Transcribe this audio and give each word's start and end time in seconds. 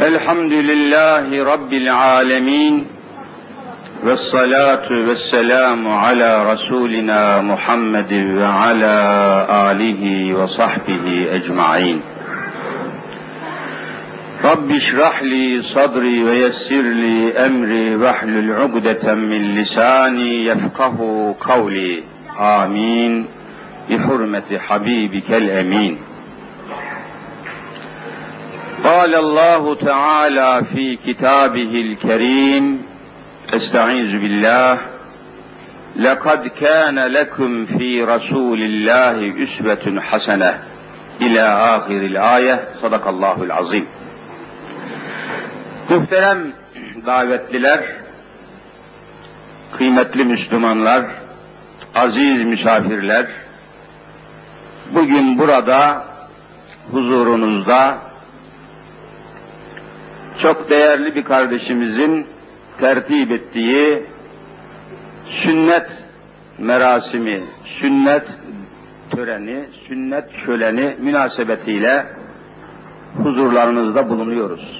الحمد 0.00 0.52
لله 0.52 1.44
رب 1.52 1.72
العالمين 1.72 2.86
والصلاة 4.04 4.88
والسلام 5.08 5.88
على 5.88 6.52
رسولنا 6.52 7.40
محمد 7.40 8.12
وعلى 8.12 8.94
آله 9.50 10.34
وصحبه 10.34 11.26
أجمعين. 11.32 12.00
رب 14.44 14.70
اشرح 14.70 15.22
لي 15.22 15.62
صدري 15.62 16.24
ويسر 16.24 16.82
لي 16.82 17.32
أمري 17.46 17.96
واحلل 17.96 18.52
عقدة 18.52 19.14
من 19.14 19.54
لساني 19.54 20.44
يفقه 20.44 21.34
قولي. 21.40 22.02
آمين. 22.40 23.26
بحرمة 23.90 24.58
حبيبك 24.68 25.30
الأمين. 25.30 25.98
قال 28.89 29.15
الله 29.15 29.75
تعالى 29.75 30.61
في 30.73 30.95
كتابه 30.95 31.81
الكريم 31.81 32.85
استعيذ 33.55 34.19
بالله 34.19 34.79
لقد 35.95 36.47
كان 36.47 36.99
لكم 36.99 37.65
في 37.65 38.03
رسول 38.03 38.61
الله 38.61 39.43
اسوه 39.43 40.01
حسنه 40.01 40.59
الى 41.21 41.41
اخر 41.41 41.91
الايه 41.91 42.67
صدق 42.81 43.07
الله 43.07 43.43
العظيم 43.43 43.85
Muhterem 45.89 46.51
davetliler, 47.05 47.79
kıymetli 49.77 50.23
Müslümanlar, 50.23 51.05
aziz 51.95 52.41
misafirler, 52.41 53.25
bugün 54.91 55.39
burada 55.39 56.03
huzurunuzda 56.91 57.97
çok 60.42 60.70
değerli 60.70 61.14
bir 61.14 61.24
kardeşimizin 61.24 62.26
tertip 62.78 63.30
ettiği 63.30 64.02
sünnet 65.26 65.86
merasimi, 66.58 67.44
sünnet 67.64 68.26
töreni, 69.10 69.64
sünnet 69.88 70.24
şöleni 70.46 70.96
münasebetiyle 71.00 72.06
huzurlarınızda 73.16 74.08
bulunuyoruz. 74.08 74.79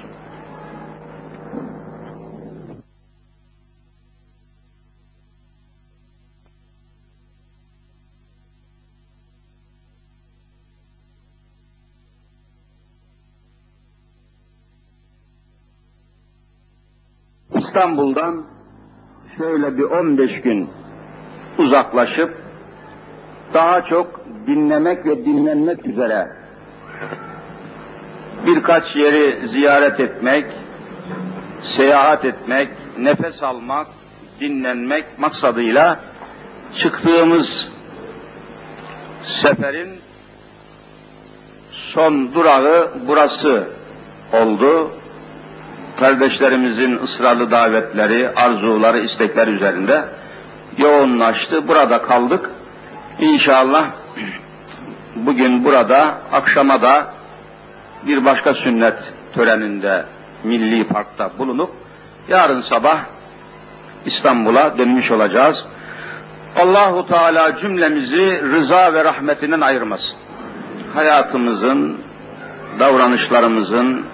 İstanbul'dan 17.70 18.44
şöyle 19.38 19.78
bir 19.78 19.82
15 19.82 20.40
gün 20.40 20.70
uzaklaşıp 21.58 22.34
daha 23.54 23.84
çok 23.84 24.20
dinlemek 24.46 25.06
ve 25.06 25.24
dinlenmek 25.24 25.86
üzere 25.86 26.30
birkaç 28.46 28.96
yeri 28.96 29.48
ziyaret 29.48 30.00
etmek, 30.00 30.46
seyahat 31.62 32.24
etmek, 32.24 32.68
nefes 32.98 33.42
almak, 33.42 33.86
dinlenmek 34.40 35.04
maksadıyla 35.18 36.00
çıktığımız 36.74 37.68
seferin 39.24 39.90
son 41.72 42.34
durağı 42.34 42.90
burası 43.06 43.68
oldu 44.32 44.90
kardeşlerimizin 46.00 46.98
ısrarlı 47.04 47.50
davetleri, 47.50 48.30
arzuları, 48.36 48.98
istekleri 49.00 49.50
üzerinde 49.50 50.04
yoğunlaştı. 50.78 51.68
Burada 51.68 52.02
kaldık. 52.02 52.50
İnşallah 53.18 53.90
bugün 55.16 55.64
burada, 55.64 56.18
akşama 56.32 56.82
da 56.82 57.06
bir 58.06 58.24
başka 58.24 58.54
sünnet 58.54 58.94
töreninde 59.32 60.04
Milli 60.44 60.84
Park'ta 60.84 61.30
bulunup 61.38 61.70
yarın 62.28 62.60
sabah 62.60 63.00
İstanbul'a 64.06 64.78
dönmüş 64.78 65.10
olacağız. 65.10 65.64
Allahu 66.56 67.06
Teala 67.06 67.56
cümlemizi 67.56 68.42
rıza 68.42 68.94
ve 68.94 69.04
rahmetinden 69.04 69.60
ayırmasın. 69.60 70.16
Hayatımızın, 70.94 71.96
davranışlarımızın, 72.78 74.04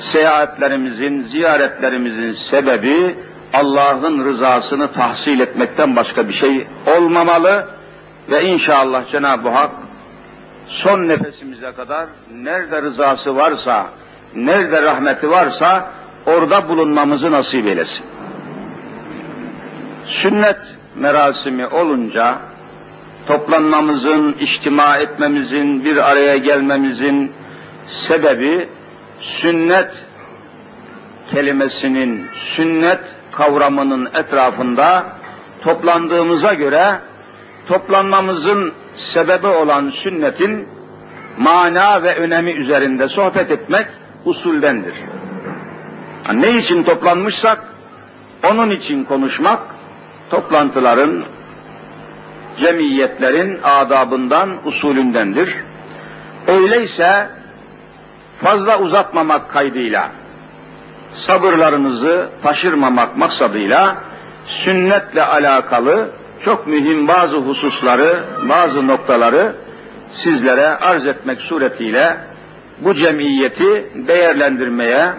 seyahatlerimizin, 0.00 1.22
ziyaretlerimizin 1.22 2.32
sebebi 2.32 3.16
Allah'ın 3.54 4.24
rızasını 4.24 4.92
tahsil 4.92 5.40
etmekten 5.40 5.96
başka 5.96 6.28
bir 6.28 6.34
şey 6.34 6.66
olmamalı 6.96 7.66
ve 8.30 8.44
inşallah 8.44 9.12
Cenab-ı 9.12 9.48
Hak 9.48 9.70
son 10.68 11.08
nefesimize 11.08 11.72
kadar 11.72 12.06
nerede 12.34 12.82
rızası 12.82 13.36
varsa, 13.36 13.86
nerede 14.34 14.82
rahmeti 14.82 15.30
varsa 15.30 15.90
orada 16.26 16.68
bulunmamızı 16.68 17.32
nasip 17.32 17.66
eylesin. 17.66 18.06
Sünnet 20.06 20.58
merasimi 20.94 21.66
olunca 21.66 22.38
toplanmamızın, 23.26 24.32
içtima 24.40 24.96
etmemizin, 24.96 25.84
bir 25.84 26.10
araya 26.10 26.36
gelmemizin 26.36 27.32
sebebi 28.08 28.68
sünnet 29.24 29.90
kelimesinin, 31.30 32.26
sünnet 32.44 33.00
kavramının 33.32 34.06
etrafında 34.06 35.06
toplandığımıza 35.62 36.54
göre 36.54 36.98
toplanmamızın 37.66 38.72
sebebi 38.96 39.46
olan 39.46 39.90
sünnetin 39.90 40.68
mana 41.38 42.02
ve 42.02 42.14
önemi 42.16 42.50
üzerinde 42.50 43.08
sohbet 43.08 43.50
etmek 43.50 43.86
usuldendir. 44.24 44.94
Ne 46.34 46.56
için 46.56 46.82
toplanmışsak 46.82 47.58
onun 48.50 48.70
için 48.70 49.04
konuşmak 49.04 49.60
toplantıların, 50.30 51.22
cemiyetlerin 52.60 53.58
adabından, 53.62 54.50
usulündendir. 54.64 55.54
Öyleyse 56.46 57.28
fazla 58.42 58.78
uzatmamak 58.78 59.50
kaydıyla, 59.50 60.10
sabırlarınızı 61.26 62.28
taşırmamak 62.42 63.16
maksadıyla 63.16 63.96
sünnetle 64.46 65.24
alakalı 65.24 66.08
çok 66.44 66.66
mühim 66.66 67.08
bazı 67.08 67.36
hususları, 67.36 68.24
bazı 68.48 68.86
noktaları 68.86 69.52
sizlere 70.22 70.66
arz 70.66 71.06
etmek 71.06 71.40
suretiyle 71.40 72.16
bu 72.78 72.94
cemiyeti 72.94 73.84
değerlendirmeye 73.94 75.12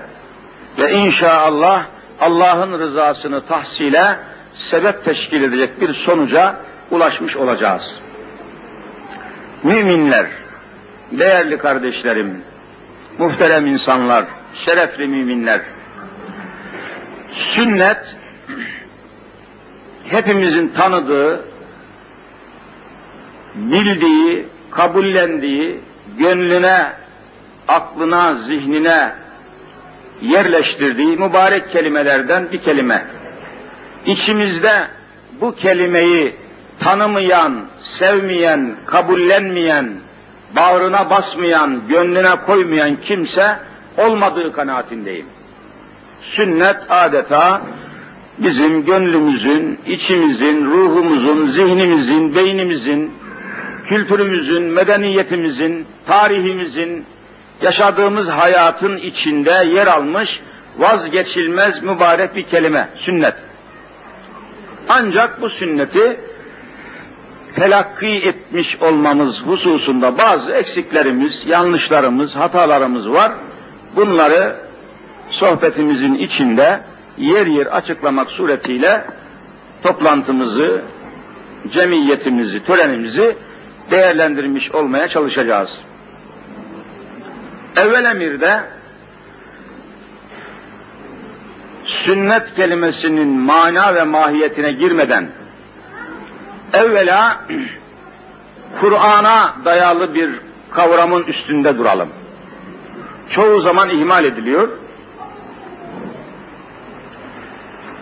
ve 0.79 0.91
inşallah 0.91 1.85
Allah'ın 2.21 2.79
rızasını 2.79 3.41
tahsile 3.41 4.15
sebep 4.55 5.05
teşkil 5.05 5.43
edecek 5.43 5.81
bir 5.81 5.93
sonuca 5.93 6.55
ulaşmış 6.91 7.35
olacağız. 7.35 7.83
Müminler, 9.63 10.27
değerli 11.11 11.57
kardeşlerim, 11.57 12.41
muhterem 13.17 13.65
insanlar, 13.67 14.25
şerefli 14.65 15.07
müminler, 15.07 15.61
sünnet 17.33 18.15
hepimizin 20.03 20.67
tanıdığı, 20.67 21.45
bildiği, 23.55 24.45
kabullendiği, 24.71 25.79
gönlüne, 26.17 26.87
aklına, 27.67 28.35
zihnine 28.35 29.13
yerleştirdiği 30.21 31.17
mübarek 31.17 31.71
kelimelerden 31.71 32.51
bir 32.51 32.63
kelime. 32.63 33.05
İçimizde 34.05 34.87
bu 35.41 35.55
kelimeyi 35.55 36.35
tanımayan, 36.79 37.65
sevmeyen, 37.99 38.75
kabullenmeyen, 38.85 39.89
bağrına 40.55 41.09
basmayan, 41.09 41.81
gönlüne 41.89 42.35
koymayan 42.45 42.97
kimse 43.05 43.59
olmadığı 43.97 44.53
kanaatindeyim. 44.53 45.25
Sünnet 46.21 46.77
adeta 46.89 47.61
bizim 48.37 48.85
gönlümüzün, 48.85 49.79
içimizin, 49.87 50.65
ruhumuzun, 50.65 51.49
zihnimizin, 51.49 52.35
beynimizin, 52.35 53.13
kültürümüzün, 53.87 54.63
medeniyetimizin, 54.63 55.85
tarihimizin, 56.07 57.05
yaşadığımız 57.61 58.27
hayatın 58.27 58.97
içinde 58.97 59.65
yer 59.73 59.87
almış 59.87 60.39
vazgeçilmez 60.77 61.83
mübarek 61.83 62.35
bir 62.35 62.43
kelime, 62.43 62.89
sünnet. 62.95 63.33
Ancak 64.89 65.41
bu 65.41 65.49
sünneti 65.49 66.19
telakki 67.55 68.07
etmiş 68.07 68.81
olmamız 68.81 69.41
hususunda 69.41 70.17
bazı 70.17 70.51
eksiklerimiz, 70.51 71.43
yanlışlarımız, 71.45 72.35
hatalarımız 72.35 73.09
var. 73.09 73.31
Bunları 73.95 74.55
sohbetimizin 75.29 76.13
içinde 76.13 76.79
yer 77.17 77.47
yer 77.47 77.65
açıklamak 77.65 78.31
suretiyle 78.31 79.05
toplantımızı, 79.83 80.81
cemiyetimizi, 81.73 82.63
törenimizi 82.63 83.35
değerlendirmiş 83.91 84.71
olmaya 84.71 85.07
çalışacağız. 85.07 85.71
Evvel 87.77 88.05
emirde 88.05 88.59
sünnet 91.83 92.55
kelimesinin 92.55 93.27
mana 93.27 93.95
ve 93.95 94.03
mahiyetine 94.03 94.71
girmeden 94.71 95.27
evvela 96.73 97.41
Kur'an'a 98.81 99.53
dayalı 99.65 100.15
bir 100.15 100.29
kavramın 100.71 101.23
üstünde 101.23 101.77
duralım. 101.77 102.09
Çoğu 103.29 103.61
zaman 103.61 103.89
ihmal 103.89 104.25
ediliyor. 104.25 104.69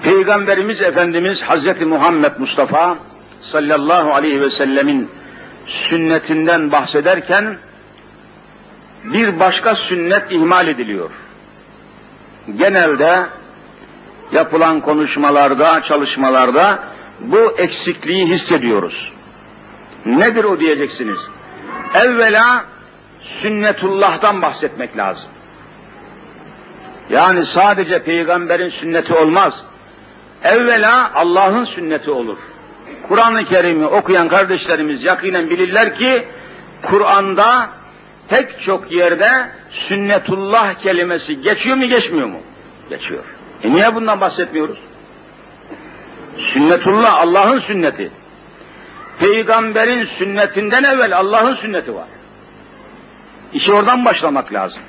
Peygamberimiz 0.03 0.81
Efendimiz 0.81 1.41
Hazreti 1.41 1.85
Muhammed 1.85 2.31
Mustafa 2.37 2.97
sallallahu 3.41 4.13
aleyhi 4.13 4.41
ve 4.41 4.49
sellemin 4.49 5.09
sünnetinden 5.67 6.71
bahsederken 6.71 7.57
bir 9.03 9.39
başka 9.39 9.75
sünnet 9.75 10.23
ihmal 10.29 10.67
ediliyor. 10.67 11.09
Genelde 12.57 13.23
yapılan 14.31 14.81
konuşmalarda, 14.81 15.81
çalışmalarda 15.81 16.79
bu 17.23 17.55
eksikliği 17.57 18.27
hissediyoruz. 18.27 19.11
Nedir 20.05 20.43
o 20.43 20.59
diyeceksiniz? 20.59 21.19
Evvela 21.93 22.65
sünnetullah'tan 23.21 24.41
bahsetmek 24.41 24.97
lazım. 24.97 25.29
Yani 27.09 27.45
sadece 27.45 28.03
peygamberin 28.03 28.69
sünneti 28.69 29.13
olmaz. 29.13 29.63
Evvela 30.43 31.11
Allah'ın 31.13 31.63
sünneti 31.63 32.11
olur. 32.11 32.37
Kur'an-ı 33.07 33.45
Kerim'i 33.45 33.85
okuyan 33.85 34.27
kardeşlerimiz 34.27 35.03
yakinen 35.03 35.49
bilirler 35.49 35.95
ki 35.95 36.23
Kur'an'da 36.81 37.69
pek 38.29 38.61
çok 38.61 38.91
yerde 38.91 39.49
sünnetullah 39.71 40.73
kelimesi 40.73 41.41
geçiyor 41.41 41.77
mu 41.77 41.85
geçmiyor 41.85 42.27
mu? 42.27 42.39
Geçiyor. 42.89 43.23
E 43.63 43.71
niye 43.71 43.95
bundan 43.95 44.21
bahsetmiyoruz? 44.21 44.77
Sünnetullah 46.37 47.21
Allah'ın 47.21 47.57
sünneti. 47.57 48.11
Peygamberin 49.19 50.05
sünnetinden 50.05 50.83
evvel 50.83 51.17
Allah'ın 51.17 51.53
sünneti 51.53 51.95
var. 51.95 52.07
İşi 53.53 53.73
oradan 53.73 54.05
başlamak 54.05 54.53
lazım. 54.53 54.81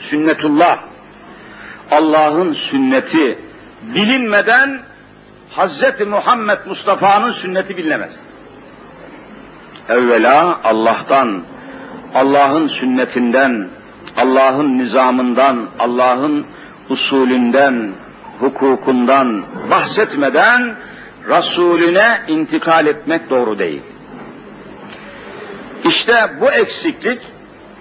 Sünnetullah, 0.00 0.78
Allah'ın 1.90 2.52
sünneti 2.52 3.38
bilinmeden 3.82 4.80
Hazreti 5.50 6.04
Muhammed 6.04 6.58
Mustafa'nın 6.66 7.32
sünneti 7.32 7.76
bilinemez. 7.76 8.12
Evvela 9.88 10.60
Allah'tan, 10.64 11.42
Allah'ın 12.14 12.68
sünnetinden, 12.68 13.68
Allah'ın 14.22 14.78
nizamından, 14.78 15.66
Allah'ın 15.78 16.46
usulünden, 16.88 17.92
hukukundan 18.40 19.44
bahsetmeden 19.70 20.74
Resulüne 21.28 22.20
intikal 22.28 22.86
etmek 22.86 23.30
doğru 23.30 23.58
değil. 23.58 23.82
İşte 25.88 26.30
bu 26.40 26.50
eksiklik 26.50 27.20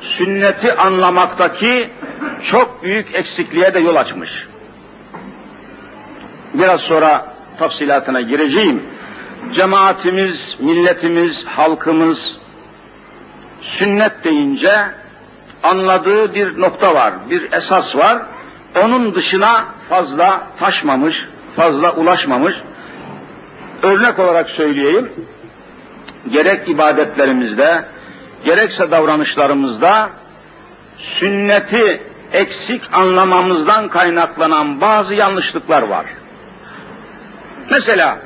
sünneti 0.01 0.73
anlamaktaki 0.73 1.89
çok 2.43 2.83
büyük 2.83 3.15
eksikliğe 3.15 3.73
de 3.73 3.79
yol 3.79 3.95
açmış. 3.95 4.47
Biraz 6.53 6.81
sonra 6.81 7.25
tafsilatına 7.59 8.21
gireceğim. 8.21 8.83
Cemaatimiz, 9.53 10.57
milletimiz, 10.59 11.45
halkımız 11.45 12.35
sünnet 13.61 14.23
deyince 14.23 14.75
anladığı 15.63 16.35
bir 16.35 16.61
nokta 16.61 16.95
var, 16.95 17.13
bir 17.29 17.51
esas 17.51 17.95
var. 17.95 18.21
Onun 18.81 19.15
dışına 19.15 19.65
fazla 19.89 20.47
taşmamış, 20.59 21.25
fazla 21.55 21.91
ulaşmamış. 21.91 22.55
Örnek 23.83 24.19
olarak 24.19 24.49
söyleyeyim, 24.49 25.11
gerek 26.31 26.69
ibadetlerimizde, 26.69 27.85
gerekse 28.45 28.91
davranışlarımızda 28.91 30.09
sünneti 30.97 32.01
eksik 32.33 32.81
anlamamızdan 32.93 33.87
kaynaklanan 33.87 34.81
bazı 34.81 35.13
yanlışlıklar 35.13 35.81
var. 35.81 36.05
Mesela 37.71 38.17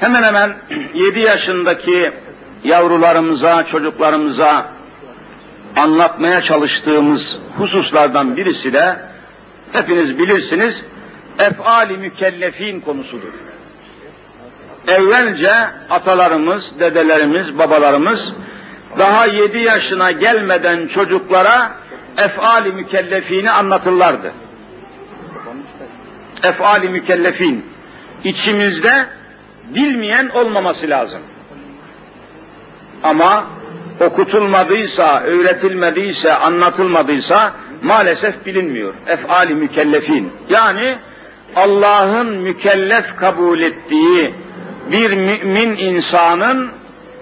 hemen 0.00 0.22
hemen 0.22 0.56
7 0.94 1.20
yaşındaki 1.20 2.12
yavrularımıza, 2.64 3.66
çocuklarımıza 3.66 4.66
anlatmaya 5.76 6.42
çalıştığımız 6.42 7.38
hususlardan 7.56 8.36
birisi 8.36 8.72
de 8.72 8.96
hepiniz 9.72 10.18
bilirsiniz 10.18 10.82
efali 11.38 11.96
mükellefin 11.96 12.80
konusudur. 12.80 13.32
Evvelce 14.88 15.54
atalarımız, 15.90 16.72
dedelerimiz, 16.80 17.58
babalarımız 17.58 18.32
daha 18.98 19.26
yedi 19.26 19.58
yaşına 19.58 20.10
gelmeden 20.10 20.86
çocuklara 20.86 21.72
efali 22.16 22.72
mükellefini 22.72 23.50
anlatırlardı. 23.50 24.32
Efali 26.42 26.88
mükellefin. 26.88 27.64
içimizde 28.24 29.06
bilmeyen 29.74 30.28
olmaması 30.28 30.88
lazım. 30.88 31.20
Ama 33.02 33.46
okutulmadıysa, 34.00 35.20
öğretilmediyse, 35.20 36.34
anlatılmadıysa 36.34 37.52
maalesef 37.82 38.46
bilinmiyor. 38.46 38.94
Efali 39.06 39.54
mükellefin. 39.54 40.32
Yani 40.48 40.98
Allah'ın 41.56 42.26
mükellef 42.36 43.16
kabul 43.16 43.60
ettiği 43.60 44.34
bir 44.90 45.12
mümin 45.12 45.76
insanın 45.76 46.70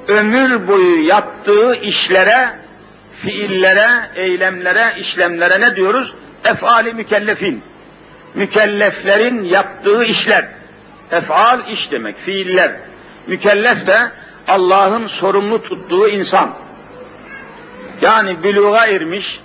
ömür 0.08 0.68
boyu 0.68 1.06
yaptığı 1.06 1.74
işlere, 1.74 2.50
fiillere, 3.16 3.88
eylemlere, 4.14 4.94
işlemlere 4.98 5.60
ne 5.60 5.76
diyoruz? 5.76 6.14
Efali 6.44 6.92
mükellefin. 6.92 7.62
Mükelleflerin 8.34 9.44
yaptığı 9.44 10.04
işler. 10.04 10.48
Efal 11.10 11.68
iş 11.68 11.90
demek, 11.90 12.20
fiiller. 12.24 12.72
Mükellef 13.26 13.86
de 13.86 13.98
Allah'ın 14.48 15.06
sorumlu 15.06 15.62
tuttuğu 15.62 16.08
insan. 16.08 16.50
Yani 18.02 18.42
büluğa 18.42 18.86
ermiş, 18.86 19.40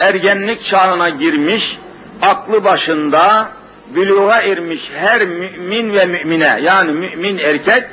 ergenlik 0.00 0.64
çağına 0.64 1.08
girmiş, 1.08 1.78
aklı 2.22 2.64
başında, 2.64 3.48
büluğa 3.94 4.40
ermiş 4.40 4.90
her 4.94 5.26
mümin 5.26 5.94
ve 5.94 6.06
mümine, 6.06 6.58
yani 6.62 6.92
mümin 6.92 7.38
erkek, 7.38 7.84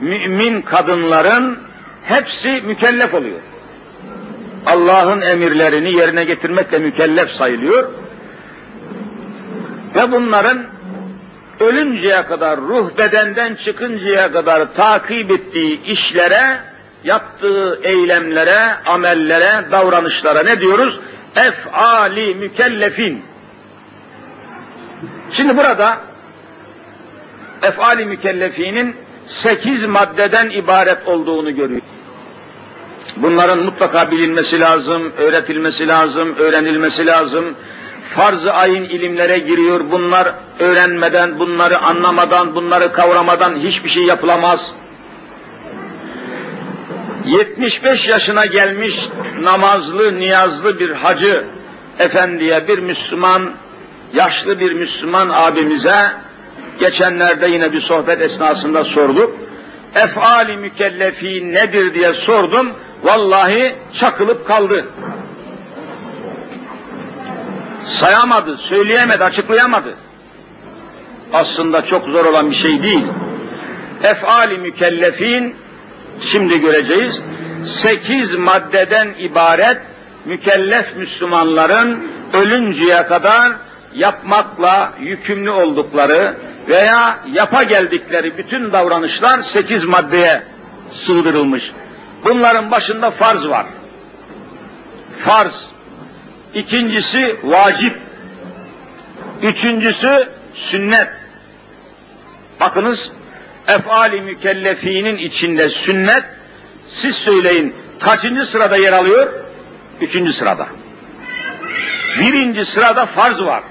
mümin 0.00 0.62
kadınların 0.62 1.58
hepsi 2.02 2.48
mükellef 2.48 3.14
oluyor. 3.14 3.40
Allah'ın 4.66 5.20
emirlerini 5.20 5.92
yerine 5.92 6.24
getirmekle 6.24 6.78
mükellef 6.78 7.30
sayılıyor. 7.30 7.90
Ve 9.94 10.12
bunların 10.12 10.64
ölünceye 11.60 12.22
kadar, 12.22 12.60
ruh 12.60 12.98
bedenden 12.98 13.54
çıkıncaya 13.54 14.32
kadar 14.32 14.74
takip 14.74 15.30
ettiği 15.30 15.84
işlere, 15.84 16.60
yaptığı 17.08 17.80
eylemlere, 17.82 18.74
amellere, 18.86 19.64
davranışlara 19.70 20.42
ne 20.42 20.60
diyoruz? 20.60 21.00
Ef'ali 21.36 22.34
mükellefin. 22.34 23.22
Şimdi 25.32 25.56
burada 25.56 25.98
ef'ali 27.62 28.04
mükellefinin 28.04 28.96
sekiz 29.26 29.84
maddeden 29.84 30.50
ibaret 30.50 31.08
olduğunu 31.08 31.56
görüyor. 31.56 31.80
Bunların 33.16 33.58
mutlaka 33.58 34.10
bilinmesi 34.10 34.60
lazım, 34.60 35.12
öğretilmesi 35.18 35.88
lazım, 35.88 36.36
öğrenilmesi 36.36 37.06
lazım. 37.06 37.54
Farz-ı 38.14 38.52
ayın 38.52 38.84
ilimlere 38.84 39.38
giriyor. 39.38 39.80
Bunlar 39.90 40.34
öğrenmeden, 40.58 41.38
bunları 41.38 41.78
anlamadan, 41.78 42.54
bunları 42.54 42.92
kavramadan 42.92 43.56
hiçbir 43.56 43.88
şey 43.88 44.04
yapılamaz. 44.04 44.72
75 47.28 48.08
yaşına 48.08 48.46
gelmiş 48.46 49.08
namazlı, 49.40 50.18
niyazlı 50.18 50.78
bir 50.78 50.90
hacı 50.90 51.44
efendiye 51.98 52.68
bir 52.68 52.78
Müslüman, 52.78 53.50
yaşlı 54.14 54.60
bir 54.60 54.72
Müslüman 54.72 55.28
abimize 55.32 56.12
geçenlerde 56.80 57.48
yine 57.48 57.72
bir 57.72 57.80
sohbet 57.80 58.20
esnasında 58.20 58.84
sorduk. 58.84 59.36
Efali 59.94 60.56
mükellefi 60.56 61.54
nedir 61.54 61.94
diye 61.94 62.14
sordum. 62.14 62.70
Vallahi 63.02 63.74
çakılıp 63.92 64.46
kaldı. 64.46 64.84
sayamadı, 67.88 68.56
söyleyemedi, 68.56 69.24
açıklayamadı. 69.24 69.94
Aslında 71.32 71.84
çok 71.84 72.08
zor 72.08 72.24
olan 72.24 72.50
bir 72.50 72.56
şey 72.56 72.82
değil. 72.82 73.06
Efali 74.02 74.58
mükellefin, 74.58 75.54
şimdi 76.22 76.60
göreceğiz, 76.60 77.20
sekiz 77.66 78.34
maddeden 78.34 79.08
ibaret 79.18 79.78
mükellef 80.24 80.96
Müslümanların 80.96 82.08
ölünceye 82.32 83.06
kadar 83.06 83.52
yapmakla 83.94 84.92
yükümlü 85.00 85.50
oldukları 85.50 86.34
veya 86.68 87.18
yapa 87.32 87.62
geldikleri 87.62 88.38
bütün 88.38 88.72
davranışlar 88.72 89.42
sekiz 89.42 89.84
maddeye 89.84 90.42
sığdırılmış. 90.92 91.72
Bunların 92.24 92.70
başında 92.70 93.10
farz 93.10 93.48
var. 93.48 93.66
Farz. 95.24 95.66
İkincisi 96.54 97.36
vacip. 97.44 97.98
Üçüncüsü 99.42 100.28
sünnet. 100.54 101.08
Bakınız 102.60 103.12
efali 103.68 104.20
mükellefinin 104.20 105.16
içinde 105.16 105.70
sünnet 105.70 106.24
siz 106.88 107.14
söyleyin 107.14 107.74
kaçıncı 108.00 108.46
sırada 108.46 108.76
yer 108.76 108.92
alıyor? 108.92 109.32
Üçüncü 110.00 110.32
sırada. 110.32 110.66
Birinci 112.18 112.64
sırada 112.64 113.06
farz 113.06 113.40
var. 113.40 113.62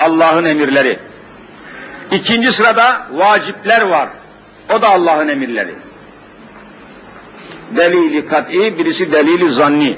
Allah'ın 0.00 0.44
emirleri. 0.44 0.98
İkinci 2.12 2.52
sırada 2.52 3.06
vacipler 3.10 3.82
var. 3.82 4.08
O 4.74 4.82
da 4.82 4.88
Allah'ın 4.88 5.28
emirleri. 5.28 5.74
Delili 7.76 8.26
kat'i, 8.26 8.78
birisi 8.78 9.12
delili 9.12 9.52
zanni. 9.52 9.96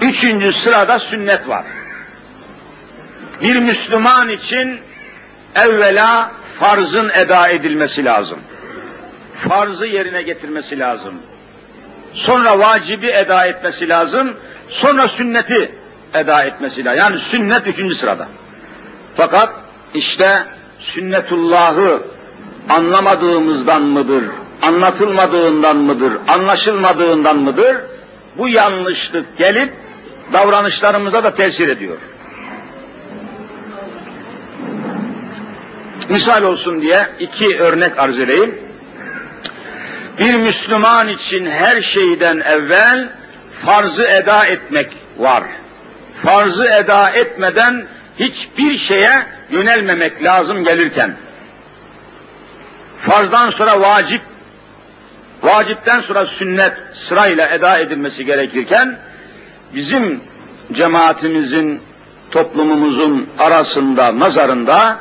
Üçüncü 0.00 0.52
sırada 0.52 0.98
sünnet 0.98 1.48
var. 1.48 1.64
Bir 3.42 3.56
Müslüman 3.56 4.28
için 4.28 4.78
evvela 5.54 6.32
farzın 6.60 7.10
eda 7.14 7.48
edilmesi 7.48 8.04
lazım. 8.04 8.38
Farzı 9.48 9.86
yerine 9.86 10.22
getirmesi 10.22 10.78
lazım. 10.78 11.14
Sonra 12.14 12.58
vacibi 12.58 13.06
eda 13.06 13.46
etmesi 13.46 13.88
lazım. 13.88 14.34
Sonra 14.68 15.08
sünneti 15.08 15.72
eda 16.14 16.42
etmesi 16.42 16.84
lazım. 16.84 16.98
Yani 16.98 17.18
sünnet 17.18 17.66
üçüncü 17.66 17.94
sırada. 17.94 18.28
Fakat 19.16 19.50
işte 19.94 20.42
sünnetullahı 20.80 22.02
anlamadığımızdan 22.68 23.82
mıdır, 23.82 24.24
anlatılmadığından 24.62 25.76
mıdır, 25.76 26.12
anlaşılmadığından 26.28 27.36
mıdır? 27.36 27.76
Bu 28.38 28.48
yanlışlık 28.48 29.38
gelip 29.38 29.72
davranışlarımıza 30.32 31.24
da 31.24 31.34
tesir 31.34 31.68
ediyor. 31.68 31.96
Misal 36.08 36.42
olsun 36.42 36.82
diye 36.82 37.08
iki 37.20 37.58
örnek 37.58 37.98
arz 37.98 38.18
edeyim. 38.18 38.54
Bir 40.18 40.34
Müslüman 40.34 41.08
için 41.08 41.46
her 41.46 41.82
şeyden 41.82 42.40
evvel 42.40 43.08
farzı 43.64 44.04
eda 44.04 44.46
etmek 44.46 44.88
var. 45.18 45.44
Farzı 46.22 46.64
eda 46.64 47.10
etmeden 47.10 47.84
hiçbir 48.18 48.78
şeye 48.78 49.26
yönelmemek 49.50 50.22
lazım 50.22 50.64
gelirken. 50.64 51.14
Farzdan 53.00 53.50
sonra 53.50 53.80
vacip, 53.80 54.22
vacipten 55.42 56.00
sonra 56.00 56.26
sünnet 56.26 56.72
sırayla 56.94 57.48
eda 57.48 57.78
edilmesi 57.78 58.24
gerekirken, 58.24 58.98
bizim 59.74 60.20
cemaatimizin, 60.72 61.80
toplumumuzun 62.30 63.28
arasında, 63.38 64.18
nazarında 64.18 64.98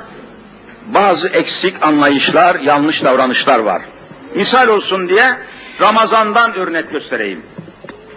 bazı 0.87 1.27
eksik 1.27 1.83
anlayışlar, 1.83 2.59
yanlış 2.59 3.03
davranışlar 3.03 3.59
var. 3.59 3.81
Misal 4.35 4.67
olsun 4.67 5.09
diye 5.09 5.37
Ramazan'dan 5.81 6.55
örnek 6.55 6.91
göstereyim. 6.91 7.41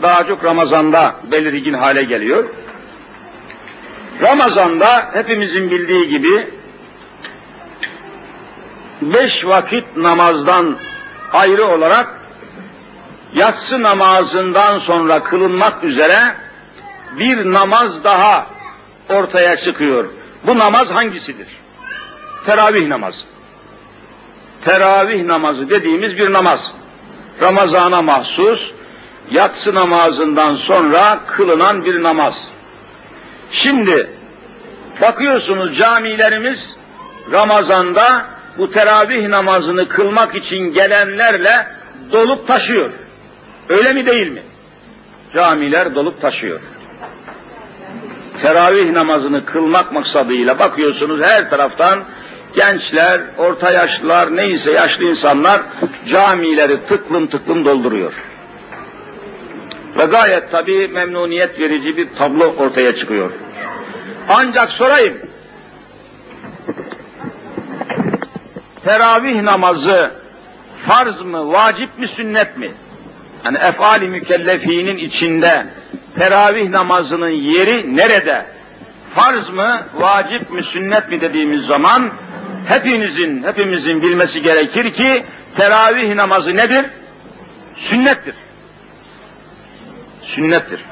Daha 0.02 0.24
çok 0.24 0.44
Ramazan'da 0.44 1.16
belirgin 1.32 1.74
hale 1.74 2.02
geliyor. 2.02 2.44
Ramazan'da 4.22 5.10
hepimizin 5.12 5.70
bildiği 5.70 6.08
gibi 6.08 6.46
beş 9.02 9.46
vakit 9.46 9.96
namazdan 9.96 10.76
ayrı 11.32 11.64
olarak 11.64 12.20
yatsı 13.34 13.82
namazından 13.82 14.78
sonra 14.78 15.22
kılınmak 15.22 15.84
üzere 15.84 16.18
bir 17.18 17.52
namaz 17.52 18.04
daha 18.04 18.46
ortaya 19.08 19.56
çıkıyor. 19.56 20.04
Bu 20.46 20.58
namaz 20.58 20.90
hangisidir? 20.90 21.55
Teravih 22.46 22.86
namazı. 22.86 23.24
Teravih 24.64 25.24
namazı 25.24 25.70
dediğimiz 25.70 26.18
bir 26.18 26.32
namaz. 26.32 26.72
Ramazana 27.42 28.02
mahsus, 28.02 28.72
yatsı 29.30 29.74
namazından 29.74 30.54
sonra 30.56 31.20
kılınan 31.26 31.84
bir 31.84 32.02
namaz. 32.02 32.48
Şimdi 33.52 34.10
bakıyorsunuz 35.02 35.76
camilerimiz 35.76 36.76
Ramazan'da 37.32 38.26
bu 38.58 38.70
teravih 38.70 39.28
namazını 39.28 39.88
kılmak 39.88 40.34
için 40.34 40.58
gelenlerle 40.58 41.66
dolup 42.12 42.48
taşıyor. 42.48 42.90
Öyle 43.68 43.92
mi 43.92 44.06
değil 44.06 44.28
mi? 44.28 44.42
Camiler 45.34 45.94
dolup 45.94 46.20
taşıyor. 46.20 46.60
Teravih 48.42 48.90
namazını 48.90 49.44
kılmak 49.44 49.92
maksadıyla 49.92 50.58
bakıyorsunuz 50.58 51.22
her 51.22 51.50
taraftan 51.50 52.00
gençler, 52.56 53.20
orta 53.38 53.70
yaşlılar, 53.70 54.36
neyse 54.36 54.72
yaşlı 54.72 55.04
insanlar 55.04 55.62
camileri 56.06 56.86
tıklım 56.86 57.26
tıklım 57.26 57.64
dolduruyor. 57.64 58.12
Ve 59.98 60.04
gayet 60.04 60.50
tabii 60.50 60.88
memnuniyet 60.88 61.60
verici 61.60 61.96
bir 61.96 62.08
tablo 62.18 62.44
ortaya 62.44 62.96
çıkıyor. 62.96 63.30
Ancak 64.28 64.72
sorayım, 64.72 65.14
teravih 68.84 69.42
namazı 69.42 70.10
farz 70.86 71.20
mı, 71.20 71.52
vacip 71.52 71.98
mi, 71.98 72.08
sünnet 72.08 72.58
mi? 72.58 72.70
Yani 73.44 73.58
efali 73.58 74.08
mükellefinin 74.08 74.96
içinde 74.96 75.66
teravih 76.18 76.70
namazının 76.70 77.28
yeri 77.28 77.96
nerede? 77.96 78.46
Farz 79.14 79.48
mı, 79.48 79.82
vacip 79.94 80.50
mi, 80.50 80.62
sünnet 80.62 81.10
mi 81.10 81.20
dediğimiz 81.20 81.66
zaman 81.66 82.10
hepinizin, 82.66 83.42
hepimizin 83.42 84.02
bilmesi 84.02 84.42
gerekir 84.42 84.92
ki 84.92 85.24
teravih 85.56 86.14
namazı 86.14 86.56
nedir? 86.56 86.86
Sünnettir. 87.76 88.34
Sünnettir. 90.22 90.84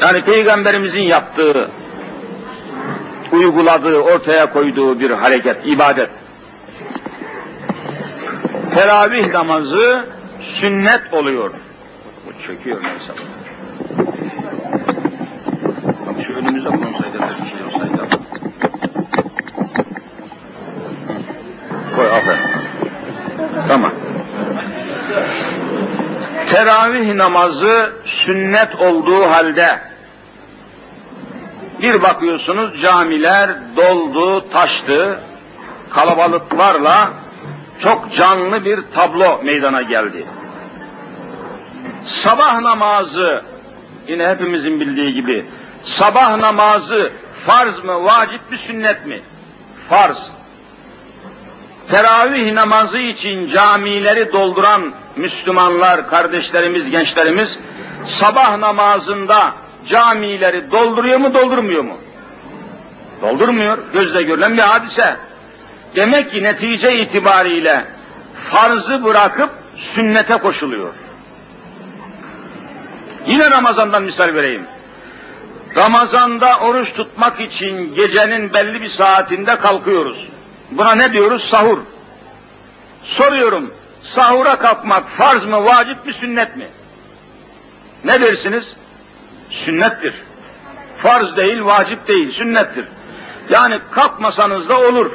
Yani 0.00 0.22
Peygamberimizin 0.22 1.00
yaptığı, 1.00 1.70
uyguladığı, 3.32 3.98
ortaya 3.98 4.52
koyduğu 4.52 5.00
bir 5.00 5.10
hareket, 5.10 5.56
ibadet. 5.66 6.10
Teravih 8.74 9.26
namazı 9.32 10.04
sünnet 10.42 11.12
oluyor. 11.12 11.50
Bu 12.26 12.46
çöküyor 12.46 12.82
neyse. 12.82 13.12
Bak 16.06 16.14
şu 16.26 16.32
önümüze 16.32 16.68
konusaydı 16.68 17.18
bir 17.18 17.50
şey 17.50 17.66
olsaydı. 17.74 18.17
Koy 21.98 22.06
aferin. 22.06 22.40
Tamam. 23.68 23.92
Teravih 26.46 27.14
namazı 27.14 27.92
sünnet 28.04 28.74
olduğu 28.74 29.30
halde 29.30 29.80
bir 31.82 32.02
bakıyorsunuz 32.02 32.80
camiler 32.80 33.50
doldu, 33.76 34.50
taştı, 34.50 35.20
kalabalıklarla 35.90 37.10
çok 37.80 38.12
canlı 38.12 38.64
bir 38.64 38.80
tablo 38.94 39.40
meydana 39.44 39.82
geldi. 39.82 40.26
Sabah 42.06 42.60
namazı, 42.60 43.42
yine 44.08 44.28
hepimizin 44.28 44.80
bildiği 44.80 45.14
gibi, 45.14 45.44
sabah 45.84 46.40
namazı 46.40 47.12
farz 47.46 47.84
mı, 47.84 48.04
vacip 48.04 48.50
mi, 48.50 48.58
sünnet 48.58 49.06
mi? 49.06 49.20
Farz. 49.88 50.37
Teravih 51.90 52.52
namazı 52.52 52.98
için 52.98 53.48
camileri 53.48 54.32
dolduran 54.32 54.92
Müslümanlar, 55.16 56.08
kardeşlerimiz, 56.08 56.90
gençlerimiz 56.90 57.58
sabah 58.06 58.58
namazında 58.58 59.54
camileri 59.86 60.70
dolduruyor 60.70 61.18
mu, 61.18 61.34
doldurmuyor 61.34 61.82
mu? 61.84 61.96
Doldurmuyor. 63.22 63.78
Gözle 63.92 64.22
görülen 64.22 64.56
bir 64.56 64.62
hadise. 64.62 65.16
Demek 65.96 66.30
ki 66.30 66.42
netice 66.42 66.98
itibariyle 66.98 67.84
farzı 68.50 69.04
bırakıp 69.04 69.50
sünnete 69.76 70.36
koşuluyor. 70.36 70.88
Yine 73.26 73.50
Ramazan'dan 73.50 74.02
misal 74.02 74.34
vereyim. 74.34 74.62
Ramazanda 75.76 76.58
oruç 76.58 76.94
tutmak 76.94 77.40
için 77.40 77.94
gecenin 77.94 78.54
belli 78.54 78.82
bir 78.82 78.88
saatinde 78.88 79.56
kalkıyoruz. 79.56 80.28
Buna 80.70 80.94
ne 80.94 81.12
diyoruz? 81.12 81.44
Sahur. 81.44 81.78
Soruyorum, 83.04 83.74
sahura 84.02 84.56
kalkmak 84.56 85.08
farz 85.08 85.44
mı, 85.44 85.64
vacip 85.64 86.06
mi, 86.06 86.12
sünnet 86.12 86.56
mi? 86.56 86.66
Ne 88.04 88.20
dersiniz? 88.20 88.76
Sünnettir. 89.50 90.14
Farz 91.02 91.36
değil, 91.36 91.64
vacip 91.64 92.08
değil, 92.08 92.30
sünnettir. 92.30 92.84
Yani 93.50 93.78
kalkmasanız 93.90 94.68
da 94.68 94.80
olur. 94.80 95.10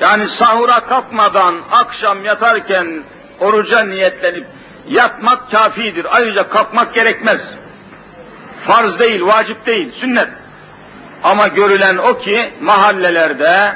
Yani 0.00 0.28
sahura 0.28 0.80
kalkmadan 0.80 1.56
akşam 1.70 2.24
yatarken 2.24 3.02
oruca 3.40 3.80
niyetlenip 3.80 4.46
yatmak 4.88 5.50
kafidir. 5.50 6.06
Ayrıca 6.10 6.48
kalkmak 6.48 6.94
gerekmez. 6.94 7.42
Farz 8.66 8.98
değil, 8.98 9.26
vacip 9.26 9.66
değil, 9.66 9.92
sünnet. 9.92 10.28
Ama 11.22 11.48
görülen 11.48 11.96
o 11.96 12.18
ki 12.18 12.50
mahallelerde, 12.60 13.74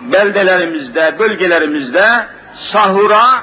beldelerimizde, 0.00 1.14
bölgelerimizde 1.18 2.26
sahura 2.56 3.42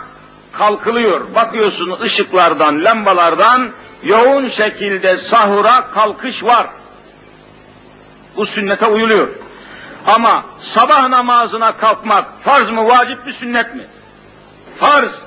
kalkılıyor. 0.53 1.35
Bakıyorsun 1.35 2.00
ışıklardan, 2.01 2.83
lambalardan 2.83 3.69
yoğun 4.03 4.50
şekilde 4.50 5.17
sahura 5.17 5.88
kalkış 5.93 6.43
var. 6.43 6.67
Bu 8.35 8.45
sünnete 8.45 8.85
uyuluyor. 8.85 9.27
Ama 10.07 10.43
sabah 10.62 11.07
namazına 11.07 11.71
kalkmak 11.71 12.25
farz 12.43 12.71
mı, 12.71 12.88
vacip 12.88 13.25
mi, 13.25 13.33
sünnet 13.33 13.75
mi? 13.75 13.83
Farz. 14.79 15.21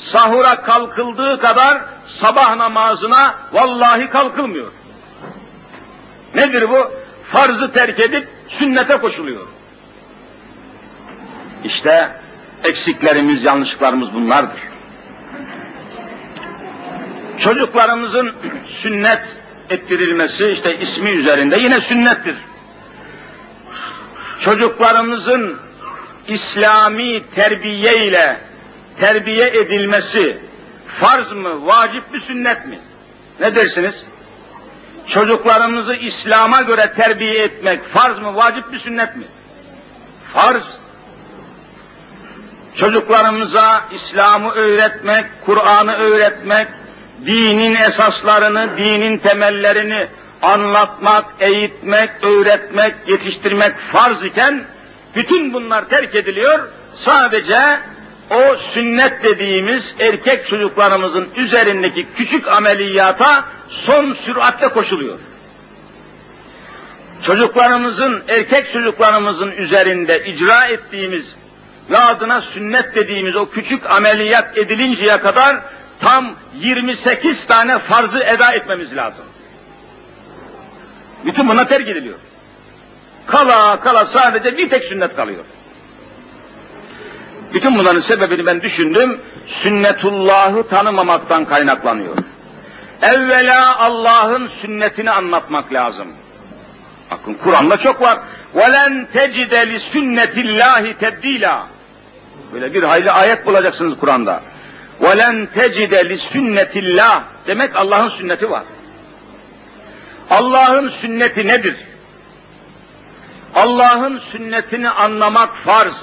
Sahura 0.00 0.62
kalkıldığı 0.62 1.40
kadar 1.40 1.80
sabah 2.08 2.56
namazına 2.56 3.34
vallahi 3.52 4.10
kalkılmıyor. 4.10 4.72
Nedir 6.34 6.70
bu? 6.70 6.90
Farzı 7.32 7.72
terk 7.72 8.00
edip 8.00 8.28
sünnete 8.48 8.96
koşuluyor. 8.96 9.46
İşte 11.64 12.10
eksiklerimiz, 12.64 13.44
yanlışlıklarımız 13.44 14.14
bunlardır. 14.14 14.60
Çocuklarımızın 17.38 18.32
sünnet 18.66 19.22
ettirilmesi 19.70 20.46
işte 20.46 20.78
ismi 20.80 21.10
üzerinde 21.10 21.58
yine 21.58 21.80
sünnettir. 21.80 22.36
Çocuklarımızın 24.40 25.56
İslami 26.28 27.22
terbiye 27.34 28.06
ile 28.06 28.36
terbiye 29.00 29.46
edilmesi 29.46 30.38
farz 31.00 31.32
mı, 31.32 31.66
vacip 31.66 32.12
mi, 32.12 32.20
sünnet 32.20 32.66
mi? 32.66 32.78
Ne 33.40 33.54
dersiniz? 33.54 34.04
Çocuklarımızı 35.06 35.94
İslam'a 35.94 36.62
göre 36.62 36.92
terbiye 36.96 37.42
etmek 37.42 37.88
farz 37.88 38.18
mı, 38.18 38.36
vacip 38.36 38.72
mi, 38.72 38.78
sünnet 38.78 39.16
mi? 39.16 39.24
Farz. 40.34 40.78
Çocuklarımıza 42.78 43.84
İslam'ı 43.92 44.50
öğretmek, 44.50 45.24
Kur'an'ı 45.46 45.92
öğretmek, 45.96 46.68
dinin 47.26 47.74
esaslarını, 47.74 48.76
dinin 48.76 49.18
temellerini 49.18 50.06
anlatmak, 50.42 51.24
eğitmek, 51.40 52.10
öğretmek, 52.22 52.94
yetiştirmek 53.06 53.78
farz 53.92 54.22
iken 54.22 54.64
bütün 55.14 55.52
bunlar 55.52 55.88
terk 55.88 56.14
ediliyor. 56.14 56.68
Sadece 56.94 57.80
o 58.30 58.56
sünnet 58.56 59.24
dediğimiz 59.24 59.94
erkek 59.98 60.46
çocuklarımızın 60.46 61.28
üzerindeki 61.36 62.06
küçük 62.16 62.48
ameliyata 62.48 63.44
son 63.68 64.12
süratle 64.12 64.68
koşuluyor. 64.68 65.18
Çocuklarımızın, 67.22 68.22
erkek 68.28 68.72
çocuklarımızın 68.72 69.50
üzerinde 69.50 70.24
icra 70.24 70.64
ettiğimiz 70.66 71.34
ve 71.89 71.97
adına 71.97 72.41
sünnet 72.41 72.95
dediğimiz 72.95 73.35
o 73.35 73.49
küçük 73.49 73.91
ameliyat 73.91 74.57
edilinceye 74.57 75.17
kadar 75.17 75.57
tam 75.99 76.33
28 76.55 77.45
tane 77.45 77.79
farzı 77.79 78.19
eda 78.19 78.51
etmemiz 78.51 78.95
lazım. 78.95 79.23
Bütün 81.25 81.49
buna 81.49 81.67
terk 81.67 81.87
ediliyor. 81.87 82.17
Kala 83.27 83.79
kala 83.79 84.05
sadece 84.05 84.57
bir 84.57 84.69
tek 84.69 84.83
sünnet 84.83 85.15
kalıyor. 85.15 85.43
Bütün 87.53 87.77
bunların 87.77 87.99
sebebini 87.99 88.45
ben 88.45 88.61
düşündüm, 88.61 89.19
sünnetullahı 89.47 90.67
tanımamaktan 90.67 91.45
kaynaklanıyor. 91.45 92.17
Evvela 93.01 93.79
Allah'ın 93.79 94.47
sünnetini 94.47 95.11
anlatmak 95.11 95.73
lazım. 95.73 96.07
Bakın 97.11 97.33
Kur'an'da 97.33 97.77
çok 97.77 98.01
var. 98.01 98.19
وَلَنْ 98.55 99.05
تَجِدَ 99.15 99.53
لِسُنَّةِ 99.71 100.35
اللّٰهِ 100.45 100.93
تَبْد۪يلًا 100.93 101.59
Böyle 102.53 102.73
bir 102.73 102.83
hayli 102.83 103.11
ayet 103.11 103.45
bulacaksınız 103.45 103.99
Kur'an'da. 103.99 104.41
وَلَنْ 105.01 105.47
تَجِدَ 105.47 105.93
لِسُنَّةِ 105.93 106.71
اللّٰهِ 106.71 107.21
Demek 107.47 107.75
Allah'ın 107.75 108.09
sünneti 108.09 108.51
var. 108.51 108.63
Allah'ın 110.29 110.89
sünneti 110.89 111.47
nedir? 111.47 111.75
Allah'ın 113.55 114.17
sünnetini 114.17 114.89
anlamak 114.89 115.57
farz, 115.57 115.95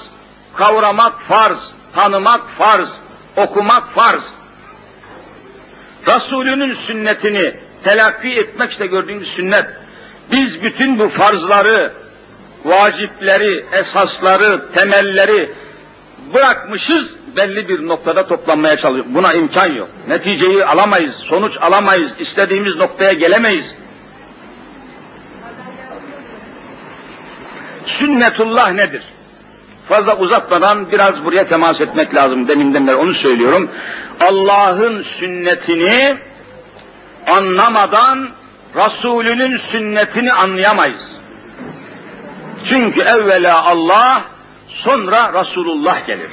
kavramak 0.55 1.21
farz, 1.21 1.59
tanımak 1.95 2.41
farz, 2.57 2.89
okumak 3.37 3.91
farz. 3.93 4.23
Resulünün 6.07 6.73
sünnetini 6.73 7.53
telakki 7.83 8.29
etmek 8.29 8.71
işte 8.71 8.87
gördüğünüz 8.87 9.27
sünnet. 9.27 9.65
Biz 10.31 10.63
bütün 10.63 10.99
bu 10.99 11.09
farzları, 11.09 11.91
vacipleri, 12.65 13.65
esasları, 13.71 14.71
temelleri 14.73 15.51
bırakmışız, 16.34 17.14
belli 17.36 17.68
bir 17.68 17.86
noktada 17.86 18.26
toplanmaya 18.26 18.76
çalışıyoruz. 18.76 19.14
Buna 19.14 19.32
imkan 19.32 19.72
yok. 19.72 19.88
Neticeyi 20.08 20.64
alamayız, 20.64 21.14
sonuç 21.16 21.58
alamayız, 21.60 22.12
istediğimiz 22.18 22.76
noktaya 22.76 23.12
gelemeyiz. 23.12 23.74
Sünnetullah 27.86 28.72
nedir? 28.72 29.02
Fazla 29.88 30.18
uzatmadan 30.18 30.92
biraz 30.92 31.24
buraya 31.24 31.48
temas 31.48 31.80
etmek 31.80 32.14
lazım. 32.14 32.48
Deminden 32.48 32.86
beri 32.86 32.96
onu 32.96 33.14
söylüyorum. 33.14 33.70
Allah'ın 34.20 35.02
sünnetini 35.02 36.16
anlamadan 37.26 38.28
Resulünün 38.76 39.56
sünnetini 39.56 40.32
anlayamayız. 40.32 41.12
Çünkü 42.64 43.00
evvela 43.00 43.64
Allah, 43.64 44.24
sonra 44.74 45.40
Resulullah 45.40 46.06
gelir. 46.06 46.30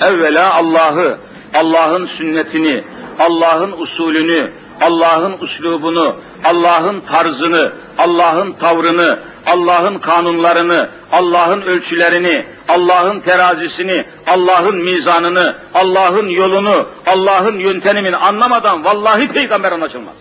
Evvela 0.00 0.54
Allah'ı, 0.54 1.16
Allah'ın 1.54 2.06
sünnetini, 2.06 2.84
Allah'ın 3.18 3.72
usulünü, 3.72 4.50
Allah'ın 4.80 5.36
uslubunu, 5.40 6.16
Allah'ın 6.44 7.00
tarzını, 7.00 7.72
Allah'ın 7.98 8.52
tavrını, 8.52 9.18
Allah'ın 9.46 9.98
kanunlarını, 9.98 10.88
Allah'ın 11.12 11.62
ölçülerini, 11.62 12.44
Allah'ın 12.68 13.20
terazisini, 13.20 14.04
Allah'ın 14.26 14.76
mizanını, 14.76 15.56
Allah'ın 15.74 16.28
yolunu, 16.28 16.86
Allah'ın 17.06 17.58
yöntemini 17.58 18.16
anlamadan 18.16 18.84
vallahi 18.84 19.28
peygamber 19.28 19.72
anlaşılmaz. 19.72 20.14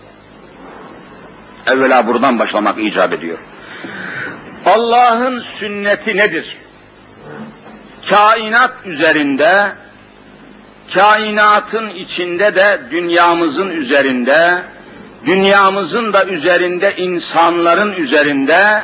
Evvela 1.68 2.08
buradan 2.08 2.40
başlamak 2.40 2.78
icap 2.78 3.14
ediyor. 3.14 3.38
Allah'ın 4.68 5.40
sünneti 5.40 6.18
nedir? 6.18 6.58
Kainat 8.10 8.72
üzerinde, 8.86 9.72
kainatın 10.94 11.90
içinde 11.90 12.56
de 12.56 12.80
dünyamızın 12.92 13.70
üzerinde, 13.70 14.64
dünyamızın 15.26 16.14
da 16.14 16.26
üzerinde 16.26 16.96
insanların 16.96 17.94
üzerinde 17.94 18.84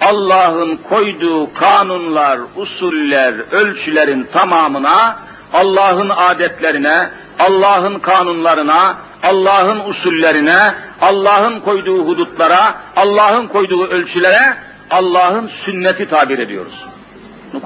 Allah'ın 0.00 0.76
koyduğu 0.76 1.54
kanunlar, 1.54 2.38
usuller, 2.56 3.34
ölçülerin 3.52 4.28
tamamına, 4.32 5.16
Allah'ın 5.52 6.08
adetlerine, 6.08 7.10
Allah'ın 7.38 7.98
kanunlarına, 7.98 8.96
Allah'ın 9.22 9.88
usullerine, 9.88 10.74
Allah'ın 11.00 11.60
koyduğu 11.60 12.06
hudutlara, 12.06 12.74
Allah'ın 12.96 13.46
koyduğu 13.46 13.86
ölçülere, 13.86 14.56
Allah'ın 14.92 15.48
sünneti 15.48 16.08
tabir 16.08 16.38
ediyoruz. 16.38 16.84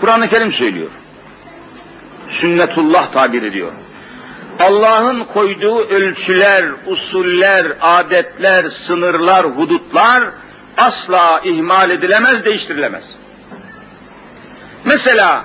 Kur'an-ı 0.01 0.29
Kerim 0.29 0.53
söylüyor. 0.53 0.91
Sünnetullah 2.31 3.12
tabir 3.12 3.43
ediyor. 3.43 3.73
Allah'ın 4.61 5.25
koyduğu 5.25 5.79
ölçüler, 5.79 6.65
usuller, 6.87 7.67
adetler, 7.81 8.71
sınırlar, 8.71 9.47
hudutlar 9.47 10.25
asla 10.79 11.41
ihmal 11.45 11.91
edilemez, 11.91 12.45
değiştirilemez. 12.45 13.05
Mesela 14.85 15.45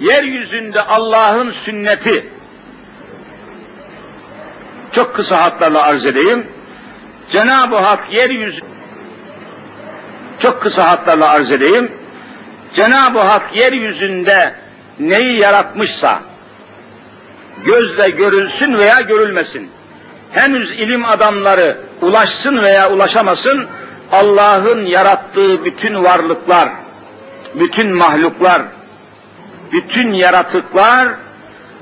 yeryüzünde 0.00 0.82
Allah'ın 0.82 1.50
sünneti 1.50 2.26
çok 4.92 5.14
kısa 5.14 5.42
hatlarla 5.42 5.82
arz 5.82 6.06
edeyim. 6.06 6.46
Cenab-ı 7.30 7.76
Hak 7.76 8.14
yeryüzü 8.14 8.77
çok 10.40 10.62
kısa 10.62 10.90
hatlarla 10.90 11.28
arz 11.28 11.50
edeyim. 11.50 11.92
Cenab-ı 12.74 13.18
Hak 13.18 13.56
yeryüzünde 13.56 14.54
neyi 15.00 15.38
yaratmışsa 15.38 16.20
gözle 17.64 18.10
görülsün 18.10 18.78
veya 18.78 19.00
görülmesin. 19.00 19.70
Henüz 20.30 20.70
ilim 20.70 21.04
adamları 21.04 21.76
ulaşsın 22.02 22.62
veya 22.62 22.90
ulaşamasın 22.90 23.66
Allah'ın 24.12 24.86
yarattığı 24.86 25.64
bütün 25.64 26.04
varlıklar, 26.04 26.68
bütün 27.54 27.94
mahluklar, 27.94 28.62
bütün 29.72 30.12
yaratıklar 30.12 31.08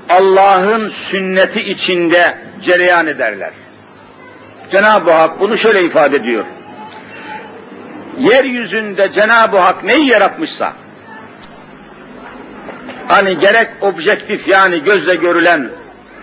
Allah'ın 0.09 0.89
sünneti 0.89 1.61
içinde 1.61 2.37
cereyan 2.65 3.07
ederler. 3.07 3.51
Cenab-ı 4.71 5.11
Hak 5.11 5.39
bunu 5.39 5.57
şöyle 5.57 5.83
ifade 5.83 6.15
ediyor. 6.15 6.45
Yeryüzünde 8.17 9.13
Cenab-ı 9.13 9.57
Hak 9.57 9.83
neyi 9.83 10.07
yaratmışsa, 10.07 10.73
hani 13.07 13.39
gerek 13.39 13.69
objektif 13.81 14.47
yani 14.47 14.83
gözle 14.83 15.15
görülen, 15.15 15.69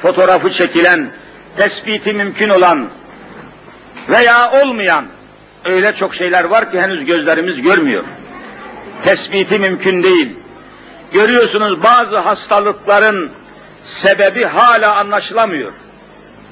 fotoğrafı 0.02 0.52
çekilen, 0.52 1.08
tespiti 1.56 2.12
mümkün 2.12 2.48
olan 2.48 2.88
veya 4.08 4.52
olmayan 4.52 5.04
öyle 5.64 5.94
çok 5.94 6.14
şeyler 6.14 6.44
var 6.44 6.70
ki 6.70 6.80
henüz 6.80 7.04
gözlerimiz 7.04 7.62
görmüyor. 7.62 8.04
Tespiti 9.04 9.58
mümkün 9.58 10.02
değil. 10.02 10.36
Görüyorsunuz 11.12 11.82
bazı 11.82 12.18
hastalıkların 12.18 13.30
sebebi 13.86 14.44
hala 14.44 14.96
anlaşılamıyor. 14.96 15.72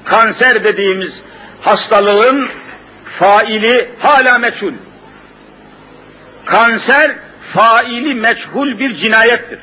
Kanser 0.05 0.63
dediğimiz 0.63 1.21
hastalığın 1.61 2.47
faili 3.19 3.89
hala 3.99 4.37
meçhul. 4.37 4.73
Kanser 6.45 7.15
faili 7.53 8.13
meçhul 8.15 8.79
bir 8.79 8.95
cinayettir. 8.95 9.59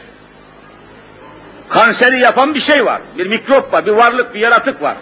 Kanseri 1.68 2.20
yapan 2.20 2.54
bir 2.54 2.60
şey 2.60 2.84
var. 2.84 3.00
Bir 3.18 3.26
mikrop 3.26 3.72
var, 3.72 3.86
bir 3.86 3.92
varlık, 3.92 4.34
bir 4.34 4.40
yaratık 4.40 4.82
var. 4.82 4.96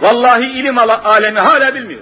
Vallahi 0.00 0.44
ilim 0.44 0.78
alemi 0.78 1.40
hala 1.40 1.74
bilmiyor. 1.74 2.00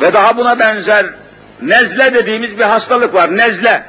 Ve 0.00 0.12
daha 0.12 0.36
buna 0.36 0.58
benzer 0.58 1.06
nezle 1.62 2.14
dediğimiz 2.14 2.58
bir 2.58 2.64
hastalık 2.64 3.14
var. 3.14 3.36
Nezle. 3.36 3.82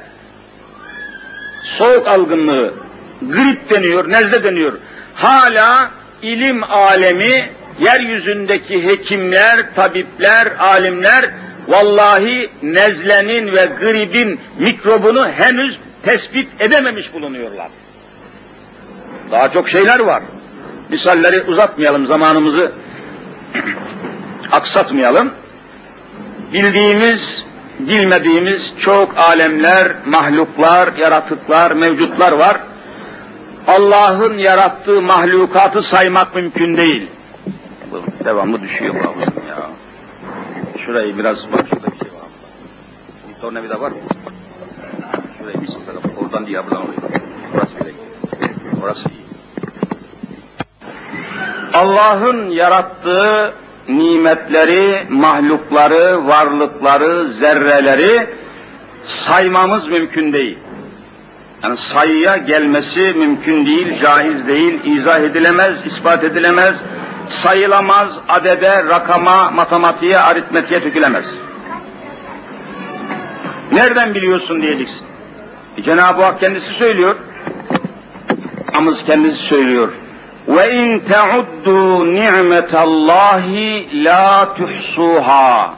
Soğuk 1.64 2.08
algınlığı, 2.08 2.74
grip 3.22 3.70
deniyor, 3.70 4.10
nezle 4.10 4.44
deniyor. 4.44 4.72
Hala 5.14 5.90
ilim 6.22 6.64
alemi, 6.64 7.50
yeryüzündeki 7.78 8.86
hekimler, 8.86 9.74
tabipler, 9.74 10.52
alimler 10.58 11.30
vallahi 11.68 12.50
nezlenin 12.62 13.52
ve 13.52 13.68
gribin 13.80 14.40
mikrobunu 14.58 15.28
henüz 15.28 15.78
tespit 16.02 16.48
edememiş 16.60 17.14
bulunuyorlar. 17.14 17.68
Daha 19.30 19.50
çok 19.50 19.68
şeyler 19.68 20.00
var. 20.00 20.22
Misalleri 20.88 21.42
uzatmayalım, 21.42 22.06
zamanımızı 22.06 22.72
aksatmayalım. 24.52 25.30
Bildiğimiz, 26.52 27.44
bilmediğimiz 27.78 28.72
çok 28.78 29.18
alemler, 29.18 29.92
mahluklar, 30.06 30.96
yaratıklar, 30.96 31.70
mevcutlar 31.70 32.32
var. 32.32 32.60
Allah'ın 33.66 34.38
yarattığı 34.38 35.02
mahlukatı 35.02 35.82
saymak 35.82 36.34
mümkün 36.34 36.76
değil. 36.76 37.06
Devamlı 38.24 38.62
düşüyor 38.62 38.94
bu 38.94 39.48
ya. 39.48 39.77
Şurayı 40.88 41.18
biraz 41.18 41.36
bak 41.52 41.66
şurada 41.70 41.86
bir 41.86 41.98
şey 41.98 42.08
var. 42.08 42.28
Bir 43.28 43.40
tornavida 43.40 43.80
var 43.80 43.90
mı? 43.90 43.96
Şurayı 45.38 45.62
bir 45.62 45.66
sıfırla 45.66 46.00
oradan 46.22 46.46
değil 46.46 46.58
buradan 46.64 46.82
oluyor. 46.82 47.02
Burası 47.52 47.70
bile. 47.80 47.92
Orası 48.82 49.08
iyi. 49.08 49.24
Allah'ın 51.74 52.50
yarattığı 52.50 53.54
nimetleri, 53.88 55.06
mahlukları, 55.08 56.26
varlıkları, 56.26 57.30
zerreleri 57.34 58.26
saymamız 59.06 59.88
mümkün 59.88 60.32
değil. 60.32 60.58
Yani 61.62 61.78
sayıya 61.94 62.36
gelmesi 62.36 63.14
mümkün 63.16 63.66
değil, 63.66 64.00
caiz 64.02 64.46
değil, 64.46 64.84
izah 64.84 65.20
edilemez, 65.20 65.76
ispat 65.86 66.24
edilemez, 66.24 66.76
sayılamaz, 67.30 68.08
adede, 68.28 68.84
rakama, 68.84 69.50
matematiğe, 69.50 70.18
aritmetiğe 70.18 70.82
dökülemez. 70.82 71.24
Nereden 73.72 74.14
biliyorsun 74.14 74.62
diyeceksin. 74.62 75.06
E, 75.78 75.82
Cenab-ı 75.82 76.22
Hak 76.22 76.40
kendisi 76.40 76.74
söylüyor. 76.74 77.16
Amız 78.76 79.04
kendisi 79.06 79.42
söylüyor. 79.42 79.92
Ve 80.48 80.74
in 80.74 80.98
teuddu 80.98 82.06
ni'metallahi 82.14 84.04
la 84.04 84.54
tuhsuha. 84.54 85.74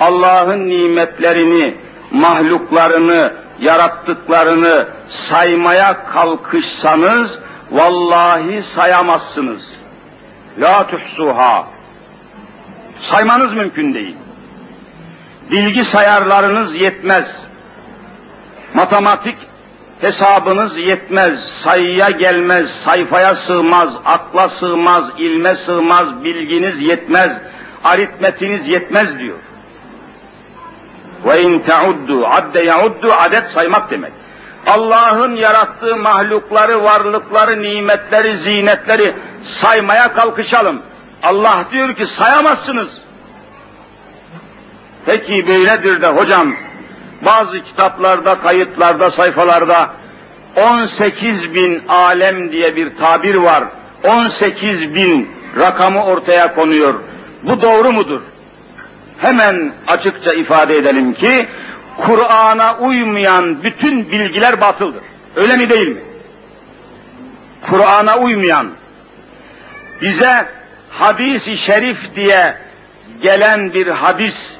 Allah'ın 0.00 0.68
nimetlerini, 0.68 1.74
mahluklarını, 2.10 3.32
yarattıklarını 3.60 4.86
saymaya 5.10 6.06
kalkışsanız 6.06 7.38
vallahi 7.70 8.62
sayamazsınız. 8.62 9.73
La 10.60 10.86
tuhsuha. 10.86 11.66
Saymanız 13.02 13.52
mümkün 13.52 13.94
değil. 13.94 14.16
Bilgi 15.50 15.84
sayarlarınız 15.84 16.74
yetmez. 16.74 17.26
Matematik 18.74 19.36
hesabınız 20.00 20.78
yetmez, 20.78 21.40
sayıya 21.64 22.10
gelmez, 22.10 22.68
sayfaya 22.84 23.36
sığmaz, 23.36 23.88
akla 24.04 24.48
sığmaz, 24.48 25.04
ilme 25.18 25.56
sığmaz, 25.56 26.24
bilginiz 26.24 26.80
yetmez, 26.80 27.30
aritmetiniz 27.84 28.68
yetmez 28.68 29.18
diyor. 29.18 29.38
Ve 31.26 31.42
in 31.42 31.58
teuddu, 31.58 32.26
adde 32.26 32.60
yauddu, 32.60 33.12
adet 33.12 33.48
saymak 33.54 33.90
demek. 33.90 34.12
Allah'ın 34.66 35.36
yarattığı 35.36 35.96
mahlukları, 35.96 36.84
varlıkları, 36.84 37.62
nimetleri, 37.62 38.38
zinetleri 38.38 39.14
saymaya 39.60 40.12
kalkışalım. 40.12 40.82
Allah 41.22 41.64
diyor 41.72 41.94
ki 41.94 42.06
sayamazsınız. 42.06 42.88
Peki 45.06 45.48
böyledir 45.48 46.02
de 46.02 46.08
hocam, 46.08 46.54
bazı 47.22 47.64
kitaplarda, 47.64 48.40
kayıtlarda, 48.40 49.10
sayfalarda 49.10 49.90
18 50.56 51.54
bin 51.54 51.82
alem 51.88 52.52
diye 52.52 52.76
bir 52.76 52.96
tabir 52.96 53.34
var. 53.34 53.64
18 54.04 54.94
bin 54.94 55.30
rakamı 55.58 56.04
ortaya 56.04 56.54
konuyor. 56.54 56.94
Bu 57.42 57.62
doğru 57.62 57.92
mudur? 57.92 58.20
Hemen 59.18 59.72
açıkça 59.88 60.32
ifade 60.32 60.76
edelim 60.76 61.12
ki 61.12 61.46
Kur'an'a 61.96 62.78
uymayan 62.78 63.62
bütün 63.62 64.10
bilgiler 64.10 64.60
batıldır. 64.60 65.02
Öyle 65.36 65.56
mi 65.56 65.70
değil 65.70 65.88
mi? 65.88 66.00
Kur'an'a 67.70 68.18
uymayan, 68.18 68.70
bize 70.02 70.46
hadis-i 70.90 71.58
şerif 71.58 71.98
diye 72.16 72.54
gelen 73.22 73.74
bir 73.74 73.86
hadis, 73.86 74.50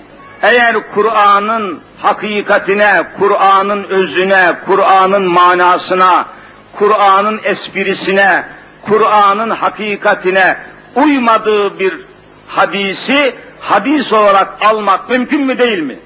eğer 0.43 0.77
Kur'an'ın 0.95 1.81
hakikatine, 1.99 3.03
Kur'an'ın 3.19 3.85
özüne, 3.85 4.53
Kur'an'ın 4.67 5.25
manasına, 5.25 6.27
Kur'an'ın 6.73 7.41
esprisine, 7.45 8.45
Kur'an'ın 8.83 9.51
hakikatine 9.51 10.57
uymadığı 10.95 11.79
bir 11.79 12.01
hadisi 12.47 13.35
hadis 13.61 14.13
olarak 14.13 14.49
almak 14.61 15.11
mümkün 15.11 15.47
mü 15.47 15.59
değil 15.59 15.79
mi? 15.79 15.99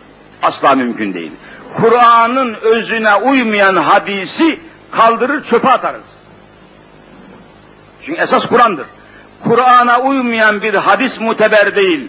Asla 0.42 0.74
mümkün 0.74 1.14
değil. 1.14 1.32
Kur'an'ın 1.76 2.54
özüne 2.54 3.14
uymayan 3.14 3.76
hadisi 3.76 4.60
kaldırır 4.90 5.44
çöpe 5.44 5.68
atarız. 5.68 6.06
Çünkü 8.06 8.20
esas 8.20 8.46
Kur'an'dır. 8.46 8.86
Kur'an'a 9.44 10.00
uymayan 10.00 10.62
bir 10.62 10.74
hadis 10.74 11.20
muteber 11.20 11.76
değil. 11.76 12.08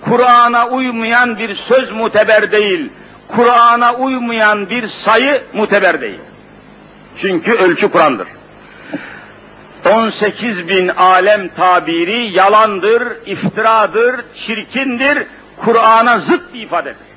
Kur'an'a 0.00 0.68
uymayan 0.68 1.38
bir 1.38 1.54
söz 1.54 1.90
muteber 1.90 2.52
değil. 2.52 2.90
Kur'an'a 3.28 3.94
uymayan 3.94 4.70
bir 4.70 4.88
sayı 4.88 5.42
muteber 5.52 6.00
değil. 6.00 6.20
Çünkü 7.20 7.52
ölçü 7.52 7.88
Kur'an'dır. 7.88 8.28
18 9.92 10.68
bin 10.68 10.88
alem 10.88 11.48
tabiri 11.48 12.32
yalandır, 12.32 13.02
iftiradır, 13.26 14.24
çirkindir, 14.46 15.26
Kur'an'a 15.56 16.18
zıt 16.18 16.54
bir 16.54 16.60
ifadedir. 16.60 17.13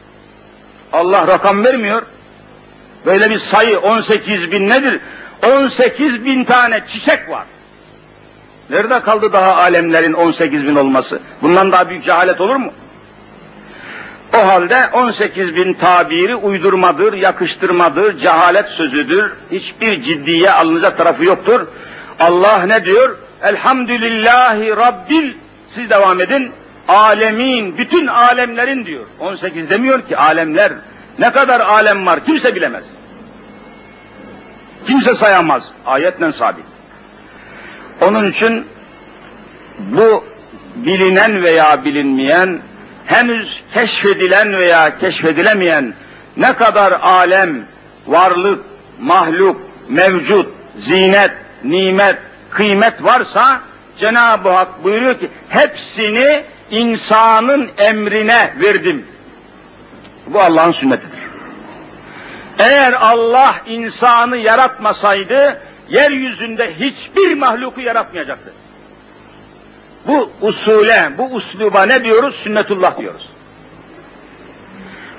Allah 0.93 1.27
rakam 1.27 1.63
vermiyor. 1.63 2.01
Böyle 3.05 3.29
bir 3.29 3.39
sayı 3.39 3.79
18 3.79 4.51
bin 4.51 4.69
nedir? 4.69 4.99
18 5.45 6.25
bin 6.25 6.43
tane 6.43 6.81
çiçek 6.87 7.29
var. 7.29 7.43
Nerede 8.69 8.99
kaldı 8.99 9.33
daha 9.33 9.55
alemlerin 9.55 10.13
18 10.13 10.67
bin 10.67 10.75
olması? 10.75 11.19
Bundan 11.41 11.71
daha 11.71 11.89
büyük 11.89 12.05
cehalet 12.05 12.41
olur 12.41 12.55
mu? 12.55 12.71
O 14.35 14.47
halde 14.47 14.89
18 14.93 15.55
bin 15.55 15.73
tabiri 15.73 16.35
uydurmadır, 16.35 17.13
yakıştırmadır, 17.13 18.19
cehalet 18.19 18.65
sözüdür. 18.65 19.33
Hiçbir 19.51 20.03
ciddiye 20.03 20.51
alınacak 20.51 20.97
tarafı 20.97 21.23
yoktur. 21.23 21.67
Allah 22.19 22.63
ne 22.65 22.85
diyor? 22.85 23.17
Elhamdülillahi 23.41 24.69
Rabbil, 24.69 25.33
siz 25.75 25.89
devam 25.89 26.21
edin. 26.21 26.51
Alemin, 26.87 27.77
bütün 27.77 28.07
alemlerin 28.07 28.85
diyor. 28.85 29.05
18 29.19 29.69
demiyor 29.69 30.01
ki 30.01 30.17
alemler. 30.17 30.71
Ne 31.19 31.31
kadar 31.31 31.59
alem 31.59 32.05
var 32.05 32.25
kimse 32.25 32.55
bilemez. 32.55 32.83
Kimse 34.87 35.15
sayamaz. 35.15 35.63
Ayetle 35.85 36.33
sabit. 36.33 36.65
Onun 38.01 38.31
için 38.31 38.65
bu 39.79 40.25
bilinen 40.75 41.43
veya 41.43 41.85
bilinmeyen, 41.85 42.59
henüz 43.05 43.61
keşfedilen 43.73 44.57
veya 44.57 44.99
keşfedilemeyen 44.99 45.93
ne 46.37 46.53
kadar 46.53 46.91
alem, 46.91 47.65
varlık, 48.07 48.65
mahluk, 48.99 49.61
mevcut, 49.89 50.53
zinet, 50.77 51.31
nimet, 51.63 52.17
kıymet 52.49 53.03
varsa 53.03 53.61
Cenab-ı 53.99 54.49
Hak 54.49 54.83
buyuruyor 54.83 55.19
ki 55.19 55.29
hepsini 55.49 56.43
insanın 56.71 57.69
emrine 57.77 58.53
verdim. 58.59 59.05
Bu 60.27 60.41
Allah'ın 60.41 60.71
sünnetidir. 60.71 61.19
Eğer 62.59 62.93
Allah 62.93 63.55
insanı 63.65 64.37
yaratmasaydı 64.37 65.61
yeryüzünde 65.89 66.73
hiçbir 66.79 67.33
mahluku 67.33 67.81
yaratmayacaktı. 67.81 68.53
Bu 70.07 70.31
usule, 70.41 71.11
bu 71.17 71.23
usluba 71.23 71.85
ne 71.85 72.03
diyoruz? 72.03 72.35
Sünnetullah 72.35 72.99
diyoruz. 72.99 73.29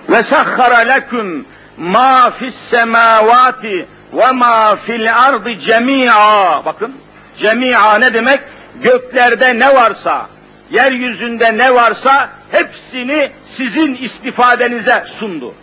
Ve 0.08 0.22
sahhara 0.22 0.78
leküm 0.78 1.46
ma 1.76 2.30
fis 2.30 2.54
semavati 2.70 3.87
ve 4.12 4.32
ma 4.32 4.76
fil 4.76 5.16
ardı 5.16 5.56
cemi'a. 5.56 6.62
Bakın, 6.64 6.92
cemi'a 7.38 7.98
ne 7.98 8.14
demek? 8.14 8.40
Göklerde 8.82 9.58
ne 9.58 9.74
varsa, 9.74 10.26
yeryüzünde 10.70 11.59
ne 11.59 11.74
varsa 11.74 12.31
hepsini 12.50 13.31
sizin 13.57 13.94
istifadenize 13.94 15.04
sundu. 15.18 15.54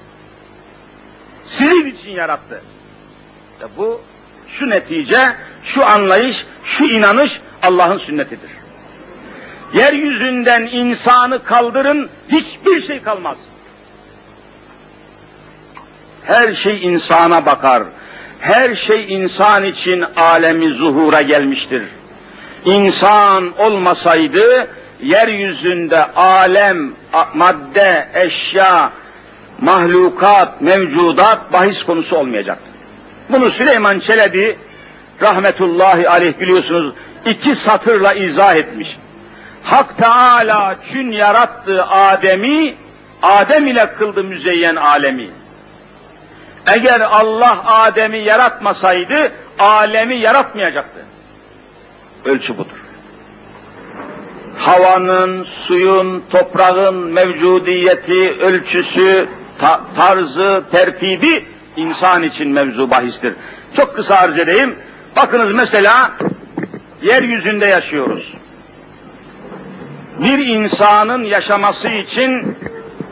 Sizin 1.46 1.86
için 1.86 2.12
yarattı. 2.12 2.62
İşte 3.54 3.68
bu, 3.78 4.02
şu 4.60 4.70
netice, 4.70 5.34
şu 5.64 5.86
anlayış, 5.86 6.38
şu 6.64 6.86
inanış 6.86 7.40
Allah'ın 7.64 7.98
sünnetidir. 7.98 8.50
Yeryüzünden 9.74 10.62
insanı 10.62 11.44
kaldırın, 11.44 12.10
hiçbir 12.30 12.82
şey 12.82 13.02
kalmaz. 13.02 13.38
Her 16.24 16.56
şey 16.56 16.86
insana 16.86 17.46
bakar. 17.46 17.84
Her 18.40 18.76
şey 18.76 19.14
insan 19.14 19.64
için 19.64 20.06
alemi 20.18 20.70
zuhura 20.70 21.22
gelmiştir. 21.22 21.84
İnsan 22.66 23.54
olmasaydı 23.58 24.68
yeryüzünde 25.02 26.06
alem, 26.06 26.92
madde, 27.34 28.08
eşya, 28.14 28.92
mahlukat, 29.62 30.62
mevcudat 30.62 31.54
bahis 31.54 31.84
konusu 31.84 32.16
olmayacaktı. 32.16 32.70
Bunu 33.30 33.52
Süleyman 33.52 34.00
Çelebi 34.00 34.58
rahmetullahi 35.22 36.10
aleyh 36.10 36.40
biliyorsunuz 36.40 36.96
iki 37.26 37.56
satırla 37.56 38.14
izah 38.14 38.56
etmiş. 38.56 38.90
Hak 39.64 39.98
Teala 39.98 40.76
çün 40.92 41.12
yarattığı 41.12 41.86
Adem'i, 41.86 42.76
Adem 43.24 43.68
ile 43.68 43.94
kıldı 43.94 44.24
müzeyyen 44.24 44.76
alemi. 44.76 45.30
Eğer 46.68 47.00
Allah 47.00 47.64
Adem'i 47.66 48.18
yaratmasaydı, 48.18 49.32
alemi 49.60 50.22
yaratmayacaktı. 50.22 51.00
Ölçü 52.26 52.58
budur. 52.58 52.85
Havanın, 54.66 55.44
suyun, 55.44 56.24
toprağın 56.32 56.96
mevcudiyeti, 56.96 58.32
ölçüsü, 58.32 59.28
ta 59.60 59.82
tarzı, 59.96 60.64
tertibi 60.72 61.46
insan 61.76 62.24
için 62.24 62.48
mevzu 62.48 62.92
bahistir. 62.92 63.34
Çok 63.76 63.96
kısa 63.96 64.16
arz 64.16 64.40
edeyim. 64.40 64.76
Bakınız 65.16 65.52
mesela 65.52 66.12
yeryüzünde 67.02 67.66
yaşıyoruz. 67.66 68.34
Bir 70.20 70.38
insanın 70.38 71.24
yaşaması 71.24 71.88
için, 71.88 72.58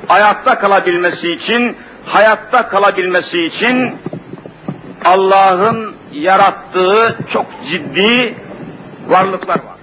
hayatta 0.07 0.59
kalabilmesi 0.59 1.31
için, 1.31 1.75
hayatta 2.05 2.67
kalabilmesi 2.67 3.45
için 3.45 3.95
Allah'ın 5.05 5.95
yarattığı 6.13 7.17
çok 7.29 7.45
ciddi 7.69 8.35
varlıklar 9.07 9.55
var. 9.55 9.73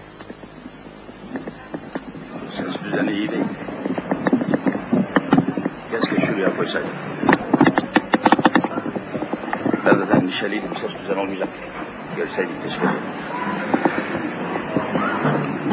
Ses 2.56 2.80
düzeni 2.92 3.12
iyi 3.12 3.31
değil. 3.31 3.44
Keşke 5.90 6.26
şuraya 6.26 6.57
koysaydım. 6.57 6.90
Ben 9.87 9.96
zaten 9.96 10.20
endişeliydim, 10.20 10.70
ses 10.81 11.03
düzen 11.03 11.20
olmayacak. 11.20 11.48
Görseydik 12.16 12.62
keşke. 12.64 12.87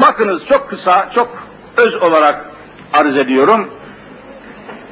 Bakınız 0.00 0.46
çok 0.46 0.70
kısa, 0.70 1.10
çok 1.14 1.42
öz 1.76 1.94
olarak 1.94 2.44
arz 2.92 3.16
ediyorum. 3.16 3.70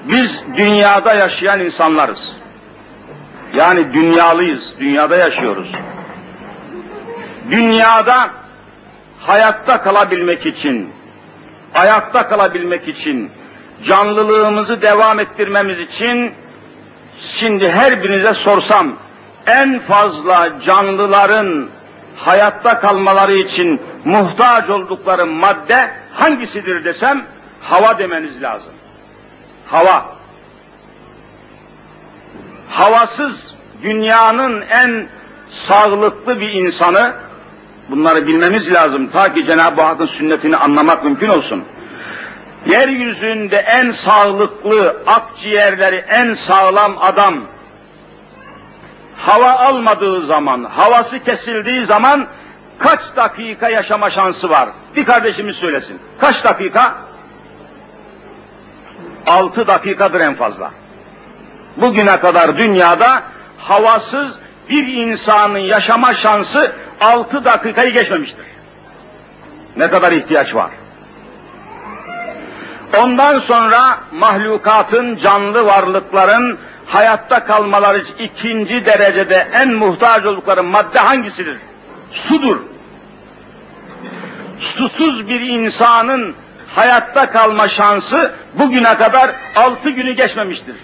Biz 0.05 0.41
dünyada 0.57 1.15
yaşayan 1.15 1.61
insanlarız. 1.61 2.33
Yani 3.55 3.93
dünyalıyız, 3.95 4.65
dünyada 4.81 5.17
yaşıyoruz. 5.17 5.73
Dünyada 7.51 8.31
hayatta 9.19 9.83
kalabilmek 9.83 10.47
için, 10.47 10.96
ayakta 11.77 12.29
kalabilmek 12.29 12.89
için, 12.89 13.31
canlılığımızı 13.85 14.83
devam 14.83 15.21
ettirmemiz 15.21 15.81
için, 15.81 16.33
şimdi 17.41 17.71
her 17.71 18.03
birinize 18.03 18.35
sorsam, 18.35 18.93
en 19.47 19.79
fazla 19.79 20.51
canlıların 20.67 21.69
hayatta 22.17 22.81
kalmaları 22.81 23.35
için 23.35 23.81
muhtaç 24.05 24.71
oldukları 24.71 25.27
madde 25.27 25.91
hangisidir 26.15 26.85
desem, 26.85 27.27
hava 27.61 27.99
demeniz 27.99 28.43
lazım. 28.43 28.73
Hava. 29.67 30.07
Havasız 32.71 33.55
dünyanın 33.83 34.61
en 34.61 35.07
sağlıklı 35.51 36.41
bir 36.41 36.53
insanı, 36.53 37.15
bunları 37.88 38.27
bilmemiz 38.27 38.72
lazım 38.72 39.07
ta 39.07 39.35
ki 39.35 39.46
Cenab-ı 39.46 39.83
Hakk'ın 39.83 40.07
sünnetini 40.07 40.57
anlamak 40.57 41.05
mümkün 41.05 41.29
olsun. 41.29 41.64
Yeryüzünde 42.66 43.57
en 43.57 43.90
sağlıklı, 43.90 44.96
akciğerleri 45.07 45.96
en 45.96 46.35
sağlam 46.35 46.96
adam, 47.01 47.35
hava 49.16 49.51
almadığı 49.51 50.27
zaman, 50.27 50.64
havası 50.64 51.18
kesildiği 51.18 51.87
zaman 51.87 52.27
kaç 52.79 53.01
dakika 53.16 53.68
yaşama 53.68 54.11
şansı 54.11 54.51
var? 54.51 54.68
Bir 54.96 55.05
kardeşimiz 55.05 55.57
söylesin. 55.57 56.01
Kaç 56.20 56.44
dakika? 56.44 56.94
Altı 59.27 59.66
dakikadır 59.66 60.20
en 60.20 60.35
fazla. 60.35 60.70
Bugüne 61.77 62.20
kadar 62.20 62.59
dünyada 62.59 63.22
havasız 63.59 64.33
bir 64.69 64.87
insanın 64.87 65.59
yaşama 65.59 66.15
şansı 66.15 66.73
altı 67.01 67.45
dakikayı 67.45 67.93
geçmemiştir. 67.93 68.47
Ne 69.77 69.91
kadar 69.91 70.13
ihtiyaç 70.13 70.55
var? 70.55 70.71
Ondan 72.99 73.39
sonra 73.39 73.99
mahlukatın, 74.13 75.17
canlı 75.17 75.67
varlıkların 75.67 76.59
hayatta 76.87 77.45
kalmaları 77.45 77.99
için 77.99 78.17
ikinci 78.17 78.87
derecede 78.87 79.49
en 79.53 79.75
muhtaç 79.75 80.25
oldukları 80.25 80.63
madde 80.63 80.99
hangisidir? 80.99 81.59
Sudur. 82.13 82.57
Susuz 84.61 85.29
bir 85.29 85.41
insanın 85.41 86.35
hayatta 86.75 87.31
kalma 87.31 87.69
şansı 87.69 88.33
bugüne 88.55 88.97
kadar 88.97 89.31
altı 89.57 89.91
günü 89.91 90.13
geçmemiştir. 90.13 90.77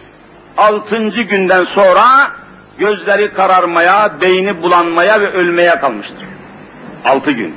Altıncı 0.56 1.22
günden 1.22 1.64
sonra 1.64 2.30
gözleri 2.82 3.34
kararmaya, 3.34 4.10
beyni 4.22 4.62
bulanmaya 4.62 5.20
ve 5.20 5.28
ölmeye 5.28 5.70
kalmıştır. 5.70 6.26
Altı 7.04 7.30
gün. 7.30 7.54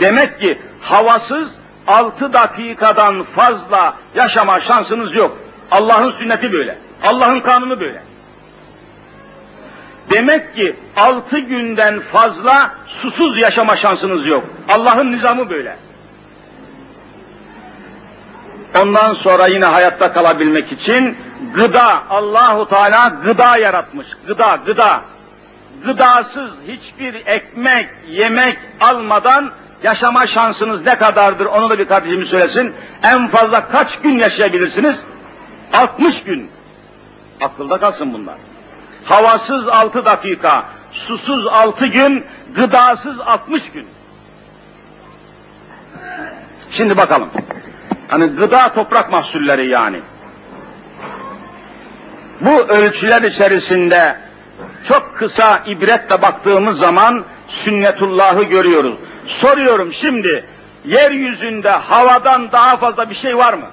Demek 0.00 0.40
ki 0.40 0.58
havasız 0.80 1.48
altı 1.86 2.32
dakikadan 2.32 3.22
fazla 3.22 3.94
yaşama 4.14 4.60
şansınız 4.60 5.14
yok. 5.14 5.38
Allah'ın 5.70 6.10
sünneti 6.10 6.52
böyle. 6.52 6.78
Allah'ın 7.02 7.40
kanunu 7.40 7.80
böyle. 7.80 8.02
Demek 10.10 10.54
ki 10.54 10.76
altı 10.96 11.38
günden 11.38 12.00
fazla 12.00 12.70
susuz 12.86 13.38
yaşama 13.38 13.76
şansınız 13.76 14.26
yok. 14.26 14.44
Allah'ın 14.68 15.12
nizamı 15.12 15.50
böyle. 15.50 15.76
Ondan 18.82 19.14
sonra 19.14 19.46
yine 19.46 19.64
hayatta 19.64 20.12
kalabilmek 20.12 20.72
için 20.72 21.16
gıda, 21.54 22.02
Allahu 22.10 22.68
Teala 22.68 23.08
gıda 23.24 23.56
yaratmış. 23.56 24.06
Gıda, 24.26 24.58
gıda. 24.66 25.00
Gıdasız 25.84 26.50
hiçbir 26.68 27.26
ekmek, 27.26 27.88
yemek 28.08 28.58
almadan 28.80 29.50
yaşama 29.82 30.26
şansınız 30.26 30.86
ne 30.86 30.98
kadardır 30.98 31.46
onu 31.46 31.70
da 31.70 31.78
bir 31.78 31.84
kardeşimiz 31.84 32.28
söylesin. 32.28 32.74
En 33.02 33.28
fazla 33.28 33.68
kaç 33.68 33.98
gün 33.98 34.18
yaşayabilirsiniz? 34.18 34.96
60 35.72 36.22
gün. 36.22 36.50
Akılda 37.40 37.78
kalsın 37.78 38.12
bunlar. 38.14 38.34
Havasız 39.04 39.68
6 39.68 40.04
dakika, 40.04 40.64
susuz 40.92 41.46
6 41.46 41.86
gün, 41.86 42.24
gıdasız 42.54 43.20
60 43.20 43.70
gün. 43.70 43.86
Şimdi 46.70 46.96
bakalım. 46.96 47.28
Hani 48.08 48.26
gıda 48.26 48.72
toprak 48.72 49.10
mahsulleri 49.12 49.68
yani. 49.68 50.00
Bu 52.40 52.60
ölçüler 52.60 53.22
içerisinde 53.22 54.16
çok 54.88 55.16
kısa 55.16 55.62
ibretle 55.66 56.22
baktığımız 56.22 56.78
zaman 56.78 57.24
sünnetullahı 57.48 58.42
görüyoruz. 58.42 58.94
Soruyorum 59.26 59.94
şimdi, 59.94 60.44
yeryüzünde 60.84 61.70
havadan 61.70 62.52
daha 62.52 62.76
fazla 62.76 63.10
bir 63.10 63.14
şey 63.14 63.36
var 63.36 63.54
mı? 63.54 63.66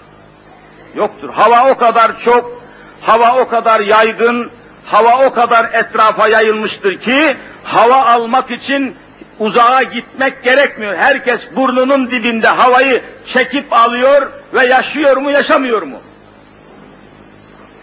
Yoktur. 0.95 1.29
Hava 1.29 1.71
o 1.71 1.77
kadar 1.77 2.19
çok, 2.19 2.61
hava 3.01 3.39
o 3.39 3.47
kadar 3.47 3.79
yaygın, 3.79 4.51
hava 4.85 5.25
o 5.25 5.33
kadar 5.33 5.73
etrafa 5.73 6.27
yayılmıştır 6.27 6.97
ki, 6.97 7.37
hava 7.63 8.05
almak 8.05 8.51
için 8.51 8.95
uzağa 9.39 9.83
gitmek 9.83 10.43
gerekmiyor. 10.43 10.97
Herkes 10.97 11.41
burnunun 11.55 12.11
dibinde 12.11 12.47
havayı 12.47 13.01
çekip 13.33 13.73
alıyor 13.73 14.31
ve 14.53 14.65
yaşıyor 14.65 15.17
mu, 15.17 15.31
yaşamıyor 15.31 15.81
mu? 15.81 15.97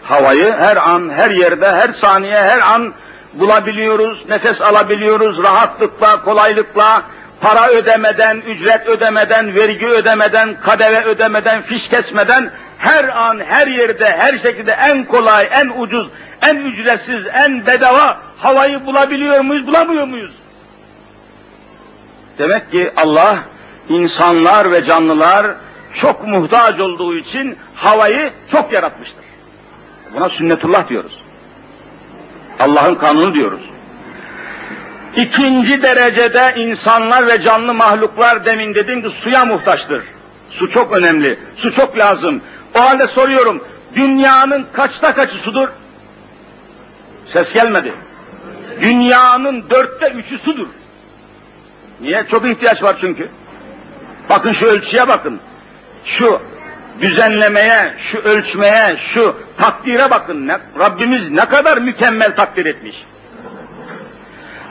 Havayı 0.05 0.53
her 0.53 0.77
an, 0.77 1.11
her 1.17 1.31
yerde, 1.31 1.67
her 1.67 1.93
saniye, 1.93 2.37
her 2.37 2.59
an 2.59 2.95
bulabiliyoruz, 3.35 4.29
nefes 4.29 4.61
alabiliyoruz 4.61 5.43
rahatlıkla, 5.43 6.23
kolaylıkla, 6.25 7.03
para 7.41 7.69
ödemeden, 7.69 8.37
ücret 8.37 8.87
ödemeden, 8.87 9.55
vergi 9.55 9.89
ödemeden, 9.89 10.57
kadeve 10.61 11.05
ödemeden, 11.05 11.63
fiş 11.63 11.89
kesmeden 11.89 12.51
her 12.79 13.05
an, 13.05 13.41
her 13.41 13.67
yerde, 13.67 14.17
her 14.19 14.39
şekilde 14.39 14.73
en 14.73 15.05
kolay, 15.05 15.49
en 15.51 15.73
ucuz, 15.79 16.09
en 16.43 16.57
ücretsiz, 16.57 17.27
en 17.33 17.67
bedava 17.67 18.17
havayı 18.39 18.87
bulabiliyor 18.87 19.41
muyuz, 19.41 19.67
bulamıyor 19.67 20.07
muyuz? 20.07 20.35
Demek 22.39 22.71
ki 22.71 22.91
Allah 22.97 23.39
insanlar 23.89 24.73
ve 24.73 24.87
canlılar 24.87 25.47
çok 26.01 26.27
muhtaç 26.27 26.81
olduğu 26.81 27.15
için 27.15 27.59
havayı 27.75 28.33
çok 28.51 28.73
yaratmıştır. 28.73 29.24
Buna 30.15 30.29
sünnetullah 30.29 30.89
diyoruz. 30.89 31.25
Allah'ın 32.61 32.95
kanunu 32.95 33.35
diyoruz. 33.35 33.71
İkinci 35.17 35.83
derecede 35.83 36.55
insanlar 36.57 37.27
ve 37.27 37.43
canlı 37.43 37.75
mahluklar 37.75 38.45
demin 38.45 38.75
dedim 38.75 39.03
ki 39.03 39.11
suya 39.11 39.45
muhtaçtır. 39.45 40.05
Su 40.51 40.71
çok 40.71 40.93
önemli, 40.93 41.39
su 41.57 41.73
çok 41.75 41.99
lazım. 41.99 42.43
O 42.75 42.81
halde 42.81 43.07
soruyorum, 43.07 43.65
dünyanın 43.95 44.67
kaçta 44.73 45.15
kaçı 45.15 45.37
sudur? 45.37 45.69
Ses 47.33 47.53
gelmedi. 47.53 47.95
Dünyanın 48.81 49.65
dörtte 49.71 50.09
üçü 50.09 50.39
sudur. 50.39 50.69
Niye? 52.01 52.25
Çok 52.31 52.47
ihtiyaç 52.47 52.83
var 52.83 52.97
çünkü. 53.01 53.29
Bakın 54.31 54.53
şu 54.53 54.67
ölçüye 54.67 55.09
bakın. 55.09 55.41
Şu 56.05 56.41
düzenlemeye, 57.01 57.95
şu 58.11 58.19
ölçmeye, 58.19 58.97
şu 59.15 59.37
takdire 59.59 60.11
bakın. 60.11 60.49
Ne, 60.49 60.59
Rabbimiz 60.79 61.31
ne 61.31 61.45
kadar 61.45 61.79
mükemmel 61.79 62.37
takdir 62.37 62.67
etmiş. 62.67 63.05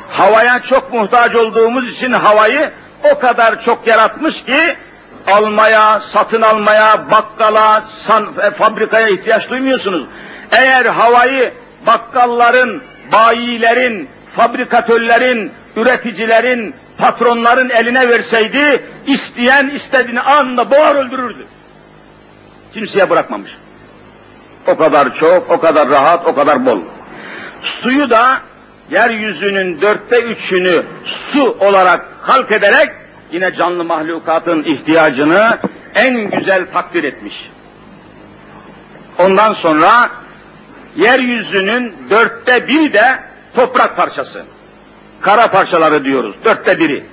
Havaya 0.09 0.59
çok 0.59 0.93
muhtaç 0.93 1.35
olduğumuz 1.35 1.89
için 1.89 2.11
havayı 2.11 2.71
o 3.11 3.19
kadar 3.19 3.63
çok 3.63 3.87
yaratmış 3.87 4.45
ki 4.45 4.75
almaya, 5.27 6.01
satın 6.13 6.41
almaya, 6.41 7.11
bakkala, 7.11 7.83
san, 8.07 8.27
e, 8.41 8.51
fabrikaya 8.51 9.07
ihtiyaç 9.07 9.49
duymuyorsunuz. 9.49 10.05
Eğer 10.51 10.85
havayı 10.85 11.53
bakkalların, 11.87 12.81
bayilerin, 13.11 14.09
fabrikatörlerin, 14.35 15.51
üreticilerin, 15.75 16.75
patronların 16.97 17.69
eline 17.69 18.09
verseydi, 18.09 18.83
isteyen 19.07 19.69
istediğini 19.69 20.21
anında 20.21 20.71
boğar 20.71 20.95
öldürürdü. 20.95 21.45
Kimseye 22.73 23.09
bırakmamış. 23.09 23.51
O 24.67 24.77
kadar 24.77 25.15
çok, 25.15 25.51
o 25.51 25.59
kadar 25.59 25.89
rahat, 25.89 26.27
o 26.27 26.35
kadar 26.35 26.65
bol. 26.65 26.79
Suyu 27.61 28.09
da 28.09 28.41
yeryüzünün 28.91 29.81
dörtte 29.81 30.21
üçünü 30.21 30.83
su 31.05 31.57
olarak 31.59 32.05
halk 32.21 32.51
ederek 32.51 32.89
yine 33.31 33.55
canlı 33.55 33.83
mahlukatın 33.83 34.63
ihtiyacını 34.63 35.57
en 35.95 36.29
güzel 36.29 36.65
takdir 36.73 37.03
etmiş. 37.03 37.35
Ondan 39.19 39.53
sonra 39.53 40.09
yeryüzünün 40.95 41.93
dörtte 42.09 42.67
biri 42.67 42.93
de 42.93 43.19
toprak 43.55 43.97
parçası. 43.97 44.45
Kara 45.21 45.47
parçaları 45.47 46.03
diyoruz, 46.03 46.35
dörtte 46.45 46.79
biri. 46.79 47.03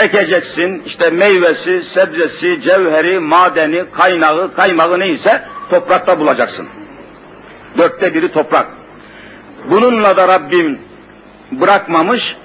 Ekeceksin, 0.00 0.82
işte 0.86 1.10
meyvesi, 1.10 1.84
sebzesi, 1.84 2.62
cevheri, 2.62 3.18
madeni, 3.18 3.84
kaynağı, 3.92 4.54
kaymağı 4.54 5.00
neyse 5.00 5.42
toprakta 5.70 6.20
bulacaksın. 6.20 6.68
Dörtte 7.78 8.14
biri 8.14 8.32
toprak. 8.32 8.66
Bununla 9.70 10.16
da 10.16 10.28
Rabbim 10.28 10.80
bırakmamış, 11.52 12.36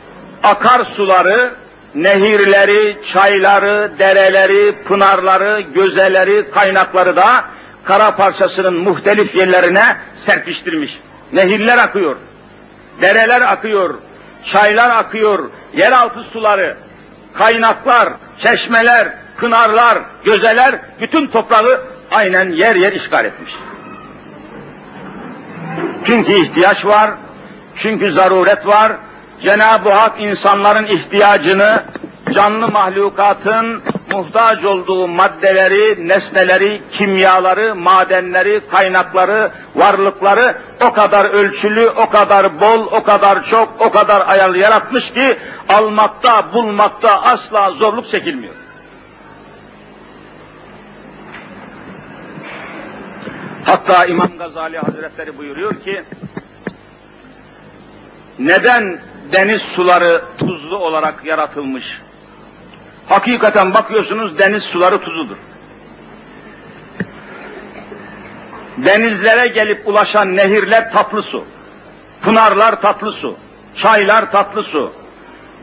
akarsuları, 0.44 1.54
nehirleri, 1.96 2.98
çayları, 3.14 3.92
dereleri, 4.00 4.76
pınarları, 4.84 5.62
gözeleri, 5.62 6.52
kaynakları 6.52 7.16
da 7.16 7.46
kara 7.84 8.16
parçasının 8.16 8.74
muhtelif 8.74 9.36
yerlerine 9.36 9.98
serpiştirmiş. 10.26 10.92
Nehirler 11.34 11.78
akıyor, 11.78 12.16
dereler 13.02 13.42
akıyor, 13.42 13.96
çaylar 14.46 14.90
akıyor, 14.90 15.50
yeraltı 15.74 16.24
suları, 16.24 16.78
kaynaklar, 17.38 18.10
çeşmeler, 18.44 19.08
pınarlar, 19.38 19.98
gözeler 20.24 20.80
bütün 21.02 21.28
toprağı 21.28 21.82
aynen 22.12 22.50
yer 22.50 22.76
yer 22.76 22.94
işgal 22.94 23.26
etmiş. 23.26 23.54
Çünkü 26.06 26.34
ihtiyaç 26.34 26.86
var, 26.86 27.12
çünkü 27.76 28.12
zaruret 28.12 28.68
var. 28.68 28.92
Cenab-ı 29.42 29.90
Hak 29.90 30.22
insanların 30.22 30.86
ihtiyacını, 30.86 31.84
canlı 32.34 32.68
mahlukatın 32.68 33.82
muhtaç 34.12 34.66
olduğu 34.66 35.08
maddeleri, 35.08 36.08
nesneleri, 36.08 36.82
kimyaları, 36.92 37.76
madenleri, 37.76 38.62
kaynakları, 38.72 39.52
varlıkları 39.76 40.58
o 40.86 40.94
kadar 40.94 41.26
ölçülü, 41.26 41.90
o 41.90 42.10
kadar 42.10 42.60
bol, 42.62 42.88
o 42.92 43.04
kadar 43.04 43.46
çok, 43.46 43.82
o 43.82 43.92
kadar 43.92 44.28
ayarlı 44.28 44.58
yaratmış 44.58 45.14
ki 45.14 45.38
almakta, 45.70 46.54
bulmakta 46.54 47.22
asla 47.22 47.72
zorluk 47.72 48.12
çekilmiyor. 48.12 48.54
Hatta 53.66 54.06
İmam 54.06 54.38
Gazali 54.38 54.78
Hazretleri 54.78 55.38
buyuruyor 55.38 55.76
ki, 55.76 56.04
neden 58.40 59.00
deniz 59.34 59.62
suları 59.62 60.22
tuzlu 60.38 60.78
olarak 60.78 61.26
yaratılmış? 61.26 61.86
Hakikaten 63.10 63.74
bakıyorsunuz 63.74 64.40
deniz 64.40 64.64
suları 64.64 65.02
tuzludur. 65.02 65.36
Denizlere 68.78 69.48
gelip 69.48 69.88
ulaşan 69.88 70.36
nehirler 70.36 70.92
tatlı 70.94 71.24
su, 71.24 71.46
pınarlar 72.22 72.82
tatlı 72.82 73.12
su, 73.12 73.36
çaylar 73.82 74.32
tatlı 74.32 74.64
su, 74.64 74.94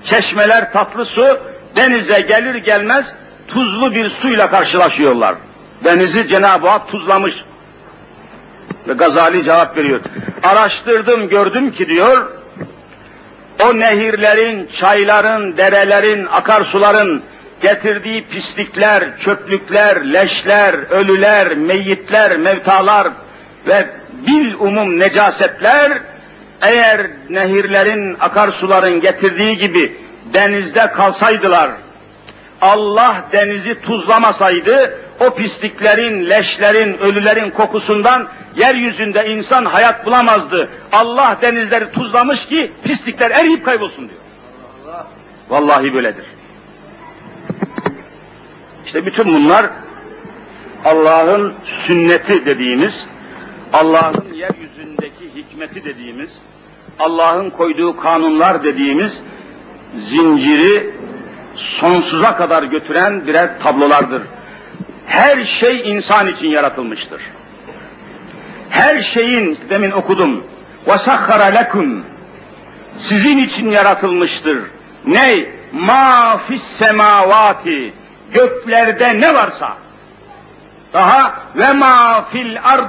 çeşmeler 0.05 0.73
tatlı 0.73 1.07
su, 1.07 1.39
denize 1.77 2.21
gelir 2.21 2.55
gelmez 2.55 3.05
tuzlu 3.49 3.95
bir 3.95 4.11
suyla 4.11 4.51
karşılaşıyorlar. 4.51 5.35
Denizi 5.85 6.29
Cenab-ı 6.29 6.69
Hak 6.69 6.89
tuzlamış. 6.89 7.35
Ve 8.89 8.93
Gazali 8.93 9.45
cevap 9.45 9.77
veriyor. 9.77 10.01
Araştırdım 10.43 11.29
gördüm 11.29 11.73
ki 11.73 11.89
diyor, 11.89 12.31
o 13.65 13.79
nehirlerin, 13.79 14.69
çayların, 14.81 15.57
derelerin, 15.57 16.27
akarsuların 16.27 17.23
getirdiği 17.63 18.25
pislikler, 18.25 19.19
çöplükler, 19.21 20.13
leşler, 20.13 20.75
ölüler, 20.75 21.55
meyyitler, 21.55 22.37
mevtalar 22.37 23.09
ve 23.67 23.87
bil 24.27 24.55
umum 24.55 24.99
necasetler 24.99 25.93
eğer 26.63 27.07
nehirlerin, 27.31 28.17
akarsuların 28.21 29.01
getirdiği 29.01 29.59
gibi 29.59 29.97
denizde 30.35 30.87
kalsaydılar, 30.87 31.71
Allah 32.61 33.25
denizi 33.33 33.81
tuzlamasaydı, 33.81 34.99
o 35.21 35.35
pisliklerin, 35.35 36.31
leşlerin, 36.31 36.99
ölülerin 36.99 37.51
kokusundan 37.51 38.29
yeryüzünde 38.57 39.29
insan 39.29 39.65
hayat 39.65 40.07
bulamazdı. 40.07 40.69
Allah 40.93 41.37
denizleri 41.43 41.93
tuzlamış 41.93 42.47
ki 42.47 42.73
pislikler 42.83 43.31
eriyip 43.31 43.65
kaybolsun 43.65 44.09
diyor. 44.09 44.21
Vallahi 45.49 45.95
böyledir. 45.95 46.32
İşte 48.92 49.06
bütün 49.06 49.26
bunlar 49.26 49.70
Allah'ın 50.86 51.54
sünneti 51.66 52.46
dediğimiz, 52.46 53.06
Allah'ın 53.74 54.34
yeryüzündeki 54.34 55.36
hikmeti 55.36 55.86
dediğimiz, 55.86 56.30
Allah'ın 57.00 57.50
koyduğu 57.50 57.98
kanunlar 57.98 58.64
dediğimiz 58.64 59.14
zinciri 60.10 60.90
sonsuza 61.56 62.36
kadar 62.36 62.64
götüren 62.64 63.28
birer 63.28 63.60
tablolardır. 63.64 64.24
Her 65.06 65.46
şey 65.46 65.92
insan 65.92 66.28
için 66.28 66.48
yaratılmıştır. 66.48 67.22
Her 68.70 69.04
şeyin, 69.04 69.58
demin 69.70 69.92
okudum, 69.92 70.44
وَسَخَّرَ 70.88 71.56
لَكُمْ 71.56 72.02
Sizin 73.00 73.38
için 73.38 73.72
yaratılmıştır. 73.72 74.60
Ne? 75.06 75.46
مَا 75.74 76.40
فِي 76.48 76.60
السَّمَاوَاتِ 76.60 77.92
Göklerde 78.35 79.21
ne 79.21 79.35
varsa, 79.35 79.77
daha 80.93 81.35
ve 81.57 81.73
ma 81.73 82.25
fil 82.33 82.57
ard 82.65 82.89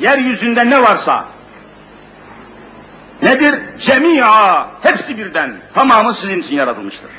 yeryüzünde 0.00 0.70
ne 0.70 0.82
varsa 0.82 1.24
nedir? 3.22 3.54
Cemia 3.80 4.66
hepsi 4.82 5.18
birden 5.18 5.52
tamamı 5.74 6.14
sizin 6.14 6.42
için 6.42 6.54
yaratılmıştır. 6.54 7.10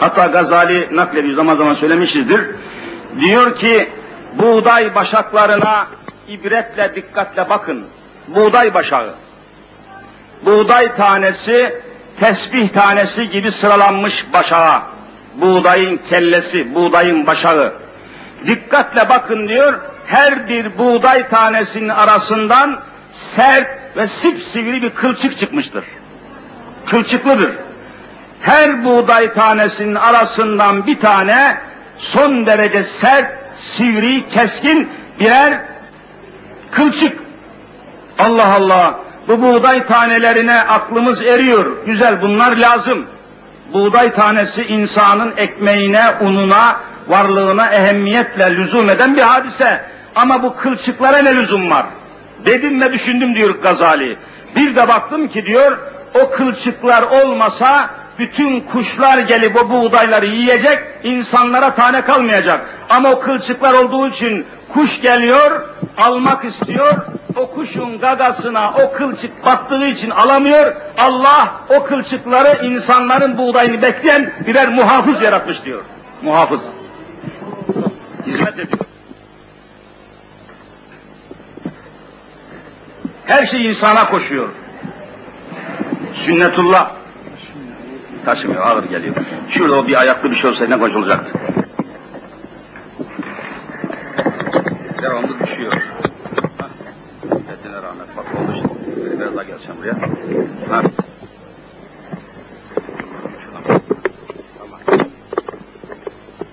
Hatta 0.00 0.26
Gazali 0.26 0.96
naklediyor 0.96 1.36
zaman 1.36 1.56
zaman 1.56 1.74
söylemişizdir. 1.74 2.46
Diyor 3.20 3.58
ki 3.58 3.90
buğday 4.38 4.94
başaklarına 4.94 5.86
ibretle 6.28 6.94
dikkatle 6.94 7.50
bakın. 7.50 7.86
Buğday 8.28 8.74
başağı. 8.74 9.14
Buğday 10.44 10.96
tanesi 10.96 11.82
tesbih 12.20 12.68
tanesi 12.68 13.28
gibi 13.28 13.52
sıralanmış 13.52 14.26
başağa. 14.32 14.82
Buğdayın 15.34 16.00
kellesi, 16.10 16.74
buğdayın 16.74 17.26
başağı. 17.26 17.72
Dikkatle 18.46 19.08
bakın 19.08 19.48
diyor, 19.48 19.74
her 20.06 20.48
bir 20.48 20.78
buğday 20.78 21.28
tanesinin 21.28 21.88
arasından 21.88 22.80
sert 23.12 23.96
ve 23.96 24.08
sipsivri 24.08 24.82
bir 24.82 24.90
kılçık 24.90 25.38
çıkmıştır. 25.38 25.84
Kılçıklıdır. 26.86 27.50
Her 28.40 28.84
buğday 28.84 29.32
tanesinin 29.34 29.94
arasından 29.94 30.86
bir 30.86 31.00
tane 31.00 31.58
son 31.98 32.46
derece 32.46 32.82
sert, 32.84 33.32
sivri, 33.76 34.28
keskin 34.28 34.88
birer 35.20 35.60
kılçık. 36.70 37.18
Allah 38.18 38.54
Allah, 38.54 38.98
bu 39.28 39.42
buğday 39.42 39.86
tanelerine 39.86 40.60
aklımız 40.60 41.22
eriyor. 41.22 41.86
Güzel, 41.86 42.22
bunlar 42.22 42.56
lazım. 42.56 43.06
Buğday 43.72 44.14
tanesi 44.14 44.62
insanın 44.62 45.32
ekmeğine, 45.36 46.02
ununa, 46.20 46.76
varlığına 47.08 47.70
ehemmiyetle 47.70 48.56
lüzum 48.56 48.90
eden 48.90 49.16
bir 49.16 49.22
hadise. 49.22 49.80
Ama 50.14 50.42
bu 50.42 50.56
kılçıklara 50.56 51.18
ne 51.18 51.36
lüzum 51.36 51.70
var? 51.70 51.86
Dedim 52.44 52.80
ve 52.80 52.92
düşündüm 52.92 53.34
diyor 53.34 53.54
Gazali. 53.62 54.16
Bir 54.56 54.76
de 54.76 54.88
baktım 54.88 55.28
ki 55.28 55.46
diyor, 55.46 55.78
o 56.14 56.30
kılçıklar 56.30 57.02
olmasa 57.02 57.90
bütün 58.18 58.60
kuşlar 58.60 59.18
gelip 59.18 59.56
o 59.56 59.70
buğdayları 59.70 60.26
yiyecek, 60.26 60.78
insanlara 61.02 61.74
tane 61.74 62.02
kalmayacak. 62.02 62.66
Ama 62.90 63.10
o 63.10 63.20
kılçıklar 63.20 63.72
olduğu 63.72 64.08
için 64.08 64.46
kuş 64.68 65.00
geliyor, 65.00 65.62
almak 65.98 66.44
istiyor, 66.44 66.94
o 67.36 67.50
kuşun 67.50 67.98
gagasına 67.98 68.74
o 68.74 68.92
kılçık 68.92 69.44
battığı 69.46 69.86
için 69.86 70.10
alamıyor, 70.10 70.76
Allah 70.98 71.54
o 71.78 71.84
kılçıkları 71.84 72.66
insanların 72.66 73.38
buğdayını 73.38 73.82
bekleyen 73.82 74.32
birer 74.46 74.68
muhafız 74.68 75.22
yaratmış 75.22 75.64
diyor. 75.64 75.82
Muhafız. 76.22 76.60
Hizmet 78.26 78.54
ediyor. 78.58 78.78
Her 83.26 83.46
şey 83.46 83.66
insana 83.66 84.08
koşuyor. 84.08 84.48
Sünnetullah. 86.14 86.90
Taşımıyor, 88.24 88.66
ağır 88.66 88.84
geliyor. 88.84 89.14
Şurada 89.50 89.78
o 89.78 89.86
bir 89.86 90.00
ayaklı 90.00 90.30
bir 90.30 90.36
şey 90.36 90.50
olsa 90.50 90.66
ne 90.66 90.78
konuşulacaktı? 90.78 91.38
Devamlı 95.02 95.40
düşüyor. 95.46 95.72
Kendine 97.22 97.82
rahmet 97.82 98.16
bak 98.16 98.26
oldu 98.34 98.54
şimdi. 98.54 99.20
Biraz 99.20 99.36
daha 99.36 99.44
geleceğim 99.44 99.76
buraya. 99.78 99.94
Ha. 100.76 100.82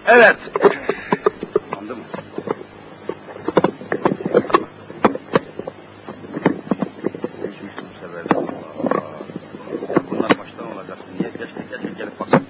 Evet. 0.07 0.37
Anladın 1.79 1.97
mı? 1.97 2.03
Değişmiştim 7.43 7.85
bu 7.89 8.05
sefer 8.05 8.29
de. 8.29 8.35
Allah. 8.35 8.53
Bunlar 10.11 10.29
baştan 10.29 10.71
olacaktı. 10.75 11.05
Niye? 11.19 11.31
Keşke 11.31 11.67
keşke 11.69 11.97
gelip 11.97 12.19
baksın. 12.19 12.43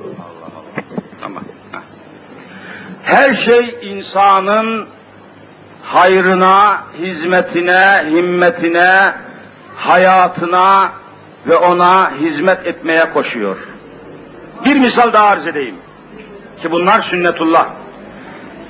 Allah 0.00 0.46
Allah. 0.46 0.84
Tamam. 1.20 1.44
Heh. 1.72 1.80
Her 3.02 3.34
şey 3.34 3.78
insanın 4.02 4.86
hayrına, 5.82 6.82
hizmetine, 6.98 8.04
himmetine, 8.10 9.12
hayatına 9.76 10.92
ve 11.46 11.56
ona 11.56 12.12
hizmet 12.20 12.66
etmeye 12.66 13.12
koşuyor. 13.12 13.56
Bir 14.64 14.76
misal 14.76 15.12
daha 15.12 15.26
arz 15.26 15.46
edeyim. 15.46 15.74
Ki 16.62 16.70
bunlar 16.70 17.02
sünnetullah. 17.02 17.66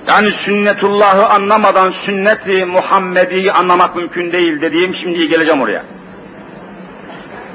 Yani 0.08 0.30
sünnetullahı 0.30 1.26
anlamadan 1.26 1.90
sünneti 1.90 2.64
Muhammedi'yi 2.64 3.52
anlamak 3.52 3.96
mümkün 3.96 4.32
değil 4.32 4.60
dediğim 4.60 4.94
şimdi 4.94 5.28
geleceğim 5.28 5.60
oraya. 5.60 5.82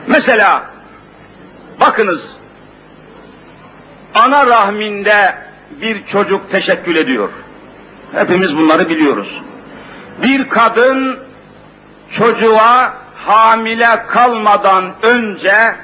Mesela 0.07 0.63
bakınız 1.81 2.21
ana 4.15 4.47
rahminde 4.47 5.35
bir 5.81 6.05
çocuk 6.05 6.51
teşekkül 6.51 6.95
ediyor. 6.95 7.29
Hepimiz 8.13 8.57
bunları 8.57 8.89
biliyoruz. 8.89 9.41
Bir 10.23 10.49
kadın 10.49 11.19
çocuğa 12.11 12.93
hamile 13.15 14.05
kalmadan 14.07 14.91
önce 15.01 15.75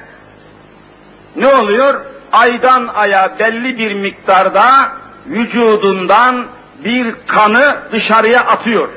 ne 1.36 1.46
oluyor? 1.46 2.00
Aydan 2.32 2.86
aya 2.94 3.38
belli 3.38 3.78
bir 3.78 3.92
miktarda 3.92 4.92
vücudundan 5.26 6.46
bir 6.84 7.14
kanı 7.26 7.76
dışarıya 7.92 8.40
atıyor. 8.40 8.88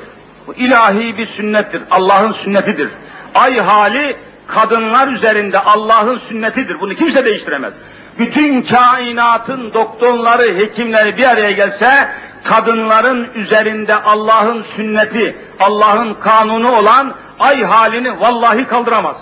Bu 0.46 0.54
ilahi 0.54 1.18
bir 1.18 1.26
sünnettir. 1.26 1.82
Allah'ın 1.90 2.32
sünnetidir. 2.32 2.90
Ay 3.34 3.58
hali 3.58 4.16
kadınlar 4.46 5.08
üzerinde 5.08 5.58
Allah'ın 5.58 6.18
sünnetidir. 6.18 6.80
Bunu 6.80 6.94
kimse 6.94 7.24
değiştiremez. 7.24 7.72
Bütün 8.18 8.62
kainatın 8.62 9.72
doktorları, 9.74 10.58
hekimleri 10.58 11.16
bir 11.16 11.28
araya 11.28 11.50
gelse 11.50 12.08
kadınların 12.43 13.29
üzerinde 13.35 13.95
Allah'ın 13.95 14.63
sünneti, 14.63 15.35
Allah'ın 15.59 16.13
kanunu 16.13 16.71
olan 16.71 17.13
ay 17.39 17.63
halini 17.63 18.19
vallahi 18.19 18.67
kaldıramaz. 18.67 19.17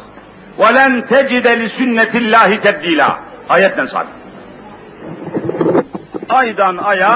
وَلَنْ 0.59 1.07
تَجِدَ 1.07 1.47
لِسُنَّةِ 1.61 2.11
اللّٰهِ 2.11 2.59
تَبْد۪يلًا 2.59 3.09
Ayetten 3.49 3.85
sabit. 3.85 4.13
Aydan 6.29 6.77
aya 6.77 7.15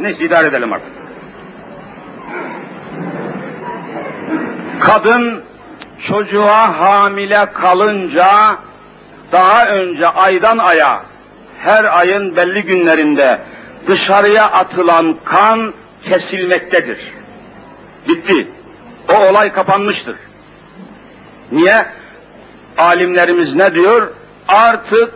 Tamam 0.00 0.12
neyse 0.12 0.24
idare 0.24 0.48
edelim 0.48 0.72
artık. 0.72 0.88
Kadın 4.80 5.42
çocuğa 6.00 6.80
hamile 6.80 7.46
kalınca 7.52 8.56
daha 9.32 9.66
önce 9.66 10.08
aydan 10.08 10.58
aya 10.58 11.02
her 11.58 11.98
ayın 11.98 12.36
belli 12.36 12.62
günlerinde 12.62 13.38
dışarıya 13.88 14.44
atılan 14.44 15.16
kan 15.24 15.72
kesilmektedir. 16.04 17.12
Bitti. 18.08 18.48
O 19.08 19.28
olay 19.30 19.52
kapanmıştır. 19.52 20.16
Niye? 21.52 21.86
Alimlerimiz 22.78 23.54
ne 23.54 23.74
diyor? 23.74 24.12
Artık 24.48 25.14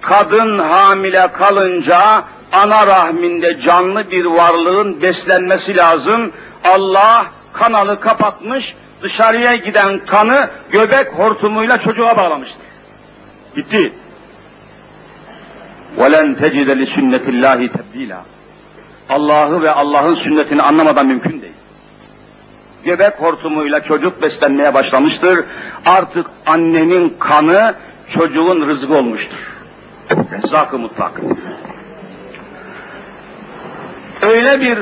kadın 0.00 0.58
hamile 0.58 1.32
kalınca 1.32 2.24
ana 2.51 2.87
rahminde 2.87 3.59
canlı 3.59 4.11
bir 4.11 4.25
varlığın 4.25 5.01
beslenmesi 5.01 5.75
lazım. 5.75 6.31
Allah 6.73 7.25
kanalı 7.53 7.99
kapatmış, 7.99 8.75
dışarıya 9.01 9.55
giden 9.55 9.99
kanı 10.05 10.49
göbek 10.71 11.07
hortumuyla 11.07 11.77
çocuğa 11.77 12.17
bağlamıştır. 12.17 12.63
Bitti. 13.55 13.93
وَلَنْ 15.97 16.35
تَجِدَ 16.35 16.69
لِسُنَّةِ 16.81 17.25
اللّٰهِ 17.25 17.69
تَبْد۪يلًا 17.69 18.17
Allah'ı 19.09 19.61
ve 19.61 19.71
Allah'ın 19.71 20.15
sünnetini 20.15 20.61
anlamadan 20.61 21.07
mümkün 21.07 21.41
değil. 21.41 21.53
Göbek 22.83 23.13
hortumuyla 23.21 23.79
çocuk 23.79 24.21
beslenmeye 24.21 24.73
başlamıştır. 24.73 25.45
Artık 25.85 26.27
annenin 26.45 27.15
kanı 27.19 27.73
çocuğun 28.09 28.67
rızkı 28.67 28.97
olmuştur. 28.97 29.37
Rezzak-ı 30.31 30.79
mutlak. 30.79 31.11
Öyle 34.22 34.60
bir 34.60 34.78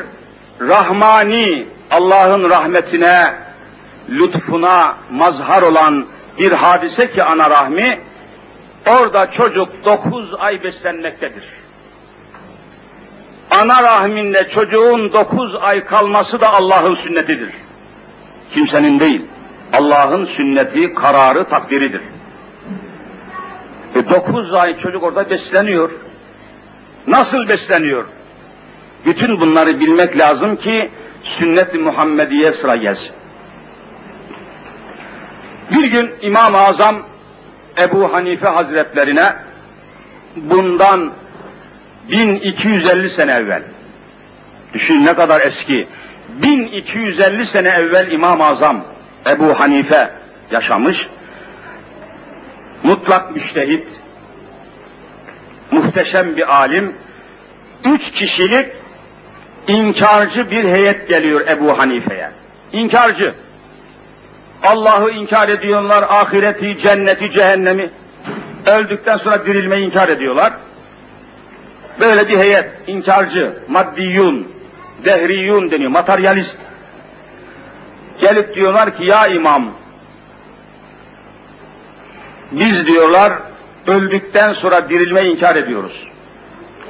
rahmani, 0.61 1.67
Allah'ın 1.91 2.51
rahmetine, 2.51 3.35
lütfuna 4.09 4.95
mazhar 5.11 5.63
olan 5.63 6.07
bir 6.39 6.53
hadise 6.53 7.13
ki 7.13 7.25
ana 7.25 7.51
rahmi, 7.51 7.99
orada 8.87 9.31
çocuk 9.31 9.69
dokuz 9.85 10.35
ay 10.39 10.65
beslenmektedir. 10.65 11.45
Ana 13.51 13.83
rahminde 13.83 14.49
çocuğun 14.49 15.13
dokuz 15.13 15.55
ay 15.55 15.85
kalması 15.85 16.41
da 16.41 16.53
Allah'ın 16.53 16.95
sünnetidir. 16.95 17.51
Kimsenin 18.55 19.01
değil. 19.01 19.23
Allah'ın 19.73 20.25
sünneti, 20.25 20.95
kararı, 20.95 21.45
takdiridir. 21.45 22.01
E 23.95 24.09
dokuz 24.11 24.55
ay 24.55 24.79
çocuk 24.81 25.03
orada 25.03 25.31
besleniyor. 25.31 25.91
Nasıl 27.07 27.49
besleniyor? 27.49 28.05
Bütün 29.07 29.41
bunları 29.41 29.81
bilmek 29.81 30.19
lazım 30.19 30.57
ki 30.57 30.91
sünnet-i 31.23 31.79
Muhammediye 31.79 32.53
sıra 32.53 32.77
gelsin. 32.77 33.11
Bir 35.71 35.85
gün 35.85 36.11
İmam-ı 36.23 36.59
Azam 36.59 36.97
Ebu 37.79 38.13
Hanife 38.13 38.49
Hazretlerine 38.49 39.33
bundan 40.37 41.13
1250 42.11 43.11
sene 43.11 43.33
evvel, 43.33 43.63
düşün 44.75 45.05
ne 45.05 45.15
kadar 45.15 45.41
eski, 45.41 45.87
1250 46.29 47.47
sene 47.47 47.69
evvel 47.69 48.11
İmam-ı 48.11 48.45
Azam 48.45 48.85
Ebu 49.27 49.61
Hanife 49.61 50.11
yaşamış, 50.51 51.07
mutlak 52.83 53.35
müştehit, 53.35 53.87
muhteşem 55.71 56.37
bir 56.37 56.57
alim, 56.57 56.95
üç 57.85 58.11
kişilik 58.11 58.76
inkarcı 59.69 60.51
bir 60.51 60.65
heyet 60.65 61.09
geliyor 61.09 61.47
Ebu 61.49 61.79
Hanife'ye. 61.79 62.31
İnkarcı. 62.73 63.35
Allah'ı 64.63 65.11
inkar 65.11 65.49
ediyorlar, 65.49 66.03
ahireti, 66.03 66.79
cenneti, 66.79 67.31
cehennemi. 67.31 67.91
Öldükten 68.67 69.17
sonra 69.17 69.47
dirilmeyi 69.47 69.85
inkar 69.85 70.09
ediyorlar. 70.09 70.53
Böyle 72.01 72.29
bir 72.29 72.39
heyet, 72.39 72.71
inkarcı, 72.87 73.53
maddiyun, 73.69 74.49
dehriyun 75.05 75.71
deniyor, 75.71 75.91
materyalist. 75.91 76.57
Gelip 78.21 78.55
diyorlar 78.55 78.97
ki 78.97 79.05
ya 79.05 79.27
imam, 79.27 79.71
biz 82.53 82.87
diyorlar 82.87 83.33
öldükten 83.87 84.53
sonra 84.53 84.89
dirilmeyi 84.89 85.31
inkar 85.31 85.57
ediyoruz. 85.57 86.09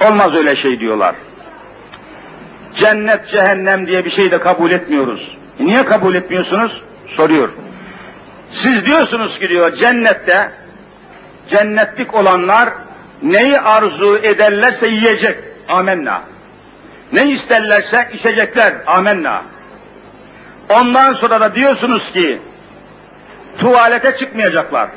Olmaz 0.07 0.33
öyle 0.35 0.55
şey 0.55 0.79
diyorlar. 0.79 1.15
Cennet, 2.79 3.27
cehennem 3.27 3.87
diye 3.87 4.05
bir 4.05 4.09
şey 4.09 4.31
de 4.31 4.39
kabul 4.39 4.71
etmiyoruz. 4.71 5.37
E 5.59 5.65
niye 5.65 5.85
kabul 5.85 6.15
etmiyorsunuz? 6.15 6.83
Soruyor. 7.07 7.49
Siz 8.53 8.85
diyorsunuz 8.85 9.39
ki 9.39 9.49
diyor 9.49 9.75
cennette, 9.75 10.51
cennetlik 11.49 12.13
olanlar 12.13 12.69
neyi 13.23 13.59
arzu 13.59 14.17
ederlerse 14.17 14.87
yiyecek. 14.87 15.37
Amenna. 15.69 16.21
Ne 17.13 17.29
isterlerse 17.29 18.09
içecekler. 18.13 18.73
Amenna. 18.87 19.43
Ondan 20.69 21.13
sonra 21.13 21.41
da 21.41 21.55
diyorsunuz 21.55 22.11
ki 22.11 22.39
tuvalete 23.57 24.17
çıkmayacaklar. 24.17 24.89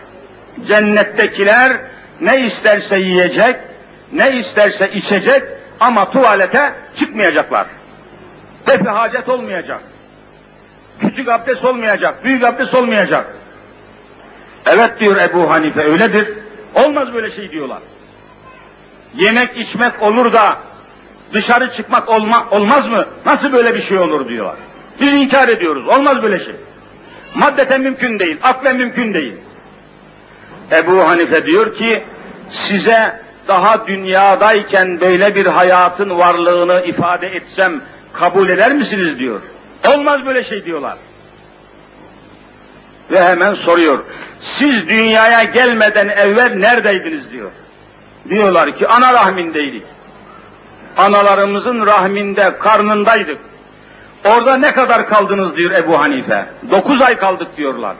Cennettekiler 0.68 1.72
ne 2.20 2.40
isterse 2.40 2.98
yiyecek, 2.98 3.56
ne 4.12 4.30
isterse 4.30 4.92
içecek 4.92 5.42
ama 5.80 6.10
tuvalete 6.10 6.72
çıkmayacaklar. 6.96 7.66
Defi 8.66 8.88
hacet 8.88 9.28
olmayacak. 9.28 9.80
Küçük 11.00 11.28
abdest 11.28 11.64
olmayacak, 11.64 12.24
büyük 12.24 12.44
abdest 12.44 12.74
olmayacak. 12.74 13.26
Evet 14.66 15.00
diyor 15.00 15.16
Ebu 15.16 15.50
Hanife 15.50 15.82
öyledir. 15.82 16.28
Olmaz 16.74 17.14
böyle 17.14 17.36
şey 17.36 17.50
diyorlar. 17.50 17.78
Yemek 19.14 19.56
içmek 19.56 20.02
olur 20.02 20.32
da 20.32 20.56
dışarı 21.32 21.72
çıkmak 21.72 22.08
olma, 22.08 22.46
olmaz 22.50 22.88
mı? 22.88 23.06
Nasıl 23.26 23.52
böyle 23.52 23.74
bir 23.74 23.82
şey 23.82 23.98
olur 23.98 24.28
diyorlar. 24.28 24.56
Biz 25.00 25.12
inkar 25.12 25.48
ediyoruz. 25.48 25.88
Olmaz 25.88 26.22
böyle 26.22 26.44
şey. 26.44 26.54
Maddeten 27.34 27.80
mümkün 27.80 28.18
değil, 28.18 28.38
aklen 28.42 28.76
mümkün 28.76 29.14
değil. 29.14 29.34
Ebu 30.72 31.08
Hanife 31.08 31.46
diyor 31.46 31.76
ki 31.76 32.04
size 32.50 33.20
daha 33.48 33.86
dünyadayken 33.86 35.00
böyle 35.00 35.34
bir 35.34 35.46
hayatın 35.46 36.18
varlığını 36.18 36.86
ifade 36.86 37.26
etsem 37.26 37.80
kabul 38.12 38.48
eder 38.48 38.72
misiniz 38.72 39.18
diyor. 39.18 39.40
Olmaz 39.88 40.26
böyle 40.26 40.44
şey 40.44 40.64
diyorlar. 40.64 40.96
Ve 43.10 43.24
hemen 43.24 43.54
soruyor. 43.54 44.04
Siz 44.40 44.88
dünyaya 44.88 45.42
gelmeden 45.42 46.08
evvel 46.08 46.54
neredeydiniz 46.54 47.30
diyor. 47.30 47.50
Diyorlar 48.28 48.78
ki 48.78 48.88
ana 48.88 49.12
rahmindeydik. 49.12 49.82
Analarımızın 50.96 51.86
rahminde, 51.86 52.58
karnındaydık. 52.58 53.38
Orada 54.24 54.56
ne 54.56 54.72
kadar 54.72 55.08
kaldınız 55.08 55.56
diyor 55.56 55.70
Ebu 55.70 56.00
Hanife. 56.00 56.46
Dokuz 56.70 57.02
ay 57.02 57.16
kaldık 57.16 57.56
diyorlar. 57.56 57.96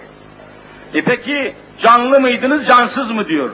E 0.95 1.03
peki 1.03 1.55
canlı 1.79 2.21
mıydınız, 2.21 2.67
cansız 2.67 3.11
mı 3.11 3.29
diyor. 3.29 3.51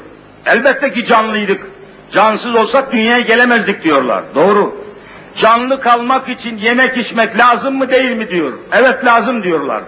Elbette 0.47 0.93
ki 0.93 1.05
canlıydık. 1.05 1.67
Cansız 2.13 2.55
olsak 2.55 2.93
dünyaya 2.93 3.21
gelemezdik 3.21 3.85
diyorlar. 3.85 4.25
Doğru. 4.35 4.77
Canlı 5.37 5.81
kalmak 5.81 6.29
için 6.29 6.57
yemek 6.57 6.99
içmek 6.99 7.39
lazım 7.39 7.75
mı 7.79 7.91
değil 7.91 8.11
mi 8.11 8.29
diyor. 8.31 8.53
Evet 8.73 9.05
lazım 9.05 9.43
diyorlar. 9.43 9.83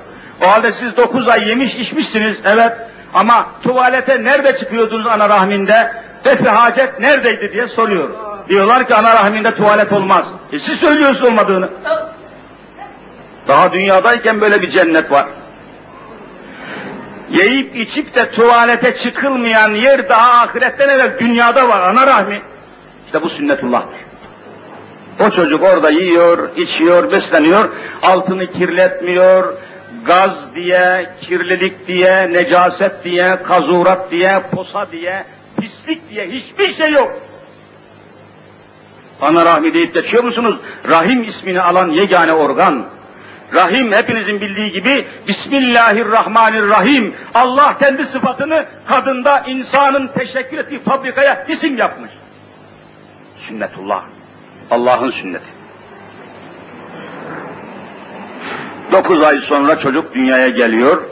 O 0.45 0.51
halde 0.51 0.73
siz 0.73 0.97
dokuz 0.97 1.29
ay 1.29 1.49
yemiş 1.49 1.75
içmişsiniz. 1.75 2.39
Evet. 2.45 2.73
Ama 3.15 3.47
tuvalete 3.63 4.25
nerede 4.25 4.59
çıkıyordunuz 4.59 5.07
ana 5.07 5.29
rahminde? 5.29 5.93
Defi 6.25 6.49
hacet 6.49 7.01
neredeydi 7.01 7.53
diye 7.53 7.69
soruyor. 7.69 8.09
Diyorlar 8.49 8.87
ki 8.87 8.95
ana 8.95 9.15
rahminde 9.15 9.55
tuvalet 9.55 9.93
olmaz. 9.93 10.27
E 10.53 10.59
siz 10.59 10.81
söylüyorsunuz 10.81 11.29
olmadığını. 11.29 11.69
Daha 13.49 13.73
dünyadayken 13.73 14.41
böyle 14.41 14.63
bir 14.63 14.71
cennet 14.71 15.11
var. 15.11 15.27
Yiyip 17.31 17.77
içip 17.77 18.15
de 18.15 18.31
tuvalete 18.31 18.97
çıkılmayan 18.97 19.75
yer 19.75 20.09
daha 20.09 20.43
ahiretten 20.43 20.89
evvel 20.89 21.19
dünyada 21.19 21.69
var 21.69 21.89
ana 21.89 22.07
rahmi. 22.07 22.41
İşte 23.07 23.23
bu 23.23 23.29
sünnetullah'tır. 23.29 24.01
O 25.27 25.31
çocuk 25.31 25.63
orada 25.63 25.91
yiyor, 25.91 26.57
içiyor, 26.57 27.13
besleniyor, 27.13 27.69
altını 28.03 28.53
kirletmiyor, 28.53 29.55
gaz 30.05 30.55
diye, 30.55 31.07
kirlilik 31.21 31.89
diye, 31.89 32.33
necaset 32.33 33.05
diye, 33.05 33.39
kazurat 33.43 34.11
diye, 34.11 34.43
posa 34.53 34.91
diye, 34.93 35.25
pislik 35.61 36.11
diye 36.11 36.27
hiçbir 36.27 36.75
şey 36.75 36.93
yok. 36.93 37.13
Ana 39.23 39.45
rahmi 39.45 39.75
deyip 39.75 39.95
geçiyor 39.95 40.25
musunuz? 40.25 40.61
Rahim 40.89 41.23
ismini 41.23 41.63
alan 41.63 41.89
yegane 41.89 42.33
organ. 42.33 42.85
Rahim 43.55 43.93
hepinizin 43.93 44.41
bildiği 44.41 44.73
gibi 44.73 45.07
Bismillahirrahmanirrahim. 45.29 47.15
Allah 47.35 47.79
kendi 47.79 48.07
sıfatını 48.07 48.65
kadında 48.87 49.41
insanın 49.41 50.07
teşekkür 50.07 50.59
ettiği 50.59 50.81
fabrikaya 50.81 51.45
isim 51.49 51.79
yapmış. 51.79 52.11
Sünnetullah. 53.49 54.03
Allah'ın 54.71 55.11
sünneti. 55.11 55.59
Dokuz 58.93 59.23
ay 59.23 59.39
sonra 59.41 59.81
çocuk 59.81 60.15
dünyaya 60.15 60.49
geliyor. 60.49 61.03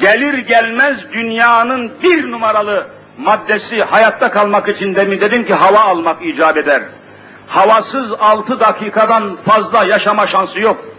Gelir 0.00 0.38
gelmez 0.38 0.98
dünyanın 1.12 1.92
bir 2.02 2.30
numaralı 2.30 2.86
maddesi 3.18 3.82
hayatta 3.82 4.30
kalmak 4.30 4.68
için 4.68 4.94
demin 4.94 5.20
dedim 5.20 5.46
ki 5.46 5.54
hava 5.54 5.80
almak 5.80 6.26
icap 6.26 6.56
eder. 6.56 6.82
Havasız 7.46 8.12
altı 8.12 8.60
dakikadan 8.60 9.36
fazla 9.36 9.84
yaşama 9.84 10.26
şansı 10.26 10.60
yok. 10.60 10.95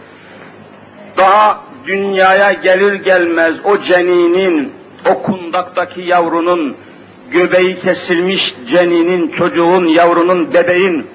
Daha 1.18 1.60
dünyaya 1.86 2.52
gelir 2.52 2.92
gelmez 2.92 3.54
o 3.64 3.82
ceninin, 3.82 4.72
o 5.10 5.22
kundaktaki 5.22 6.00
yavrunun, 6.00 6.76
göbeği 7.30 7.80
kesilmiş 7.80 8.54
ceninin, 8.70 9.28
çocuğun, 9.28 9.86
yavrunun, 9.86 10.54
bebeğin 10.54 11.06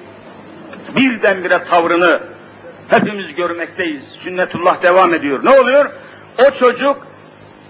birdenbire 0.96 1.64
tavrını 1.64 2.20
hepimiz 2.88 3.34
görmekteyiz. 3.34 4.04
Sünnetullah 4.04 4.82
devam 4.82 5.14
ediyor. 5.14 5.44
Ne 5.44 5.50
oluyor? 5.50 5.90
O 6.38 6.50
çocuk 6.50 7.06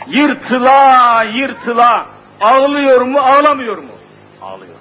yırtıla 0.08 1.22
yırtıla 1.34 2.06
ağlıyor 2.40 3.00
mu 3.00 3.18
ağlamıyor 3.18 3.78
mu? 3.78 3.90
Ağlıyor. 4.42 4.74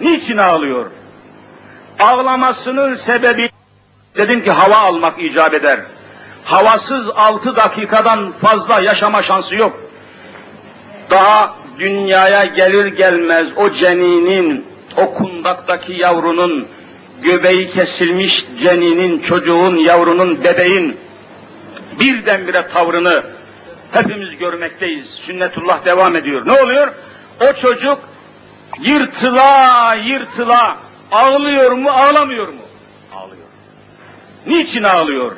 Niçin 0.00 0.36
ağlıyor? 0.36 0.86
Ağlamasının 2.00 2.94
sebebi 2.94 3.50
dedim 4.16 4.44
ki 4.44 4.50
hava 4.50 4.76
almak 4.76 5.22
icap 5.22 5.54
eder. 5.54 5.80
Havasız 6.48 7.08
altı 7.08 7.56
dakikadan 7.56 8.32
fazla 8.32 8.80
yaşama 8.80 9.22
şansı 9.22 9.54
yok. 9.56 9.80
Daha 11.10 11.54
dünyaya 11.78 12.44
gelir 12.44 12.86
gelmez 12.86 13.48
o 13.56 13.70
ceninin, 13.70 14.66
o 14.96 15.14
kundaktaki 15.14 15.92
yavrunun, 15.92 16.66
göbeği 17.22 17.70
kesilmiş 17.70 18.46
ceninin, 18.58 19.18
çocuğun, 19.18 19.76
yavrunun, 19.76 20.44
bebeğin 20.44 20.96
birdenbire 22.00 22.68
tavrını 22.68 23.22
hepimiz 23.92 24.38
görmekteyiz. 24.38 25.10
Sünnetullah 25.10 25.84
devam 25.84 26.16
ediyor. 26.16 26.46
Ne 26.46 26.62
oluyor? 26.62 26.88
O 27.40 27.52
çocuk 27.52 27.98
yırtıla 28.80 29.94
yırtıla 29.94 30.76
ağlıyor 31.12 31.72
mu 31.72 31.90
ağlamıyor 31.90 32.48
mu? 32.48 32.62
Ağlıyor. 33.14 33.46
Niçin 34.46 34.82
ağlıyor? 34.82 35.32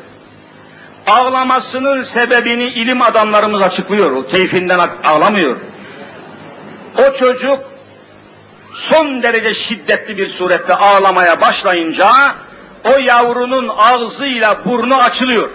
Ağlamasının 1.06 2.02
sebebini 2.02 2.64
ilim 2.64 3.02
adamlarımız 3.02 3.62
açıklıyor. 3.62 4.10
O 4.10 4.26
keyfinden 4.26 4.88
ağlamıyor. 5.04 5.56
O 6.98 7.12
çocuk 7.12 7.58
son 8.74 9.22
derece 9.22 9.54
şiddetli 9.54 10.16
bir 10.16 10.28
surette 10.28 10.74
ağlamaya 10.74 11.40
başlayınca 11.40 12.12
o 12.84 12.98
yavrunun 12.98 13.70
ağzıyla 13.78 14.64
burnu 14.64 14.96
açılıyor. 14.96 15.48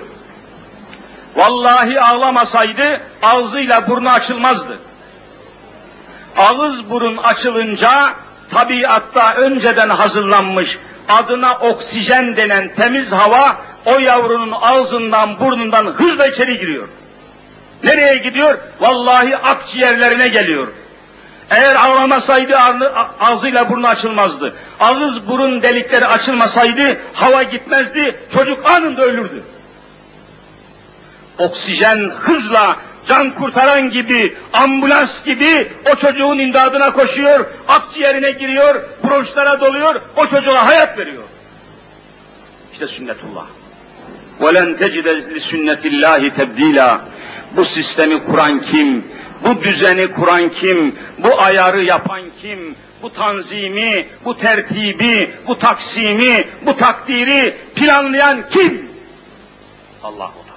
Vallahi 1.35 2.01
ağlamasaydı 2.01 3.01
ağzıyla 3.23 3.87
burnu 3.87 4.09
açılmazdı. 4.09 4.77
Ağız 6.37 6.89
burun 6.89 7.17
açılınca 7.17 8.13
tabiatta 8.51 9.33
önceden 9.35 9.89
hazırlanmış 9.89 10.77
adına 11.09 11.55
oksijen 11.55 12.35
denen 12.35 12.71
temiz 12.75 13.11
hava 13.11 13.57
o 13.85 13.99
yavrunun 13.99 14.51
ağzından 14.61 15.39
burnundan 15.39 15.85
hızla 15.85 16.27
içeri 16.27 16.57
giriyor. 16.57 16.87
Nereye 17.83 18.17
gidiyor? 18.17 18.57
Vallahi 18.79 19.37
akciğerlerine 19.37 20.27
geliyor. 20.27 20.67
Eğer 21.49 21.75
ağlamasaydı 21.75 22.57
ağzıyla 23.19 23.69
burnu 23.69 23.87
açılmazdı. 23.87 24.55
Ağız 24.79 25.27
burun 25.27 25.61
delikleri 25.61 26.07
açılmasaydı 26.07 26.97
hava 27.13 27.43
gitmezdi, 27.43 28.15
çocuk 28.33 28.69
anında 28.69 29.01
ölürdü. 29.01 29.43
Oksijen 31.37 32.09
hızla 32.19 32.77
can 33.07 33.31
kurtaran 33.31 33.89
gibi, 33.89 34.37
ambulans 34.53 35.23
gibi 35.23 35.71
o 35.91 35.95
çocuğun 35.95 36.39
imdadına 36.39 36.93
koşuyor, 36.93 37.45
akciğerine 37.67 38.31
giriyor, 38.31 38.83
bronşlara 39.03 39.59
doluyor, 39.59 40.01
o 40.15 40.27
çocuğa 40.27 40.67
hayat 40.67 40.97
veriyor. 40.97 41.23
İşte 42.73 42.87
sünnetullah. 42.87 43.45
وَلَنْ 44.40 44.68
تَجِدَ 44.82 45.06
لِسُنَّةِ 45.36 45.82
اللّٰهِ 45.92 46.22
تَبْد۪يلًا 46.38 46.98
Bu 47.56 47.64
sistemi 47.64 48.22
kuran 48.22 48.60
kim? 48.60 49.04
Bu 49.44 49.62
düzeni 49.62 50.12
kuran 50.12 50.48
kim? 50.48 50.94
Bu 51.18 51.40
ayarı 51.40 51.82
yapan 51.82 52.20
kim? 52.42 52.74
Bu 53.02 53.12
tanzimi, 53.12 54.06
bu 54.24 54.38
tertibi, 54.38 55.30
bu 55.46 55.58
taksimi, 55.58 56.44
bu 56.66 56.76
takdiri 56.76 57.56
planlayan 57.74 58.48
kim? 58.50 58.88
Allah 60.02 60.16
Teala. 60.16 60.50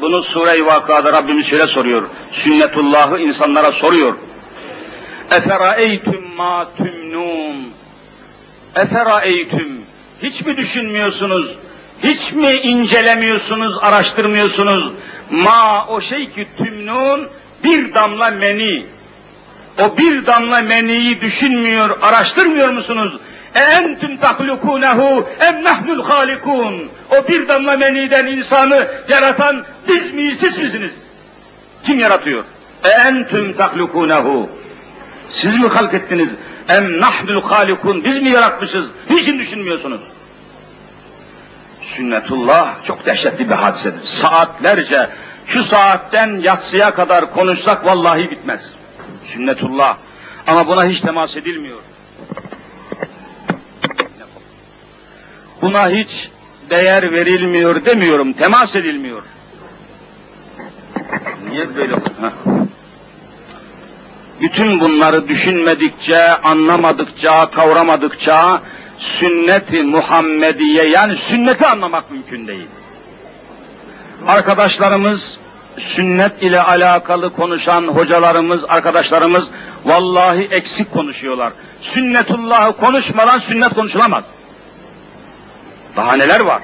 Bunu 0.00 0.22
Sure-i 0.22 0.66
Vakıa'da 0.66 1.12
Rabbimiz 1.12 1.46
şöyle 1.46 1.66
soruyor. 1.66 2.02
Sünnetullah'ı 2.32 3.18
insanlara 3.18 3.72
soruyor. 3.72 4.16
Eferaeytüm 5.30 6.34
ma 6.36 6.68
tümnun. 6.76 7.72
Eferaeytüm. 8.76 9.80
Hiç 10.22 10.42
mi 10.42 10.56
düşünmüyorsunuz? 10.56 11.56
hiç 12.03 12.33
mi 12.33 12.51
incelemiyorsunuz, 12.51 13.77
araştırmıyorsunuz? 13.81 14.91
Ma 15.29 15.85
o 15.87 16.01
şey 16.01 16.29
ki 16.29 16.47
tümnun 16.57 17.27
bir 17.63 17.93
damla 17.93 18.29
meni. 18.29 18.85
O 19.79 19.97
bir 19.97 20.25
damla 20.25 20.61
meniyi 20.61 21.21
düşünmüyor, 21.21 21.97
araştırmıyor 22.01 22.69
musunuz? 22.69 23.19
E 23.55 23.59
entüm 23.59 24.17
tahlukunehu 24.17 25.29
em 25.39 25.63
nahnul 25.63 26.03
halikun. 26.03 26.89
O 27.11 27.27
bir 27.27 27.47
damla 27.47 27.77
meniden 27.77 28.27
insanı 28.27 28.87
yaratan 29.09 29.63
biz 29.87 30.13
miyiz, 30.13 30.39
siz 30.39 30.57
misiniz? 30.57 30.93
Kim 31.83 31.99
yaratıyor? 31.99 32.43
E 32.83 32.89
entüm 32.89 33.53
tahlukunehu. 33.53 34.49
Siz 35.31 35.55
mi 35.55 35.67
halk 35.67 35.93
ettiniz? 35.93 36.29
Em 36.69 37.01
nahnul 37.01 37.41
halikun. 37.41 38.03
Biz 38.03 38.21
mi 38.21 38.29
yaratmışız? 38.29 38.85
Niçin 39.09 39.39
düşünmüyorsunuz? 39.39 40.01
Sünnetullah 41.89 42.85
çok 42.85 43.05
dehşetli 43.05 43.49
bir 43.49 43.55
hadisedir. 43.55 44.03
Saatlerce 44.03 45.09
şu 45.45 45.63
saatten 45.63 46.39
yatsıya 46.39 46.93
kadar 46.93 47.31
konuşsak 47.31 47.85
vallahi 47.85 48.31
bitmez. 48.31 48.61
Sünnetullah. 49.25 49.97
Ama 50.47 50.67
buna 50.67 50.85
hiç 50.85 51.01
temas 51.01 51.37
edilmiyor. 51.37 51.77
Buna 55.61 55.89
hiç 55.89 56.29
değer 56.69 57.13
verilmiyor 57.13 57.85
demiyorum, 57.85 58.33
temas 58.33 58.75
edilmiyor. 58.75 59.23
Niye 61.49 61.75
böyle 61.75 61.93
oldu? 61.93 62.33
Bütün 64.41 64.79
bunları 64.79 65.27
düşünmedikçe, 65.27 66.33
anlamadıkça, 66.33 67.49
kavramadıkça 67.51 68.61
sünnet-i 68.99 69.83
Muhammediye 69.83 70.89
yani 70.89 71.15
sünneti 71.15 71.65
anlamak 71.65 72.11
mümkün 72.11 72.47
değil. 72.47 72.67
Arkadaşlarımız 74.27 75.37
sünnet 75.77 76.43
ile 76.43 76.61
alakalı 76.61 77.33
konuşan 77.33 77.87
hocalarımız, 77.87 78.65
arkadaşlarımız 78.69 79.47
vallahi 79.85 80.47
eksik 80.51 80.91
konuşuyorlar. 80.91 81.53
Sünnetullah'ı 81.81 82.77
konuşmadan 82.77 83.39
sünnet 83.39 83.73
konuşulamaz. 83.73 84.23
Daha 85.95 86.15
neler 86.15 86.39
var? 86.39 86.61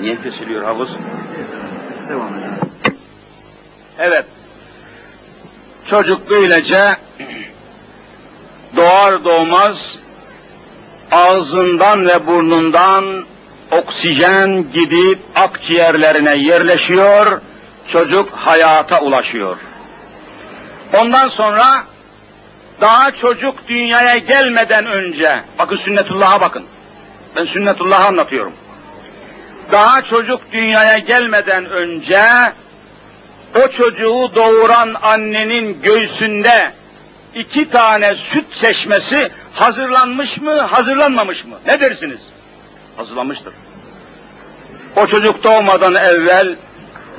Niye 0.00 0.16
kesiliyor 0.22 0.64
havuz? 0.64 0.96
Devam 2.08 2.34
edelim. 2.34 2.58
Evet. 3.98 4.24
Çocuk 5.90 6.30
böylece 6.30 6.96
doğar 8.76 9.24
doğmaz 9.24 9.98
ağzından 11.12 12.06
ve 12.08 12.26
burnundan 12.26 13.24
oksijen 13.70 14.64
gidip 14.72 15.18
akciğerlerine 15.36 16.34
yerleşiyor, 16.36 17.40
çocuk 17.88 18.30
hayata 18.30 19.00
ulaşıyor. 19.00 19.56
Ondan 20.92 21.28
sonra 21.28 21.84
daha 22.80 23.10
çocuk 23.10 23.68
dünyaya 23.68 24.18
gelmeden 24.18 24.86
önce, 24.86 25.40
bakın 25.58 25.76
sünnetullah'a 25.76 26.40
bakın, 26.40 26.64
ben 27.36 27.44
sünnetullah'ı 27.44 28.06
anlatıyorum. 28.06 28.52
Daha 29.72 30.02
çocuk 30.02 30.52
dünyaya 30.52 30.98
gelmeden 30.98 31.66
önce 31.66 32.22
o 33.54 33.68
çocuğu 33.68 34.30
doğuran 34.34 34.96
annenin 35.02 35.82
göğsünde 35.82 36.72
iki 37.34 37.70
tane 37.70 38.14
süt 38.14 38.54
çeşmesi 38.54 39.30
hazırlanmış 39.52 40.40
mı, 40.40 40.60
hazırlanmamış 40.60 41.44
mı? 41.44 41.56
Ne 41.66 41.80
dersiniz? 41.80 42.20
Hazırlanmıştır. 42.96 43.54
O 44.96 45.06
çocuk 45.06 45.44
doğmadan 45.44 45.94
evvel 45.94 46.56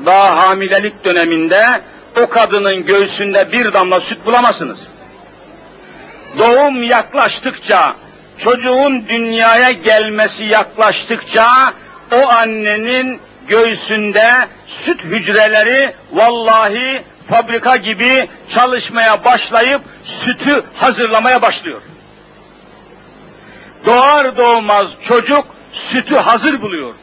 daha 0.05 0.47
hamilelik 0.47 1.05
döneminde 1.05 1.81
o 2.23 2.29
kadının 2.29 2.85
göğsünde 2.85 3.51
bir 3.51 3.73
damla 3.73 3.99
süt 3.99 4.25
bulamazsınız. 4.25 4.79
Doğum 6.37 6.83
yaklaştıkça, 6.83 7.95
çocuğun 8.37 9.07
dünyaya 9.09 9.71
gelmesi 9.71 10.45
yaklaştıkça 10.45 11.73
o 12.11 12.27
annenin 12.29 13.19
göğsünde 13.47 14.47
süt 14.67 15.03
hücreleri 15.03 15.93
vallahi 16.13 17.03
fabrika 17.29 17.75
gibi 17.75 18.29
çalışmaya 18.49 19.23
başlayıp 19.23 19.81
sütü 20.05 20.63
hazırlamaya 20.75 21.41
başlıyor. 21.41 21.81
Doğar 23.85 24.37
doğmaz 24.37 24.91
çocuk 25.01 25.45
sütü 25.73 26.15
hazır 26.15 26.61
buluyor. 26.61 26.93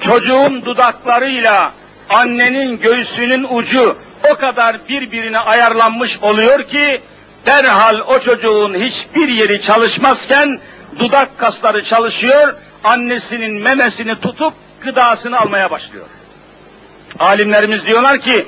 Çocuğun 0.00 0.64
dudaklarıyla 0.64 1.72
annenin 2.10 2.80
göğsünün 2.80 3.46
ucu 3.50 3.96
o 4.30 4.34
kadar 4.34 4.76
birbirine 4.88 5.38
ayarlanmış 5.38 6.18
oluyor 6.22 6.62
ki 6.62 7.00
derhal 7.46 8.00
o 8.00 8.18
çocuğun 8.20 8.74
hiçbir 8.74 9.28
yeri 9.28 9.60
çalışmazken 9.60 10.60
dudak 10.98 11.38
kasları 11.38 11.84
çalışıyor, 11.84 12.54
annesinin 12.84 13.62
memesini 13.62 14.20
tutup 14.20 14.54
gıdasını 14.80 15.40
almaya 15.40 15.70
başlıyor. 15.70 16.06
Alimlerimiz 17.18 17.86
diyorlar 17.86 18.18
ki 18.18 18.46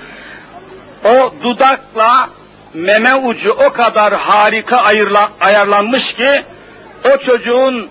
o 1.04 1.34
dudakla 1.42 2.30
meme 2.74 3.14
ucu 3.14 3.50
o 3.50 3.72
kadar 3.72 4.14
harika 4.14 4.76
ayırla, 4.76 5.32
ayarlanmış 5.40 6.14
ki 6.14 6.42
o 7.14 7.18
çocuğun 7.18 7.88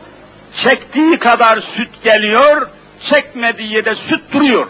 çektiği 0.53 1.19
kadar 1.19 1.61
süt 1.61 2.03
geliyor, 2.03 2.67
çekmediği 3.01 3.73
yerde 3.73 3.95
süt 3.95 4.21
duruyor. 4.31 4.67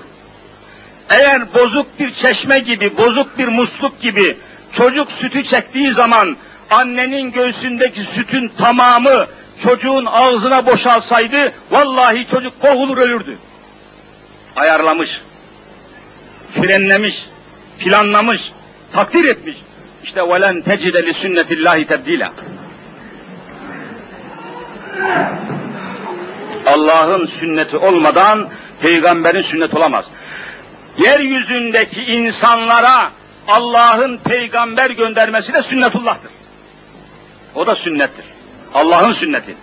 Eğer 1.10 1.54
bozuk 1.54 2.00
bir 2.00 2.14
çeşme 2.14 2.60
gibi, 2.60 2.98
bozuk 2.98 3.38
bir 3.38 3.48
musluk 3.48 4.02
gibi 4.02 4.38
çocuk 4.74 5.12
sütü 5.12 5.44
çektiği 5.44 5.94
zaman 5.94 6.38
annenin 6.72 7.32
göğsündeki 7.32 8.04
sütün 8.04 8.52
tamamı 8.58 9.26
çocuğun 9.64 10.06
ağzına 10.06 10.66
boşalsaydı 10.66 11.54
vallahi 11.72 12.28
çocuk 12.28 12.64
boğulur 12.64 12.98
ölürdü. 12.98 13.38
Ayarlamış, 14.56 15.22
frenlemiş, 16.54 17.26
planlamış, 17.80 18.52
takdir 18.94 19.26
etmiş. 19.26 19.58
İşte 20.04 20.30
velen 20.30 20.62
tecide 20.62 21.06
li 21.06 21.14
sünnetillahi 21.14 21.86
tebdila. 21.86 22.32
Allah'ın 26.66 27.26
sünneti 27.26 27.78
olmadan 27.78 28.48
peygamberin 28.82 29.42
sünneti 29.42 29.78
olamaz. 29.78 30.06
Yeryüzündeki 30.98 32.02
insanlara 32.04 33.12
Allah'ın 33.48 34.18
peygamber 34.18 34.90
göndermesi 34.90 35.54
de 35.54 35.64
sünnetullah'tır. 35.64 36.32
O 37.56 37.68
da 37.68 37.76
sünnettir. 37.76 38.26
Allah'ın 38.74 39.12
sünneti. 39.12 39.56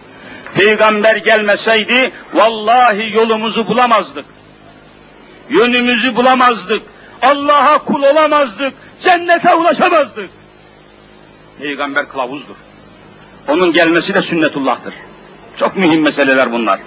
Peygamber 0.54 1.16
gelmeseydi 1.16 2.10
vallahi 2.34 3.12
yolumuzu 3.14 3.66
bulamazdık. 3.66 4.24
Yönümüzü 5.50 6.16
bulamazdık. 6.16 6.82
Allah'a 7.22 7.78
kul 7.78 8.02
olamazdık. 8.02 8.74
Cennete 9.02 9.54
ulaşamazdık. 9.54 10.30
Peygamber 11.58 12.08
kılavuzdur. 12.08 12.54
Onun 13.48 13.72
gelmesi 13.72 14.14
de 14.14 14.22
sünnetullah'tır. 14.22 14.94
Çok 15.56 15.76
mühim 15.76 16.02
meseleler 16.02 16.52
bunlar. 16.52 16.80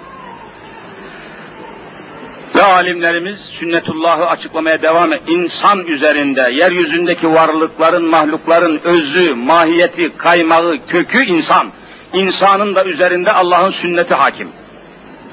Ve 2.54 2.62
alimlerimiz 2.62 3.40
sünnetullahı 3.40 4.26
açıklamaya 4.26 4.82
devam 4.82 5.12
et. 5.12 5.22
İnsan 5.28 5.86
üzerinde, 5.86 6.50
yeryüzündeki 6.52 7.32
varlıkların, 7.32 8.04
mahlukların 8.04 8.80
özü, 8.84 9.34
mahiyeti, 9.34 10.16
kaymağı, 10.16 10.78
kökü 10.88 11.24
insan. 11.24 11.70
İnsanın 12.12 12.74
da 12.74 12.84
üzerinde 12.84 13.32
Allah'ın 13.32 13.70
sünneti 13.70 14.14
hakim. 14.14 14.48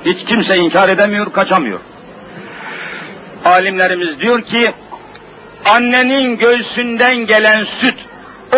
Hiç 0.05 0.23
kimse 0.23 0.57
inkar 0.57 0.89
edemiyor, 0.89 1.33
kaçamıyor. 1.33 1.79
Alimlerimiz 3.45 4.19
diyor 4.19 4.41
ki, 4.41 4.71
annenin 5.65 6.37
göğsünden 6.37 7.15
gelen 7.15 7.63
süt 7.63 7.95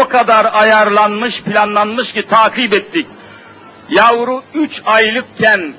o 0.02 0.08
kadar 0.08 0.54
ayarlanmış, 0.54 1.42
planlanmış 1.42 2.14
ki 2.14 2.28
takip 2.28 2.74
ettik. 2.74 3.06
Yavru 3.90 4.44
üç 4.54 4.82
aylıkken 4.86 5.74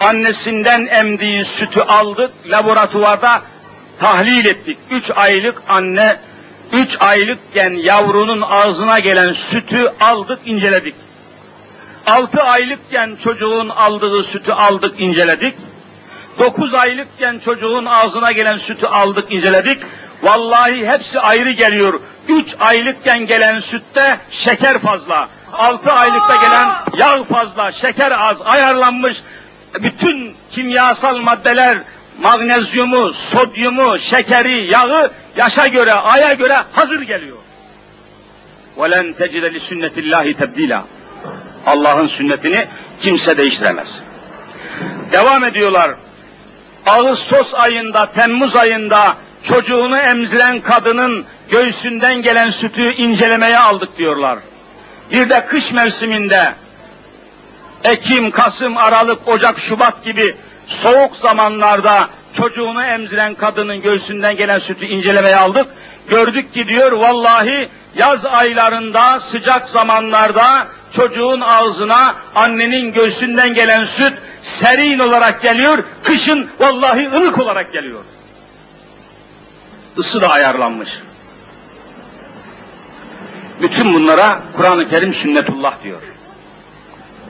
annesinden 0.00 0.86
emdiği 0.86 1.44
sütü 1.44 1.80
aldık, 1.80 2.30
laboratuvarda 2.46 3.42
tahlil 4.00 4.44
ettik. 4.44 4.78
Üç 4.90 5.10
aylık 5.16 5.62
anne, 5.68 6.16
üç 6.72 6.96
aylıkken 7.00 7.70
yavrunun 7.70 8.40
ağzına 8.40 8.98
gelen 8.98 9.32
sütü 9.32 9.92
aldık, 10.00 10.38
inceledik. 10.44 10.94
Altı 12.07 12.43
aylıkken 12.43 13.17
çocuğun 13.23 13.69
aldığı 13.69 14.23
sütü 14.23 14.51
aldık, 14.51 14.99
inceledik. 14.99 15.55
Dokuz 16.39 16.73
aylıkken 16.73 17.39
çocuğun 17.39 17.85
ağzına 17.85 18.31
gelen 18.31 18.57
sütü 18.57 18.85
aldık, 18.85 19.31
inceledik. 19.31 19.83
Vallahi 20.23 20.87
hepsi 20.87 21.19
ayrı 21.19 21.51
geliyor. 21.51 21.99
Üç 22.27 22.55
aylıkken 22.59 23.27
gelen 23.27 23.59
sütte 23.59 24.17
şeker 24.31 24.79
fazla. 24.79 25.29
Altı 25.53 25.91
aylıkta 25.91 26.35
gelen 26.35 26.69
yağ 26.97 27.23
fazla, 27.23 27.71
şeker 27.71 28.11
az, 28.11 28.41
ayarlanmış. 28.41 29.21
Bütün 29.79 30.33
kimyasal 30.51 31.17
maddeler, 31.17 31.77
magnezyumu, 32.21 33.13
sodyumu, 33.13 33.99
şekeri, 33.99 34.71
yağı 34.71 35.11
yaşa 35.37 35.67
göre, 35.67 35.93
aya 35.93 36.33
göre 36.33 36.57
hazır 36.71 37.01
geliyor. 37.01 37.37
وَلَنْ 38.77 39.13
تَجِدَ 39.13 39.45
لِسُنَّةِ 39.55 39.95
اللّٰهِ 40.03 40.25
تَبْد۪يلًا 40.41 40.81
Allah'ın 41.66 42.06
sünnetini 42.06 42.66
kimse 43.00 43.38
değiştiremez. 43.38 43.98
Devam 45.12 45.44
ediyorlar. 45.44 45.90
Ağustos 46.86 47.54
ayında, 47.54 48.06
Temmuz 48.06 48.56
ayında 48.56 49.16
çocuğunu 49.42 49.98
emziren 49.98 50.60
kadının 50.60 51.24
göğsünden 51.50 52.22
gelen 52.22 52.50
sütü 52.50 52.92
incelemeye 52.92 53.58
aldık 53.58 53.98
diyorlar. 53.98 54.38
Bir 55.10 55.30
de 55.30 55.46
kış 55.46 55.72
mevsiminde 55.72 56.52
Ekim, 57.84 58.30
Kasım, 58.30 58.76
Aralık, 58.76 59.28
Ocak, 59.28 59.58
Şubat 59.58 60.04
gibi 60.04 60.36
soğuk 60.66 61.16
zamanlarda 61.16 62.08
çocuğunu 62.34 62.82
emziren 62.82 63.34
kadının 63.34 63.82
göğsünden 63.82 64.36
gelen 64.36 64.58
sütü 64.58 64.86
incelemeye 64.86 65.36
aldık. 65.36 65.66
Gördük 66.08 66.54
ki 66.54 66.68
diyor 66.68 66.92
vallahi 66.92 67.68
yaz 67.94 68.26
aylarında 68.26 69.20
sıcak 69.20 69.68
zamanlarda 69.68 70.66
çocuğun 70.92 71.40
ağzına 71.40 72.14
annenin 72.34 72.92
göğsünden 72.92 73.54
gelen 73.54 73.84
süt 73.84 74.12
serin 74.42 74.98
olarak 74.98 75.42
geliyor, 75.42 75.84
kışın 76.02 76.48
vallahi 76.60 77.08
ılık 77.08 77.38
olarak 77.38 77.72
geliyor. 77.72 78.00
Isı 79.96 80.20
da 80.20 80.28
ayarlanmış. 80.28 80.90
Bütün 83.62 83.94
bunlara 83.94 84.40
Kur'an-ı 84.56 84.88
Kerim 84.88 85.14
sünnetullah 85.14 85.74
diyor. 85.84 86.02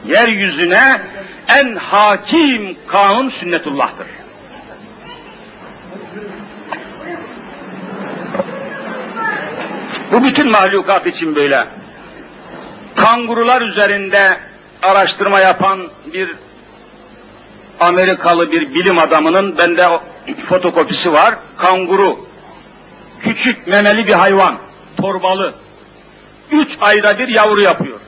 Yeryüzüne 0.06 1.00
en 1.48 1.76
hakim 1.76 2.76
kanun 2.86 3.28
sünnetullah'tır. 3.28 4.06
Bu 10.12 10.24
bütün 10.24 10.50
mahlukat 10.50 11.06
için 11.06 11.36
böyle. 11.36 11.77
Kangurular 12.98 13.62
üzerinde 13.62 14.38
araştırma 14.82 15.40
yapan 15.40 15.80
bir 16.12 16.30
Amerikalı 17.80 18.52
bir 18.52 18.74
bilim 18.74 18.98
adamının 18.98 19.58
bende 19.58 19.88
fotokopisi 20.44 21.12
var. 21.12 21.34
Kanguru. 21.58 22.18
Küçük 23.22 23.66
memeli 23.66 24.06
bir 24.06 24.12
hayvan. 24.12 24.54
Torbalı. 25.00 25.54
Üç 26.50 26.78
ayda 26.80 27.18
bir 27.18 27.28
yavru 27.28 27.60
yapıyor. 27.60 28.00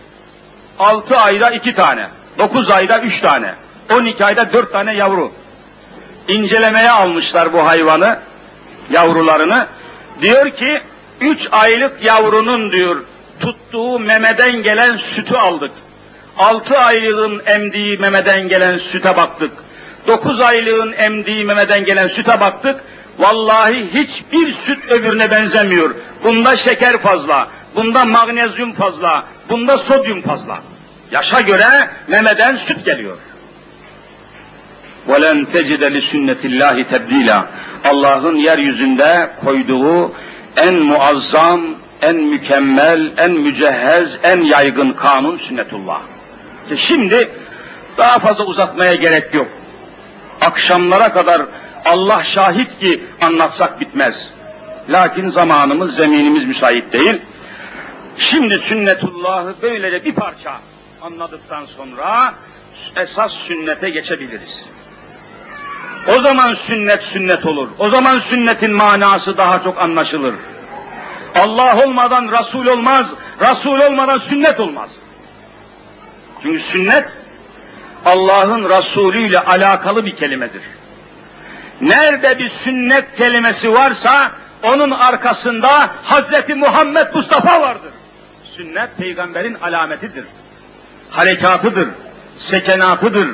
Altı 0.79 1.17
ayda 1.17 1.51
iki 1.51 1.75
tane. 1.75 2.09
Dokuz 2.39 2.71
ayda 2.71 3.01
üç 3.01 3.21
tane. 3.21 3.55
On 3.93 4.05
iki 4.05 4.25
ayda 4.25 4.53
dört 4.53 4.73
tane 4.73 4.95
yavru. 4.95 5.33
İncelemeye 6.29 6.91
almışlar 6.91 7.53
bu 7.53 7.67
hayvanı, 7.67 8.19
yavrularını. 8.91 9.67
Diyor 10.21 10.51
ki, 10.51 10.81
üç 11.21 11.49
aylık 11.53 12.05
yavrunun 12.05 12.73
diyor, 12.73 12.97
tuttuğu 13.40 14.00
memeden 14.00 14.64
gelen 14.64 14.98
sütü 14.98 15.36
aldık. 15.36 15.72
Altı 16.38 16.78
aylığın 16.78 17.42
emdiği 17.46 17.98
memeden 17.98 18.48
gelen 18.48 18.78
süte 18.78 19.18
baktık. 19.18 19.52
Dokuz 20.08 20.42
aylığın 20.42 20.94
emdiği 20.98 21.46
memeden 21.46 21.86
gelen 21.86 22.08
süte 22.08 22.40
baktık. 22.40 22.84
Vallahi 23.20 23.90
hiçbir 23.94 24.52
süt 24.52 24.92
öbürüne 24.92 25.32
benzemiyor. 25.32 25.96
Bunda 26.24 26.56
şeker 26.56 26.98
fazla, 26.98 27.48
bunda 27.76 28.06
magnezyum 28.06 28.74
fazla, 28.74 29.24
bunda 29.50 29.78
sodyum 29.78 30.22
fazla. 30.22 30.60
Yaşa 31.12 31.42
göre 31.42 31.90
memeden 32.08 32.56
süt 32.56 32.86
geliyor. 32.86 33.18
وَلَنْ 35.10 35.46
تَجِدَ 35.54 35.84
لِسُنَّةِ 35.96 36.42
اللّٰهِ 36.50 36.86
تَبْد۪يلًا 36.86 37.42
Allah'ın 37.86 38.36
yeryüzünde 38.36 39.30
koyduğu 39.46 40.12
en 40.58 40.74
muazzam, 40.74 41.62
en 42.03 42.17
mükemmel, 42.17 43.13
en 43.17 43.33
mücehhez, 43.33 44.19
en 44.23 44.43
yaygın 44.43 44.93
kanun 44.93 45.39
sünnetullah. 45.39 46.01
Şimdi 46.77 47.31
daha 47.99 48.19
fazla 48.19 48.45
uzatmaya 48.45 48.95
gerek 48.95 49.35
yok. 49.35 49.49
Akşamlara 50.41 51.13
kadar 51.13 51.43
Allah 51.85 52.23
şahit 52.23 52.79
ki 52.79 53.05
anlatsak 53.23 53.81
bitmez. 53.81 54.29
Lakin 54.89 55.31
zamanımız, 55.31 55.95
zeminimiz 55.95 56.45
müsait 56.45 56.93
değil. 56.93 57.21
Şimdi 58.19 58.59
sünnetullahı 58.59 59.55
böylece 59.63 60.05
bir 60.05 60.13
parça 60.13 60.53
anladıktan 61.03 61.67
sonra 61.67 62.35
esas 62.97 63.33
sünnete 63.33 63.91
geçebiliriz. 63.91 64.65
O 66.09 66.21
zaman 66.21 66.55
sünnet 66.55 67.03
sünnet 67.03 67.47
olur. 67.47 67.69
O 67.79 67.89
zaman 67.89 68.19
sünnetin 68.19 68.73
manası 68.73 69.37
daha 69.37 69.63
çok 69.63 69.81
anlaşılır. 69.81 70.35
Allah 71.35 71.85
olmadan 71.85 72.39
Resul 72.39 72.67
olmaz, 72.67 73.07
Resul 73.41 73.81
olmadan 73.81 74.19
sünnet 74.19 74.61
olmaz. 74.61 74.91
Çünkü 76.43 76.59
sünnet 76.59 77.09
Allah'ın 78.05 78.69
Resulü 78.69 79.19
ile 79.19 79.41
alakalı 79.41 80.07
bir 80.07 80.17
kelimedir. 80.17 80.63
Nerede 81.81 82.39
bir 82.39 82.49
sünnet 82.49 83.15
kelimesi 83.15 83.73
varsa 83.73 84.31
onun 84.63 84.91
arkasında 84.91 85.91
Hazreti 86.03 86.55
Muhammed 86.55 87.07
Mustafa 87.15 87.61
vardır. 87.61 87.91
Sünnet 88.45 88.97
peygamberin 88.99 89.55
alametidir. 89.55 90.25
Harekatıdır, 91.11 91.89
sekenatıdır, 92.39 93.29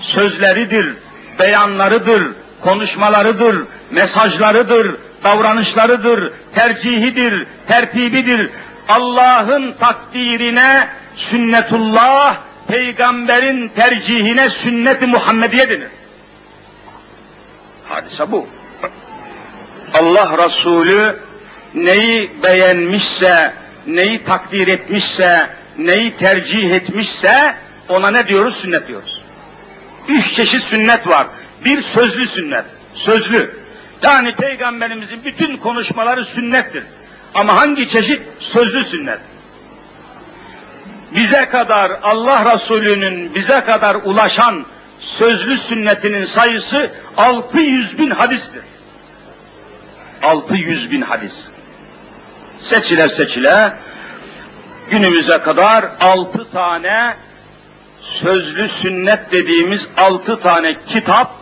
sözleridir, 0.00 0.94
beyanlarıdır, 1.38 2.22
konuşmalarıdır, 2.60 3.64
mesajlarıdır, 3.90 4.96
davranışlarıdır, 5.24 6.32
tercihidir, 6.54 7.46
tertibidir. 7.68 8.50
Allah'ın 8.88 9.72
takdirine 9.72 10.88
sünnetullah, 11.16 12.36
peygamberin 12.68 13.68
tercihine 13.68 14.50
sünnet-i 14.50 15.06
Muhammediye 15.06 15.68
denir. 15.68 15.88
Hadise 17.88 18.32
bu. 18.32 18.46
Allah 19.94 20.44
Resulü 20.44 21.16
neyi 21.74 22.30
beğenmişse, 22.42 23.52
neyi 23.86 24.24
takdir 24.24 24.68
etmişse, 24.68 25.50
neyi 25.78 26.14
tercih 26.14 26.70
etmişse 26.70 27.54
ona 27.88 28.10
ne 28.10 28.26
diyoruz? 28.26 28.56
Sünnet 28.56 28.88
diyoruz. 28.88 29.22
Üç 30.08 30.32
çeşit 30.32 30.62
sünnet 30.62 31.08
var. 31.08 31.26
Bir 31.64 31.82
sözlü 31.82 32.26
sünnet. 32.26 32.64
Sözlü. 32.94 33.59
Yani 34.02 34.34
peygamberimizin 34.34 35.24
bütün 35.24 35.56
konuşmaları 35.56 36.24
sünnettir. 36.24 36.84
Ama 37.34 37.56
hangi 37.56 37.88
çeşit? 37.88 38.22
Sözlü 38.38 38.84
sünnet. 38.84 39.20
Bize 41.14 41.48
kadar 41.48 41.92
Allah 42.02 42.52
Resulü'nün 42.54 43.34
bize 43.34 43.60
kadar 43.60 43.94
ulaşan 43.94 44.64
sözlü 45.00 45.58
sünnetinin 45.58 46.24
sayısı 46.24 46.90
600 47.16 47.98
bin 47.98 48.10
hadistir. 48.10 48.62
600 50.22 50.90
bin 50.90 51.00
hadis. 51.00 51.44
Seçile 52.60 53.08
seçile 53.08 53.72
günümüze 54.90 55.38
kadar 55.38 55.84
altı 56.00 56.50
tane 56.50 57.14
sözlü 58.00 58.68
sünnet 58.68 59.32
dediğimiz 59.32 59.86
altı 59.96 60.40
tane 60.40 60.76
kitap 60.86 61.39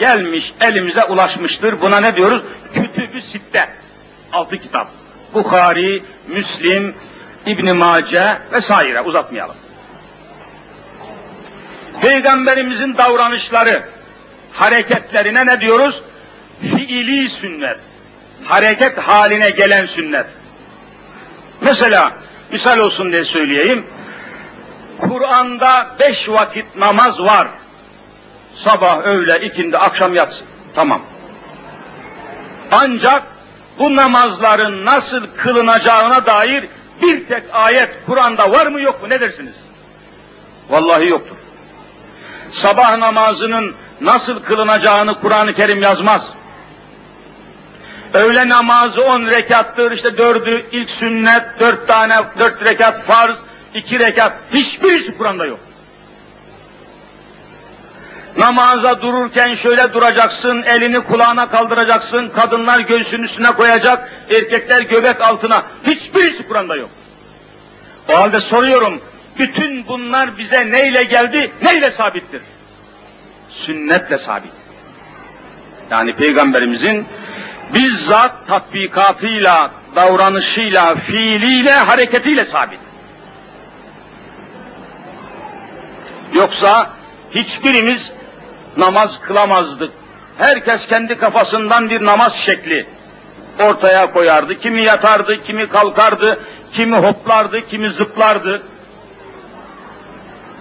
gelmiş 0.00 0.52
elimize 0.60 1.04
ulaşmıştır. 1.04 1.80
Buna 1.80 2.00
ne 2.00 2.16
diyoruz? 2.16 2.42
Kütübü 2.74 3.22
sitte. 3.22 3.68
Altı 4.32 4.58
kitap. 4.58 4.88
Bukhari, 5.34 6.02
Müslim, 6.28 6.94
İbn 7.46 7.76
Mace 7.76 8.38
vesaire 8.52 9.00
uzatmayalım. 9.00 9.56
Peygamberimizin 12.00 12.96
davranışları, 12.96 13.82
hareketlerine 14.52 15.46
ne 15.46 15.60
diyoruz? 15.60 16.02
Fiili 16.60 17.28
sünnet. 17.28 17.76
Hareket 18.44 18.98
haline 18.98 19.50
gelen 19.50 19.86
sünnet. 19.86 20.26
Mesela 21.60 22.12
misal 22.52 22.78
olsun 22.78 23.12
diye 23.12 23.24
söyleyeyim. 23.24 23.86
Kur'an'da 24.98 25.86
beş 26.00 26.28
vakit 26.28 26.76
namaz 26.76 27.22
var. 27.22 27.48
Sabah, 28.60 29.04
öğle, 29.04 29.40
ikindi, 29.40 29.78
akşam 29.78 30.14
yatsın. 30.14 30.46
Tamam. 30.74 31.02
Ancak 32.72 33.22
bu 33.78 33.96
namazların 33.96 34.84
nasıl 34.84 35.26
kılınacağına 35.36 36.26
dair 36.26 36.64
bir 37.02 37.26
tek 37.26 37.42
ayet 37.52 37.88
Kur'an'da 38.06 38.52
var 38.52 38.66
mı 38.66 38.80
yok 38.80 39.02
mu 39.02 39.08
ne 39.08 39.20
dersiniz? 39.20 39.54
Vallahi 40.70 41.08
yoktur. 41.08 41.36
Sabah 42.52 42.98
namazının 42.98 43.74
nasıl 44.00 44.42
kılınacağını 44.42 45.20
Kur'an-ı 45.20 45.54
Kerim 45.54 45.82
yazmaz. 45.82 46.28
Öğle 48.14 48.48
namazı 48.48 49.04
on 49.04 49.26
rekattır, 49.26 49.92
işte 49.92 50.18
dördü 50.18 50.66
ilk 50.72 50.90
sünnet, 50.90 51.42
dört 51.60 51.88
tane, 51.88 52.16
dört 52.38 52.64
rekat 52.64 53.02
farz, 53.02 53.36
iki 53.74 53.98
rekat, 53.98 54.32
hiçbirisi 54.52 55.18
Kur'an'da 55.18 55.46
yok. 55.46 55.60
Namaza 58.36 59.02
dururken 59.02 59.54
şöyle 59.54 59.92
duracaksın, 59.92 60.62
elini 60.62 61.00
kulağına 61.00 61.48
kaldıracaksın, 61.48 62.28
kadınlar 62.28 62.80
göğsünün 62.80 63.22
üstüne 63.22 63.52
koyacak, 63.52 64.12
erkekler 64.30 64.80
göbek 64.82 65.20
altına. 65.20 65.62
Hiçbirisi 65.86 66.48
Kur'an'da 66.48 66.76
yok. 66.76 66.90
O 68.08 68.16
halde 68.16 68.40
soruyorum, 68.40 69.00
bütün 69.38 69.86
bunlar 69.88 70.38
bize 70.38 70.70
neyle 70.70 71.04
geldi, 71.04 71.52
neyle 71.62 71.90
sabittir? 71.90 72.40
Sünnetle 73.50 74.18
sabit. 74.18 74.52
Yani 75.90 76.12
Peygamberimizin 76.12 77.06
bizzat 77.74 78.46
tatbikatıyla, 78.46 79.70
davranışıyla, 79.96 80.94
fiiliyle, 80.94 81.72
hareketiyle 81.72 82.44
sabit. 82.44 82.80
Yoksa 86.34 86.90
hiçbirimiz 87.34 88.12
namaz 88.76 89.20
kılamazdık. 89.20 89.90
Herkes 90.38 90.86
kendi 90.86 91.18
kafasından 91.18 91.90
bir 91.90 92.04
namaz 92.04 92.34
şekli 92.34 92.86
ortaya 93.58 94.12
koyardı. 94.12 94.60
Kimi 94.60 94.82
yatardı, 94.82 95.42
kimi 95.44 95.68
kalkardı, 95.68 96.38
kimi 96.72 96.96
hoplardı, 96.96 97.68
kimi 97.68 97.90
zıplardı. 97.90 98.62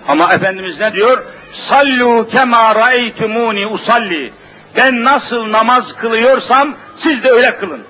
Ama 0.08 0.34
Efendimiz 0.34 0.80
ne 0.80 0.94
diyor? 0.94 1.24
Sallu 1.54 2.28
kema 2.32 2.76
ra'eytumuni 2.76 3.68
usalli. 3.68 4.32
Ben 4.78 5.04
nasıl 5.04 5.52
namaz 5.52 5.96
kılıyorsam 5.96 6.76
siz 6.98 7.24
de 7.24 7.32
öyle 7.32 7.56
kılın. 7.56 7.82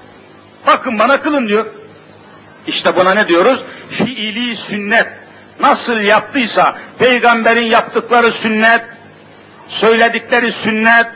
Bakın 0.67 0.99
bana 0.99 1.21
kılın 1.21 1.47
diyor. 1.47 1.65
İşte 2.67 2.95
buna 2.95 3.13
ne 3.13 3.27
diyoruz? 3.27 3.59
Fiili 3.89 4.57
sünnet. 4.57 5.07
Nasıl 5.59 5.97
yaptıysa 5.97 6.75
peygamberin 6.99 7.65
yaptıkları 7.65 8.31
sünnet, 8.31 8.81
söyledikleri 9.69 10.51
sünnet, 10.51 11.07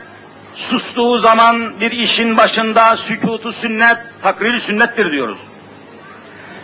sustuğu 0.54 1.18
zaman 1.18 1.80
bir 1.80 1.90
işin 1.90 2.36
başında 2.36 2.96
sükutu 2.96 3.52
sünnet, 3.52 3.96
takriri 4.22 4.60
sünnettir 4.60 5.12
diyoruz. 5.12 5.38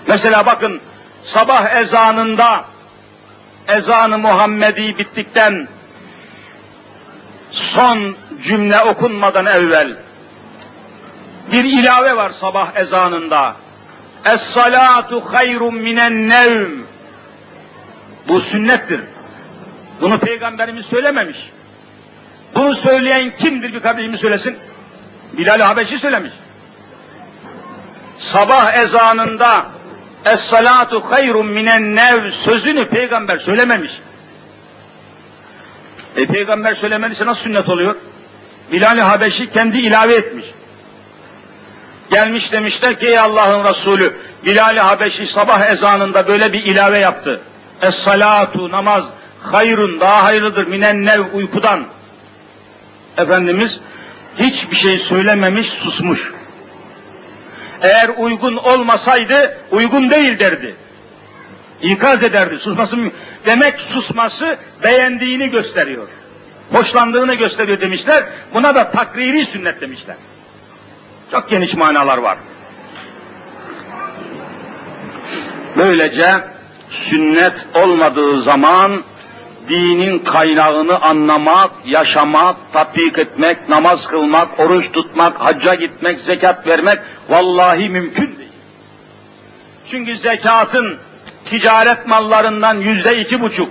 Mesela 0.06 0.46
bakın 0.46 0.80
sabah 1.24 1.74
ezanında 1.74 2.64
ezanı 3.68 4.18
Muhammedi 4.18 4.98
bittikten 4.98 5.68
son 7.50 8.16
cümle 8.42 8.80
okunmadan 8.80 9.46
evvel 9.46 9.96
bir 11.52 11.64
ilave 11.64 12.16
var 12.16 12.30
sabah 12.30 12.76
ezanında. 12.76 13.54
Es-salatu 14.24 15.20
hayrun 15.20 15.74
minen 15.74 16.28
nevm. 16.28 16.70
Bu 18.28 18.40
sünnettir. 18.40 19.00
Bunu 20.00 20.18
peygamberimiz 20.18 20.86
söylememiş. 20.86 21.50
Bunu 22.54 22.74
söyleyen 22.74 23.32
kimdir 23.38 23.74
bir 23.74 23.80
kardeşimiz 23.80 24.20
söylesin? 24.20 24.58
Bilal 25.32 25.60
Habeşi 25.60 25.98
söylemiş. 25.98 26.32
Sabah 28.18 28.74
ezanında 28.74 29.66
Es-salatu 30.24 31.00
hayrun 31.10 31.46
minen 31.46 31.96
nev 31.96 32.30
sözünü 32.30 32.84
peygamber 32.84 33.38
söylememiş. 33.38 33.92
E 36.16 36.26
peygamber 36.26 36.74
söylemediyse 36.74 37.26
nasıl 37.26 37.42
sünnet 37.42 37.68
oluyor? 37.68 37.94
Bilal 38.72 38.98
Habeşi 38.98 39.52
kendi 39.52 39.78
ilave 39.78 40.14
etmiş. 40.14 40.46
Gelmiş 42.10 42.52
demişler 42.52 42.98
ki 42.98 43.06
ey 43.06 43.18
Allah'ın 43.18 43.64
Resulü 43.64 44.16
Bilal 44.44 44.76
Habeşi 44.76 45.26
sabah 45.26 45.70
ezanında 45.70 46.28
böyle 46.28 46.52
bir 46.52 46.64
ilave 46.64 46.98
yaptı. 46.98 47.40
Es-salatu 47.82 48.70
namaz 48.70 49.04
hayrun 49.42 50.00
daha 50.00 50.24
hayırlıdır 50.24 50.66
minen 50.66 51.04
nev 51.06 51.20
uykudan. 51.32 51.84
Efendimiz 53.18 53.80
hiçbir 54.38 54.76
şey 54.76 54.98
söylememiş, 54.98 55.68
susmuş. 55.68 56.32
Eğer 57.82 58.10
uygun 58.16 58.56
olmasaydı 58.56 59.56
uygun 59.70 60.10
değil 60.10 60.38
derdi. 60.38 60.74
İkaz 61.82 62.22
ederdi. 62.22 62.58
Susması 62.58 62.96
demek 63.46 63.80
susması 63.80 64.56
beğendiğini 64.82 65.50
gösteriyor. 65.50 66.08
Hoşlandığını 66.72 67.34
gösteriyor 67.34 67.80
demişler. 67.80 68.24
Buna 68.54 68.74
da 68.74 68.90
takriri 68.90 69.46
sünnet 69.46 69.80
demişler. 69.80 70.16
Çok 71.30 71.50
geniş 71.50 71.74
manalar 71.74 72.18
var. 72.18 72.38
Böylece 75.76 76.34
sünnet 76.90 77.66
olmadığı 77.74 78.42
zaman 78.42 79.02
dinin 79.70 80.18
kaynağını 80.18 81.02
anlamak, 81.02 81.70
yaşamak, 81.84 82.56
tatbik 82.72 83.18
etmek, 83.18 83.68
namaz 83.68 84.06
kılmak, 84.06 84.60
oruç 84.60 84.92
tutmak, 84.92 85.40
hacca 85.40 85.74
gitmek, 85.74 86.20
zekat 86.20 86.66
vermek 86.66 86.98
vallahi 87.28 87.88
mümkün 87.88 88.38
değil. 88.38 88.50
Çünkü 89.86 90.16
zekatın 90.16 90.98
ticaret 91.44 92.06
mallarından 92.06 92.74
yüzde 92.74 93.20
iki 93.20 93.40
buçuk, 93.40 93.68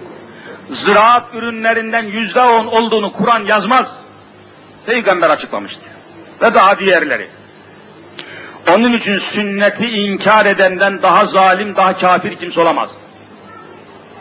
ziraat 0.72 1.24
ürünlerinden 1.34 2.04
yüzde 2.04 2.41
on 2.41 2.66
olduğunu 2.68 3.14
Kur'an 3.14 3.45
yazmaz. 3.45 3.91
Peygamber 4.86 5.30
açıklamıştır. 5.30 5.84
Ve 6.41 6.54
daha 6.54 6.80
diğerleri. 6.80 7.28
Onun 8.70 8.93
için 8.93 9.18
sünneti 9.18 9.88
inkar 9.88 10.45
edenden 10.45 11.02
daha 11.02 11.26
zalim, 11.26 11.76
daha 11.76 11.97
kafir 11.97 12.36
kimse 12.36 12.62
olamaz. 12.62 12.89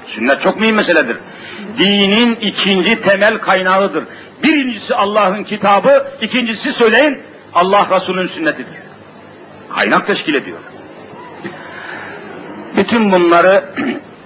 Sünnet 0.07 0.41
çok 0.41 0.61
mühim 0.61 0.77
meseledir. 0.77 1.17
Dinin 1.79 2.35
ikinci 2.35 3.01
temel 3.01 3.39
kaynağıdır. 3.39 4.05
Birincisi 4.45 4.95
Allah'ın 4.95 5.45
kitabı, 5.45 6.07
ikincisi 6.23 6.73
söyleyin 6.73 7.19
Allah 7.55 7.89
Resulü'nün 7.91 8.27
sünnetidir. 8.27 8.77
Kaynak 9.75 10.07
teşkil 10.07 10.35
ediyor. 10.35 10.59
Bütün 12.77 13.13
bunları 13.13 13.65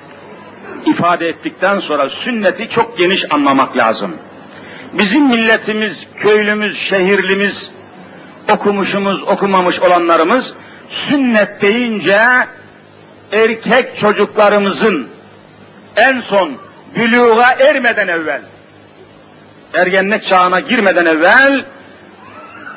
ifade 0.87 1.28
ettikten 1.28 1.78
sonra 1.78 2.11
sünneti 2.11 2.68
çok 2.68 2.99
geniş 2.99 3.33
anlamak 3.33 3.76
lazım. 3.76 4.12
Bizim 4.93 5.26
milletimiz, 5.26 6.07
köylümüz, 6.16 6.78
şehirlimiz, 6.78 7.70
okumuşumuz, 8.53 9.22
okumamış 9.22 9.80
olanlarımız 9.80 10.55
sünnet 10.91 11.62
deyince 11.62 12.22
erkek 13.33 13.97
çocuklarımızın 13.97 15.09
en 15.97 16.20
son 16.20 16.53
büluğa 16.97 17.53
ermeden 17.53 18.09
evvel, 18.09 18.43
ergenlik 19.74 20.22
çağına 20.22 20.61
girmeden 20.61 21.07
evvel 21.07 21.64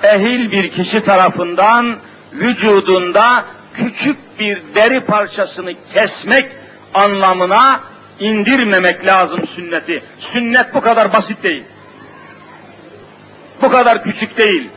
ehil 0.04 0.52
bir 0.52 0.72
kişi 0.72 1.04
tarafından 1.04 1.96
vücudunda 2.34 3.44
küçük 3.74 4.40
bir 4.40 4.62
deri 4.76 5.00
parçasını 5.00 5.74
kesmek 5.94 6.46
anlamına 6.94 7.80
indirmemek 8.20 9.06
lazım 9.06 9.48
sünneti. 9.48 10.04
Sünnet 10.20 10.74
bu 10.74 10.82
kadar 10.82 11.14
basit 11.14 11.44
değil. 11.44 11.64
Bu 13.62 13.70
kadar 13.70 14.04
küçük 14.04 14.38
değil. 14.38 14.70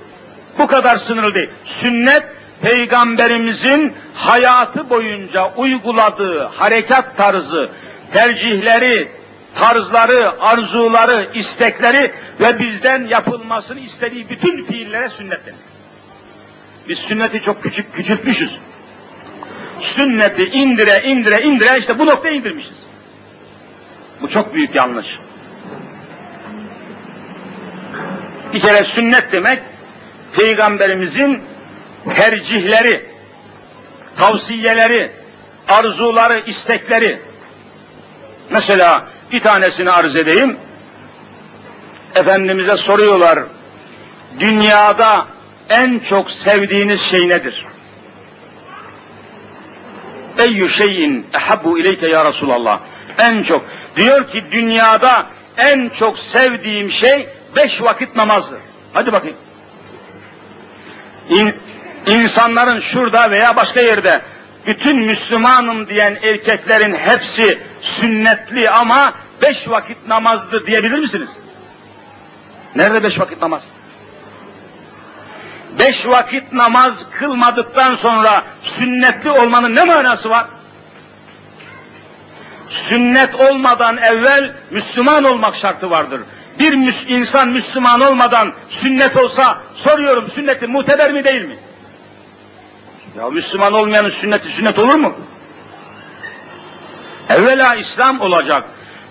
Bu 0.59 0.66
kadar 0.66 0.97
sınırlı 0.97 1.34
değil. 1.34 1.51
Sünnet 1.64 2.22
peygamberimizin 2.62 3.93
hayatı 4.14 4.91
boyunca 4.91 5.51
uyguladığı 5.57 6.45
harekat 6.45 7.16
tarzı, 7.16 7.68
tercihleri, 8.12 9.09
tarzları, 9.59 10.40
arzuları, 10.40 11.28
istekleri 11.34 12.12
ve 12.40 12.59
bizden 12.59 13.06
yapılmasını 13.06 13.80
istediği 13.80 14.28
bütün 14.28 14.64
fiillere 14.64 15.09
sünnet 15.09 15.46
denir. 15.46 15.59
Biz 16.88 16.98
sünneti 16.98 17.40
çok 17.40 17.62
küçük 17.62 17.94
küçültmüşüz. 17.94 18.59
Sünneti 19.80 20.44
indire 20.44 21.02
indire 21.04 21.42
indire 21.42 21.78
işte 21.78 21.98
bu 21.98 22.06
noktaya 22.06 22.34
indirmişiz. 22.34 22.76
Bu 24.22 24.28
çok 24.28 24.54
büyük 24.54 24.74
yanlış. 24.74 25.18
Bir 28.52 28.61
kere 28.61 28.84
sünnet 28.84 29.32
demek 29.32 29.62
peygamberimizin 30.36 31.42
tercihleri, 32.14 33.04
tavsiyeleri, 34.16 35.11
arzuları, 35.68 36.42
istekleri. 36.46 37.18
Mesela 38.50 39.04
bir 39.33 39.41
tanesini 39.41 39.91
arz 39.91 40.16
edeyim. 40.16 40.57
Efendimiz'e 42.14 42.76
soruyorlar, 42.76 43.39
dünyada 44.41 45.26
en 45.70 45.99
çok 45.99 46.31
sevdiğiniz 46.31 47.01
şey 47.01 47.29
nedir? 47.29 47.66
Eyyü 50.39 50.68
şeyin 50.68 51.26
ehabbu 51.35 51.79
ileyke 51.79 52.09
ya 52.09 52.24
Resulallah. 52.24 52.81
En 53.18 53.43
çok. 53.43 53.64
Diyor 53.97 54.31
ki 54.31 54.45
dünyada 54.53 55.26
en 55.57 55.89
çok 55.89 56.18
sevdiğim 56.18 56.91
şey 56.91 57.29
beş 57.57 57.83
vakit 57.83 58.16
namazdır. 58.16 58.59
Hadi 58.95 59.12
bakayım. 59.12 59.37
İn, 61.29 61.55
insanların 62.07 62.81
şurada 62.81 63.31
veya 63.31 63.57
başka 63.57 63.81
yerde 63.81 64.20
bütün 64.68 65.02
Müslümanım 65.02 65.88
diyen 65.88 66.18
erkeklerin 66.22 66.94
hepsi 66.94 67.58
sünnetli 67.80 68.70
ama 68.70 69.14
beş 69.42 69.68
vakit 69.68 69.96
namazdı 70.08 70.66
diyebilir 70.66 70.98
misiniz? 70.98 71.28
Nerede 72.76 73.02
beş 73.02 73.20
vakit 73.20 73.42
namaz? 73.42 73.62
Beş 75.78 76.06
vakit 76.06 76.52
namaz 76.52 77.06
kılmadıktan 77.10 77.94
sonra 77.94 78.42
sünnetli 78.62 79.30
olmanın 79.30 79.74
ne 79.74 79.84
manası 79.84 80.30
var? 80.30 80.46
Sünnet 82.68 83.34
olmadan 83.34 83.96
evvel 83.96 84.52
Müslüman 84.70 85.24
olmak 85.24 85.54
şartı 85.54 85.90
vardır. 85.90 86.20
Bir 86.60 86.72
insan 87.08 87.48
Müslüman 87.48 88.00
olmadan 88.00 88.52
sünnet 88.68 89.16
olsa 89.16 89.58
soruyorum 89.74 90.28
sünneti 90.28 90.66
muteber 90.66 91.12
mi 91.12 91.24
değil 91.24 91.44
mi? 91.44 91.56
Ya 93.18 93.30
Müslüman 93.30 93.72
olmayanın 93.72 94.10
sünneti 94.10 94.48
sünnet 94.52 94.78
olur 94.78 94.94
mu? 94.94 95.12
Evvela 97.28 97.74
İslam 97.74 98.20
olacak. 98.20 98.64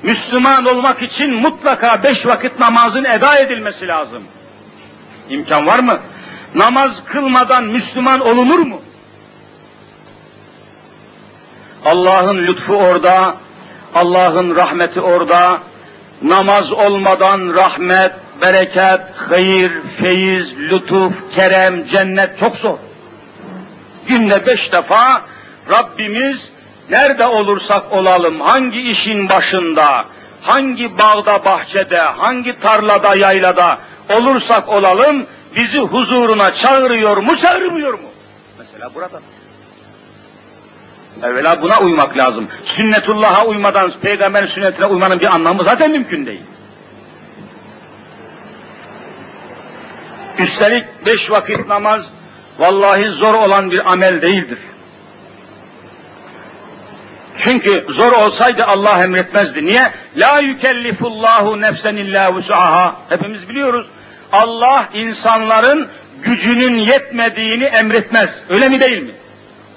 Müslüman 0.04 0.66
olmak 0.66 1.02
için 1.02 1.34
mutlaka 1.34 2.04
beş 2.04 2.26
vakit 2.26 2.60
namazın 2.60 3.04
eda 3.04 3.38
edilmesi 3.38 3.88
lazım. 3.88 4.24
İmkan 5.30 5.68
var 5.68 5.80
mı? 5.80 6.00
Namaz 6.56 7.04
kılmadan 7.06 7.64
Müslüman 7.64 8.20
olunur 8.20 8.60
mu? 8.60 8.82
Allah'ın 11.86 12.38
lütfu 12.38 12.76
orada, 12.76 13.36
Allah'ın 13.96 14.56
rahmeti 14.56 15.02
orada. 15.02 15.60
Namaz 16.22 16.72
olmadan 16.72 17.54
rahmet, 17.54 18.12
bereket, 18.42 19.02
hayır, 19.30 19.72
feyiz, 20.02 20.58
lütuf, 20.58 21.36
kerem, 21.36 21.86
cennet 21.86 22.40
çok 22.40 22.58
zor. 22.58 22.87
Günde 24.08 24.46
beş 24.46 24.74
defa 24.74 25.22
Rabbimiz 25.70 26.52
nerede 26.90 27.26
olursak 27.26 27.92
olalım, 27.92 28.42
hangi 28.42 28.82
işin 28.82 29.30
başında, 29.30 30.06
hangi 30.42 30.98
bağda, 30.98 31.46
bahçede, 31.46 32.00
hangi 32.00 32.60
tarlada, 32.60 33.16
yaylada 33.16 33.78
olursak 34.10 34.70
olalım, 34.70 35.26
bizi 35.56 35.80
huzuruna 35.80 36.54
çağırıyor 36.54 37.18
mu, 37.18 37.38
çağırmıyor 37.38 37.94
mu? 37.94 38.10
Mesela 38.60 38.90
burada. 38.96 39.20
Evvela 41.24 41.62
buna 41.62 41.80
uymak 41.80 42.18
lazım. 42.18 42.48
Sünnetullah'a 42.66 43.46
uymadan 43.46 43.92
peygamberin 44.02 44.46
sünnetine 44.46 44.86
uymanın 44.86 45.20
bir 45.20 45.26
anlamı 45.26 45.64
zaten 45.64 45.92
mümkün 45.92 46.26
değil. 46.26 46.42
Üstelik 50.40 51.06
beş 51.06 51.32
vakit 51.32 51.68
namaz 51.68 52.06
vallahi 52.60 53.06
zor 53.06 53.34
olan 53.34 53.72
bir 53.72 53.92
amel 53.92 54.22
değildir. 54.22 54.60
Çünkü 57.38 57.86
zor 57.90 58.12
olsaydı 58.12 58.66
Allah 58.66 59.04
emretmezdi. 59.04 59.66
Niye? 59.66 59.92
La 60.16 60.40
yükellifullahu 60.40 61.62
nefsen 61.62 61.96
illa 61.96 62.34
vus'aha. 62.34 62.96
Hepimiz 63.10 63.50
biliyoruz. 63.50 63.88
Allah 64.32 64.90
insanların 64.94 65.88
gücünün 66.24 66.76
yetmediğini 66.76 67.64
emretmez. 67.64 68.42
Öyle 68.50 68.70
mi 68.70 68.80
değil 68.80 69.04
mi? 69.04 69.12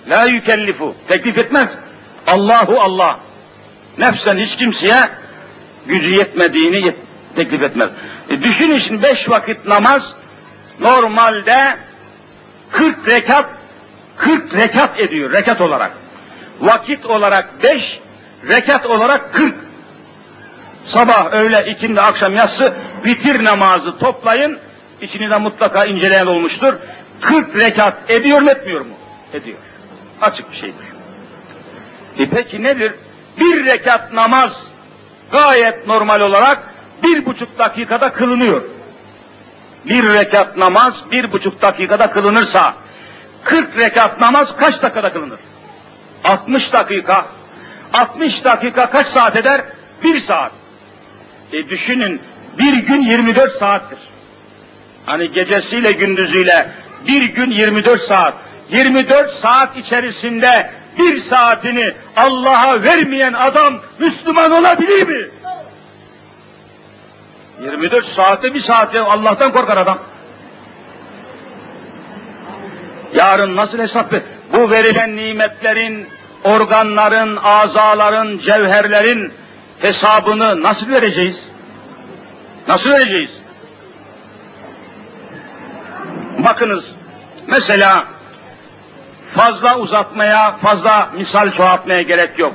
La 0.08 0.24
yükellifu. 0.24 0.94
Teklif 1.08 1.38
etmez. 1.38 1.70
Allahu 2.26 2.80
Allah. 2.80 3.18
Nefsen 3.98 4.38
hiç 4.38 4.56
kimseye 4.56 5.08
gücü 5.86 6.14
yetmediğini 6.14 6.86
yet 6.86 6.96
teklif 7.36 7.62
etmez. 7.62 7.90
E 8.30 8.42
düşünün 8.42 8.78
şimdi 8.78 9.02
beş 9.02 9.30
vakit 9.30 9.66
namaz 9.66 10.14
normalde 10.80 11.76
40 12.72 13.08
rekat 13.08 13.44
40 14.16 14.54
rekat 14.54 15.00
ediyor 15.00 15.32
rekat 15.32 15.60
olarak. 15.60 15.92
Vakit 16.60 17.06
olarak 17.06 17.62
5, 17.62 18.00
rekat 18.48 18.86
olarak 18.86 19.32
40. 19.32 19.54
Sabah, 20.86 21.32
öğle, 21.32 21.70
ikindi, 21.70 22.00
akşam, 22.00 22.36
yatsı 22.36 22.72
bitir 23.04 23.44
namazı 23.44 23.98
toplayın 23.98 24.58
içini 25.00 25.30
de 25.30 25.36
mutlaka 25.36 25.84
inceleyen 25.84 26.26
olmuştur. 26.26 26.74
40 27.20 27.56
rekat 27.56 27.94
ediyor 28.10 28.40
mu 28.40 28.50
etmiyor 28.50 28.80
mu? 28.80 28.92
Ediyor. 29.32 29.58
Açık 30.20 30.52
bir 30.52 30.56
şeydir. 30.56 30.86
E 32.18 32.26
peki 32.26 32.62
nedir? 32.62 32.92
Bir 33.40 33.64
rekat 33.64 34.12
namaz 34.12 34.66
gayet 35.32 35.86
normal 35.86 36.20
olarak 36.20 36.58
bir 37.02 37.26
buçuk 37.26 37.58
dakikada 37.58 38.12
kılınıyor. 38.12 38.62
Bir 39.84 40.04
rekat 40.04 40.56
namaz 40.56 41.02
bir 41.12 41.32
buçuk 41.32 41.62
dakikada 41.62 42.10
kılınırsa 42.10 42.74
40 43.44 43.76
rekat 43.76 44.20
namaz 44.20 44.56
kaç 44.56 44.82
dakikada 44.82 45.12
kılınır? 45.12 45.38
60 46.24 46.72
dakika. 46.72 47.26
60 47.92 48.44
dakika 48.44 48.90
kaç 48.90 49.06
saat 49.06 49.36
eder? 49.36 49.60
Bir 50.04 50.20
saat. 50.20 50.52
E 51.52 51.68
düşünün 51.68 52.20
bir 52.58 52.74
gün 52.74 53.02
24 53.02 53.52
saattir. 53.52 53.98
Hani 55.06 55.32
gecesiyle 55.32 55.92
gündüzüyle 55.92 56.68
bir 57.08 57.22
gün 57.22 57.50
24 57.50 58.00
saat. 58.00 58.34
24 58.70 59.32
saat 59.32 59.76
içerisinde 59.76 60.70
bir 60.98 61.16
saatini 61.16 61.92
Allah'a 62.16 62.82
vermeyen 62.82 63.32
adam 63.32 63.78
Müslüman 63.98 64.50
olabilir 64.50 65.08
mi? 65.08 65.28
24 67.61 68.04
saatte 68.04 68.54
bir 68.54 68.61
saatte 68.61 69.00
Allah'tan 69.00 69.52
korkar 69.52 69.76
adam. 69.76 69.98
Yarın 73.14 73.56
nasıl 73.56 73.78
hesap 73.78 74.12
ver? 74.12 74.22
Bu 74.52 74.70
verilen 74.70 75.16
nimetlerin, 75.16 76.06
organların, 76.44 77.36
azaların, 77.36 78.38
cevherlerin 78.38 79.32
hesabını 79.78 80.62
nasıl 80.62 80.90
vereceğiz? 80.90 81.48
Nasıl 82.68 82.90
vereceğiz? 82.90 83.30
Bakınız, 86.38 86.94
mesela 87.46 88.04
fazla 89.34 89.78
uzatmaya, 89.78 90.56
fazla 90.62 91.08
misal 91.16 91.50
çoğaltmaya 91.50 92.02
gerek 92.02 92.38
yok. 92.38 92.54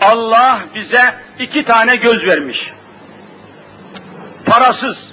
Allah 0.00 0.60
bize 0.74 1.14
iki 1.38 1.64
tane 1.64 1.96
göz 1.96 2.26
vermiş. 2.26 2.72
Parasız, 4.48 5.06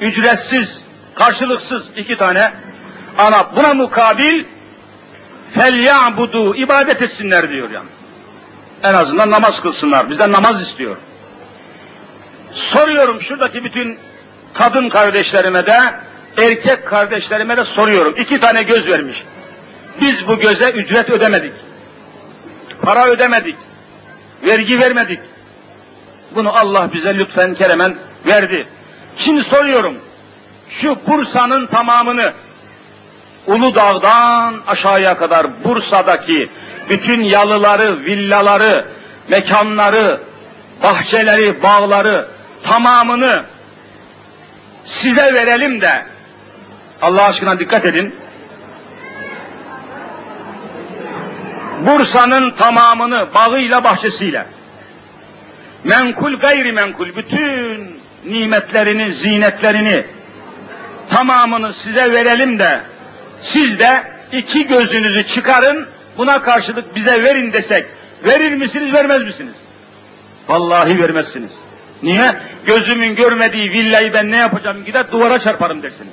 ücretsiz, 0.00 0.80
karşılıksız 1.14 1.86
iki 1.96 2.16
tane 2.16 2.52
ana. 3.18 3.56
Buna 3.56 3.74
mukabil 3.74 4.44
budu 6.16 6.54
ibadet 6.56 7.02
etsinler 7.02 7.50
diyor 7.50 7.70
yani. 7.70 7.88
En 8.82 8.94
azından 8.94 9.30
namaz 9.30 9.60
kılsınlar. 9.60 10.10
Bizden 10.10 10.32
namaz 10.32 10.60
istiyor. 10.60 10.96
Soruyorum 12.52 13.20
şuradaki 13.20 13.64
bütün 13.64 13.98
kadın 14.54 14.88
kardeşlerime 14.88 15.66
de 15.66 15.80
erkek 16.36 16.86
kardeşlerime 16.86 17.56
de 17.56 17.64
soruyorum. 17.64 18.14
İki 18.16 18.40
tane 18.40 18.62
göz 18.62 18.88
vermiş. 18.88 19.24
Biz 20.00 20.28
bu 20.28 20.38
göze 20.38 20.70
ücret 20.70 21.10
ödemedik. 21.10 21.52
Para 22.82 23.06
ödemedik. 23.06 23.56
Vergi 24.42 24.80
vermedik. 24.80 25.20
Bunu 26.34 26.56
Allah 26.56 26.92
bize 26.92 27.18
lütfen 27.18 27.54
keremen 27.54 27.94
verdi. 28.26 28.66
Şimdi 29.18 29.44
soruyorum. 29.44 29.94
Şu 30.68 30.98
Bursa'nın 31.06 31.66
tamamını 31.66 32.32
Uludağ'dan 33.46 34.54
aşağıya 34.66 35.16
kadar 35.16 35.46
Bursa'daki 35.64 36.48
bütün 36.88 37.22
yalıları, 37.22 38.04
villaları, 38.04 38.84
mekanları, 39.28 40.20
bahçeleri, 40.82 41.62
bağları 41.62 42.28
tamamını 42.62 43.42
size 44.84 45.34
verelim 45.34 45.80
de 45.80 46.06
Allah 47.02 47.24
aşkına 47.24 47.58
dikkat 47.58 47.84
edin. 47.84 48.14
Bursa'nın 51.80 52.50
tamamını 52.50 53.26
bağıyla 53.34 53.84
bahçesiyle 53.84 54.46
menkul 55.84 56.36
gayri 56.36 56.72
menkul 56.72 57.16
bütün 57.16 58.00
nimetlerini, 58.24 59.14
zinetlerini 59.14 60.04
tamamını 61.10 61.72
size 61.72 62.12
verelim 62.12 62.58
de 62.58 62.80
siz 63.42 63.78
de 63.78 64.02
iki 64.32 64.66
gözünüzü 64.66 65.26
çıkarın 65.26 65.86
buna 66.18 66.42
karşılık 66.42 66.96
bize 66.96 67.24
verin 67.24 67.52
desek 67.52 67.86
verir 68.24 68.54
misiniz 68.54 68.92
vermez 68.92 69.22
misiniz? 69.22 69.54
Vallahi 70.48 71.02
vermezsiniz. 71.02 71.50
Niye? 72.02 72.36
Gözümün 72.66 73.14
görmediği 73.14 73.70
villayı 73.70 74.12
ben 74.12 74.30
ne 74.30 74.36
yapacağım 74.36 74.84
gider 74.84 75.04
duvara 75.12 75.38
çarparım 75.38 75.82
dersiniz. 75.82 76.12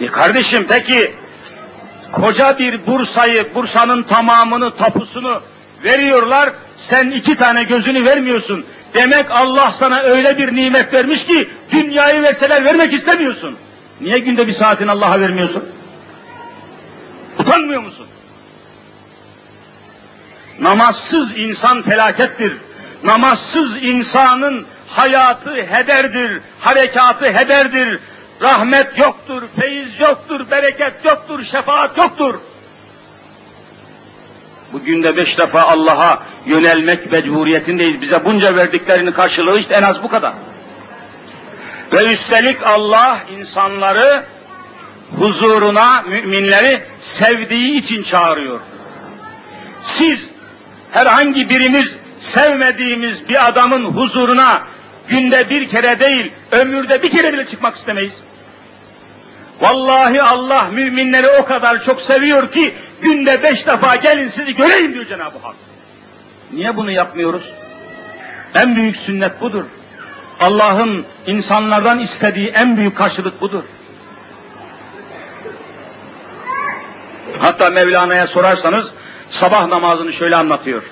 E 0.00 0.06
kardeşim 0.06 0.66
peki 0.68 1.14
koca 2.12 2.58
bir 2.58 2.86
Bursa'yı, 2.86 3.54
Bursa'nın 3.54 4.02
tamamını, 4.02 4.76
tapusunu 4.76 5.40
veriyorlar, 5.84 6.50
sen 6.76 7.10
iki 7.10 7.36
tane 7.36 7.64
gözünü 7.64 8.04
vermiyorsun. 8.04 8.64
Demek 8.94 9.30
Allah 9.30 9.72
sana 9.72 10.00
öyle 10.00 10.38
bir 10.38 10.56
nimet 10.56 10.92
vermiş 10.92 11.26
ki 11.26 11.48
dünyayı 11.72 12.22
verseler 12.22 12.64
vermek 12.64 12.92
istemiyorsun. 12.92 13.56
Niye 14.00 14.18
günde 14.18 14.46
bir 14.46 14.52
saatini 14.52 14.90
Allah'a 14.90 15.20
vermiyorsun? 15.20 15.64
Utanmıyor 17.38 17.82
musun? 17.82 18.06
Namazsız 20.60 21.36
insan 21.36 21.82
felakettir. 21.82 22.56
Namazsız 23.04 23.76
insanın 23.82 24.66
hayatı 24.88 25.54
hederdir, 25.54 26.40
harekatı 26.60 27.24
hederdir. 27.32 27.98
Rahmet 28.42 28.98
yoktur, 28.98 29.42
feyiz 29.60 30.00
yoktur, 30.00 30.50
bereket 30.50 31.04
yoktur, 31.04 31.42
şefaat 31.42 31.98
yoktur. 31.98 32.34
Bugün 34.72 35.02
de 35.02 35.16
beş 35.16 35.38
defa 35.38 35.62
Allah'a 35.62 36.22
yönelmek 36.46 37.12
mecburiyetindeyiz. 37.12 38.02
Bize 38.02 38.24
bunca 38.24 38.56
verdiklerini 38.56 39.12
karşılığı 39.12 39.58
işte 39.58 39.74
en 39.74 39.82
az 39.82 40.02
bu 40.02 40.08
kadar. 40.08 40.32
Ve 41.92 42.12
üstelik 42.12 42.62
Allah 42.66 43.20
insanları 43.38 44.24
huzuruna 45.18 46.02
müminleri 46.02 46.82
sevdiği 47.00 47.72
için 47.72 48.02
çağırıyor. 48.02 48.60
Siz 49.82 50.28
herhangi 50.90 51.50
birimiz 51.50 51.96
sevmediğimiz 52.20 53.28
bir 53.28 53.48
adamın 53.48 53.84
huzuruna 53.84 54.62
günde 55.08 55.50
bir 55.50 55.68
kere 55.68 56.00
değil, 56.00 56.32
ömürde 56.52 57.02
bir 57.02 57.10
kere 57.10 57.32
bile 57.32 57.46
çıkmak 57.46 57.76
istemeyiz. 57.76 58.14
Vallahi 59.60 60.22
Allah 60.22 60.68
müminleri 60.72 61.28
o 61.28 61.44
kadar 61.44 61.82
çok 61.82 62.00
seviyor 62.00 62.50
ki 62.50 62.74
günde 63.02 63.42
beş 63.42 63.66
defa 63.66 63.96
gelin 63.96 64.28
sizi 64.28 64.54
göreyim 64.54 64.94
diyor 64.94 65.06
Cenab-ı 65.06 65.38
Hak. 65.42 65.56
Niye 66.52 66.76
bunu 66.76 66.90
yapmıyoruz? 66.90 67.52
En 68.54 68.76
büyük 68.76 68.96
sünnet 68.96 69.40
budur. 69.40 69.64
Allah'ın 70.40 71.04
insanlardan 71.26 72.00
istediği 72.00 72.48
en 72.48 72.76
büyük 72.76 72.96
karşılık 72.96 73.40
budur. 73.40 73.62
Hatta 77.38 77.70
Mevlana'ya 77.70 78.26
sorarsanız 78.26 78.92
sabah 79.30 79.66
namazını 79.66 80.12
şöyle 80.12 80.36
anlatıyor. 80.36 80.82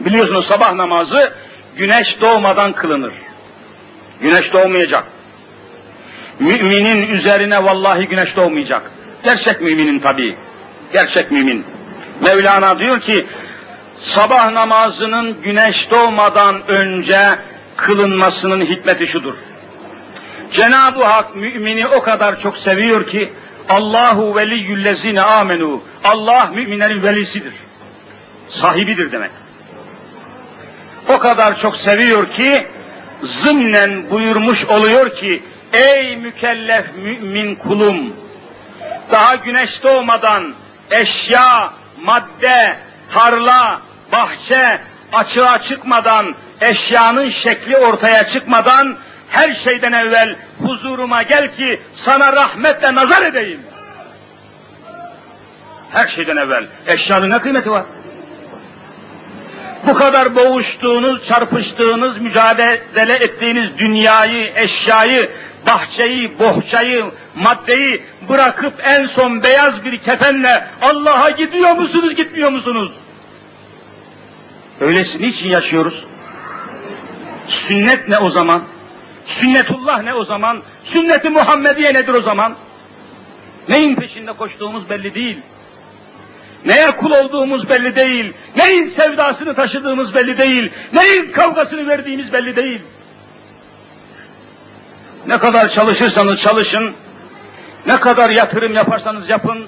Biliyorsunuz 0.00 0.46
sabah 0.46 0.72
namazı 0.72 1.32
güneş 1.76 2.20
doğmadan 2.20 2.72
kılınır. 2.72 3.12
Güneş 4.20 4.52
doğmayacak. 4.52 5.04
Müminin 6.38 7.08
üzerine 7.08 7.64
vallahi 7.64 8.06
güneş 8.06 8.36
doğmayacak. 8.36 8.90
Gerçek 9.24 9.60
müminin 9.60 9.98
tabii. 9.98 10.36
Gerçek 10.92 11.30
mümin. 11.30 11.64
Mevlana 12.20 12.78
diyor 12.78 13.00
ki 13.00 13.26
sabah 14.02 14.50
namazının 14.50 15.42
güneş 15.42 15.90
doğmadan 15.90 16.66
önce 16.68 17.38
kılınmasının 17.76 18.60
hikmeti 18.60 19.06
şudur. 19.06 19.34
Cenab-ı 20.52 21.04
Hak 21.04 21.36
mümini 21.36 21.86
o 21.86 22.02
kadar 22.02 22.40
çok 22.40 22.56
seviyor 22.56 23.06
ki 23.06 23.32
Allahu 23.68 24.36
veliyyüllezine 24.36 25.22
amenu. 25.22 25.82
Allah 26.04 26.50
müminlerin 26.54 27.02
velisidir. 27.02 27.52
Sahibidir 28.48 29.12
demek. 29.12 29.30
O 31.08 31.18
kadar 31.18 31.58
çok 31.58 31.76
seviyor 31.76 32.30
ki 32.30 32.66
zımnen 33.22 34.10
buyurmuş 34.10 34.64
oluyor 34.64 35.16
ki 35.16 35.42
ey 35.72 36.16
mükellef 36.16 36.86
mümin 37.04 37.54
kulum 37.54 38.12
daha 39.12 39.34
güneş 39.34 39.82
doğmadan 39.82 40.54
eşya, 40.90 41.70
madde, 42.02 42.76
tarla, 43.14 43.80
bahçe 44.12 44.78
açığa 45.12 45.58
çıkmadan 45.58 46.34
eşyanın 46.60 47.28
şekli 47.28 47.76
ortaya 47.76 48.26
çıkmadan 48.26 48.96
her 49.28 49.54
şeyden 49.54 49.92
evvel 49.92 50.36
huzuruma 50.62 51.22
gel 51.22 51.56
ki 51.56 51.80
sana 51.94 52.32
rahmetle 52.32 52.94
nazar 52.94 53.22
edeyim. 53.22 53.60
Her 55.90 56.06
şeyden 56.06 56.36
evvel 56.36 56.64
eşyanın 56.86 57.30
ne 57.30 57.38
kıymeti 57.38 57.70
var? 57.70 57.84
Bu 59.86 59.94
kadar 59.94 60.34
boğuştuğunuz, 60.34 61.26
çarpıştığınız, 61.26 62.18
mücadele 62.18 63.14
ettiğiniz 63.14 63.78
dünyayı, 63.78 64.52
eşyayı 64.56 65.30
bahçeyi, 65.66 66.38
bohçayı, 66.38 67.04
maddeyi 67.34 68.02
bırakıp 68.28 68.74
en 68.82 69.06
son 69.06 69.42
beyaz 69.42 69.84
bir 69.84 69.98
kefenle 69.98 70.66
Allah'a 70.82 71.30
gidiyor 71.30 71.72
musunuz, 71.72 72.14
gitmiyor 72.14 72.50
musunuz? 72.50 72.92
Öylesi 74.80 75.22
niçin 75.22 75.48
yaşıyoruz? 75.48 76.04
Sünnet 77.48 78.08
ne 78.08 78.18
o 78.18 78.30
zaman? 78.30 78.62
Sünnetullah 79.26 80.02
ne 80.02 80.14
o 80.14 80.24
zaman? 80.24 80.58
Sünneti 80.84 81.30
Muhammediye 81.30 81.94
nedir 81.94 82.14
o 82.14 82.20
zaman? 82.20 82.54
Neyin 83.68 83.94
peşinde 83.94 84.32
koştuğumuz 84.32 84.90
belli 84.90 85.14
değil. 85.14 85.38
Neye 86.64 86.90
kul 86.90 87.10
olduğumuz 87.10 87.68
belli 87.68 87.96
değil. 87.96 88.32
Neyin 88.56 88.86
sevdasını 88.86 89.54
taşıdığımız 89.54 90.14
belli 90.14 90.38
değil. 90.38 90.70
Neyin 90.92 91.32
kavgasını 91.32 91.88
verdiğimiz 91.88 92.32
belli 92.32 92.56
değil. 92.56 92.80
Ne 95.26 95.38
kadar 95.38 95.68
çalışırsanız 95.68 96.40
çalışın, 96.40 96.92
ne 97.86 98.00
kadar 98.00 98.30
yatırım 98.30 98.74
yaparsanız 98.74 99.28
yapın, 99.28 99.64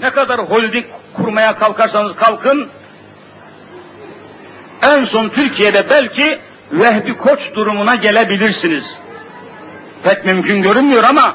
ne 0.00 0.10
kadar 0.10 0.38
holding 0.40 0.86
kurmaya 1.14 1.58
kalkarsanız 1.58 2.16
kalkın, 2.16 2.68
en 4.82 5.04
son 5.04 5.28
Türkiye'de 5.28 5.90
belki 5.90 6.38
Vehbi 6.72 7.16
Koç 7.16 7.54
durumuna 7.54 7.94
gelebilirsiniz. 7.94 8.96
Pek 10.04 10.24
mümkün 10.24 10.62
görünmüyor 10.62 11.04
ama 11.04 11.34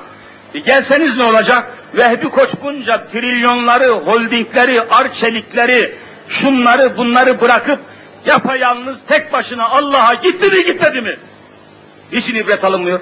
gelseniz 0.66 1.18
ne 1.18 1.24
olacak? 1.24 1.72
Vehbi 1.94 2.30
Koç 2.30 2.50
bunca 2.64 3.08
trilyonları, 3.12 3.90
holdingleri, 3.90 4.82
arçelikleri, 4.82 5.96
şunları 6.30 6.98
bunları 6.98 7.42
bırakıp 7.42 7.80
yapayalnız 8.26 9.00
tek 9.08 9.34
başına 9.34 9.70
Allah'a 9.70 10.14
gitti 10.14 10.50
mi 10.50 10.64
gitmedi 10.64 11.02
mi? 11.02 11.16
Niçin 12.12 12.36
ibret 12.36 12.64
alınmıyor? 12.64 13.00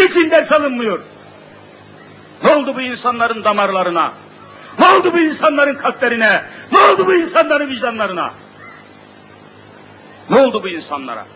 Niçin 0.00 0.30
ders 0.30 0.52
alınmıyor? 0.52 1.00
Ne 2.44 2.54
oldu 2.54 2.74
bu 2.76 2.80
insanların 2.80 3.44
damarlarına? 3.44 4.12
Ne 4.78 4.86
oldu 4.88 5.12
bu 5.14 5.18
insanların 5.18 5.74
kalplerine? 5.74 6.42
Ne 6.72 6.78
oldu 6.78 7.06
bu 7.06 7.14
insanların 7.14 7.70
vicdanlarına? 7.70 8.30
Ne 10.30 10.38
oldu 10.38 10.62
bu 10.62 10.68
insanlara? 10.68 11.26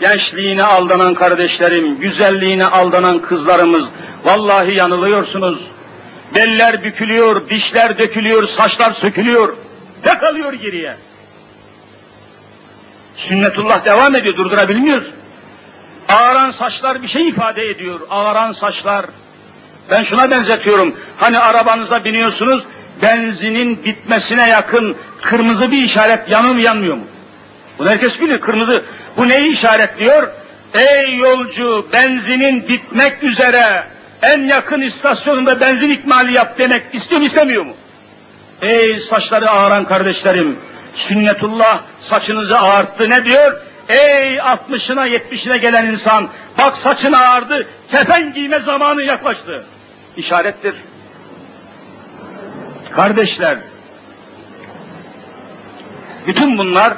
Gençliğine 0.00 0.62
aldanan 0.62 1.14
kardeşlerim, 1.14 2.00
güzelliğine 2.00 2.66
aldanan 2.66 3.18
kızlarımız, 3.18 3.88
vallahi 4.24 4.74
yanılıyorsunuz. 4.74 5.60
Beller 6.34 6.84
bükülüyor, 6.84 7.48
dişler 7.48 7.98
dökülüyor, 7.98 8.46
saçlar 8.46 8.92
sökülüyor. 8.92 9.56
Ne 10.06 10.18
kalıyor 10.18 10.52
geriye? 10.52 10.96
Sünnetullah 13.16 13.84
devam 13.84 14.14
ediyor, 14.14 14.36
durdurabilmiyoruz. 14.36 15.10
Ağaran 16.08 16.50
saçlar 16.50 17.02
bir 17.02 17.06
şey 17.06 17.28
ifade 17.28 17.62
ediyor, 17.62 18.00
ağaran 18.10 18.52
saçlar. 18.52 19.06
Ben 19.90 20.02
şuna 20.02 20.30
benzetiyorum, 20.30 20.96
hani 21.16 21.38
arabanıza 21.38 22.04
biniyorsunuz, 22.04 22.64
benzinin 23.02 23.84
bitmesine 23.84 24.48
yakın 24.48 24.96
kırmızı 25.22 25.70
bir 25.70 25.82
işaret 25.82 26.28
yanıyor 26.28 26.54
mu 26.54 26.60
yanmıyor 26.60 26.96
mu? 26.96 27.04
Bunu 27.78 27.90
herkes 27.90 28.20
bilir. 28.20 28.40
Kırmızı 28.40 28.82
bu 29.16 29.28
neyi 29.28 29.52
işaretliyor? 29.52 30.28
Ey 30.74 31.16
yolcu 31.16 31.86
benzinin 31.92 32.68
bitmek 32.68 33.22
üzere 33.22 33.84
en 34.22 34.40
yakın 34.40 34.80
istasyonunda 34.80 35.60
benzin 35.60 35.90
ikmali 35.90 36.32
yap 36.32 36.58
demek 36.58 36.82
istiyor 36.92 37.20
mu 37.20 37.26
istemiyor 37.26 37.64
mu? 37.64 37.72
Ey 38.62 39.00
saçları 39.00 39.50
ağaran 39.50 39.84
kardeşlerim 39.84 40.58
sünnetullah 40.94 41.80
saçınızı 42.00 42.58
ağarttı 42.58 43.10
ne 43.10 43.24
diyor? 43.24 43.60
Ey 43.90 44.36
60'ına 44.36 45.08
70'ine 45.08 45.56
gelen 45.56 45.86
insan 45.86 46.28
bak 46.58 46.76
saçın 46.76 47.12
ağardı 47.12 47.66
kefen 47.90 48.34
giyme 48.34 48.60
zamanı 48.60 49.02
yaklaştı. 49.02 49.64
İşarettir. 50.16 50.74
Kardeşler 52.90 53.58
bütün 56.26 56.58
bunlar 56.58 56.94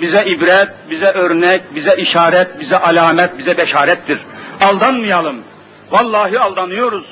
bize 0.00 0.24
ibret, 0.26 0.68
bize 0.90 1.06
örnek, 1.06 1.74
bize 1.74 1.96
işaret, 1.96 2.60
bize 2.60 2.78
alamet, 2.78 3.38
bize 3.38 3.58
beşarettir. 3.58 4.18
Aldanmayalım. 4.60 5.36
Vallahi 5.90 6.40
aldanıyoruz. 6.40 7.06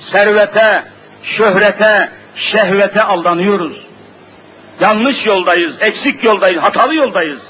Servete, 0.00 0.82
şöhrete, 1.22 2.10
şehvete 2.36 3.02
aldanıyoruz. 3.02 3.86
Yanlış 4.80 5.26
yoldayız, 5.26 5.76
eksik 5.80 6.24
yoldayız, 6.24 6.62
hatalı 6.62 6.94
yoldayız. 6.94 7.42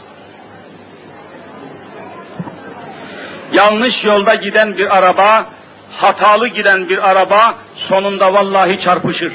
Yanlış 3.54 4.04
yolda 4.04 4.34
giden 4.34 4.78
bir 4.78 4.96
araba, 4.96 5.46
hatalı 5.92 6.48
giden 6.48 6.88
bir 6.88 7.10
araba 7.10 7.54
sonunda 7.74 8.34
vallahi 8.34 8.80
çarpışır. 8.80 9.32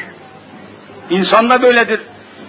İnsan 1.09 1.49
da 1.49 1.61
böyledir. 1.61 1.99